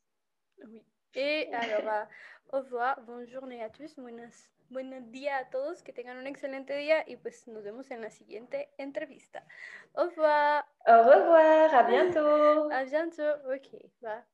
Oui. 0.66 0.82
Et 1.14 1.48
alors, 1.52 2.06
au 2.52 2.58
revoir, 2.58 3.00
bonne 3.02 3.26
journée 3.28 3.62
à 3.62 3.68
tous, 3.68 3.94
buenos, 3.96 4.50
buenos 4.70 5.02
días 5.10 5.36
a 5.40 5.44
todos, 5.50 5.82
que 5.82 5.92
tengan 5.92 6.16
un 6.16 6.26
excelente 6.26 6.74
día 6.76 7.04
y 7.06 7.16
pues 7.16 7.46
nos 7.46 7.62
vemos 7.62 7.90
en 7.90 8.00
la 8.00 8.10
siguiente 8.10 8.70
entrevista. 8.78 9.44
Au 9.94 10.04
revoir. 10.04 10.64
Au 10.86 11.02
revoir, 11.02 11.74
à 11.74 11.82
bientôt. 11.84 12.70
à 12.72 12.84
bientôt, 12.84 13.32
ok, 13.46 13.80
va. 14.02 14.24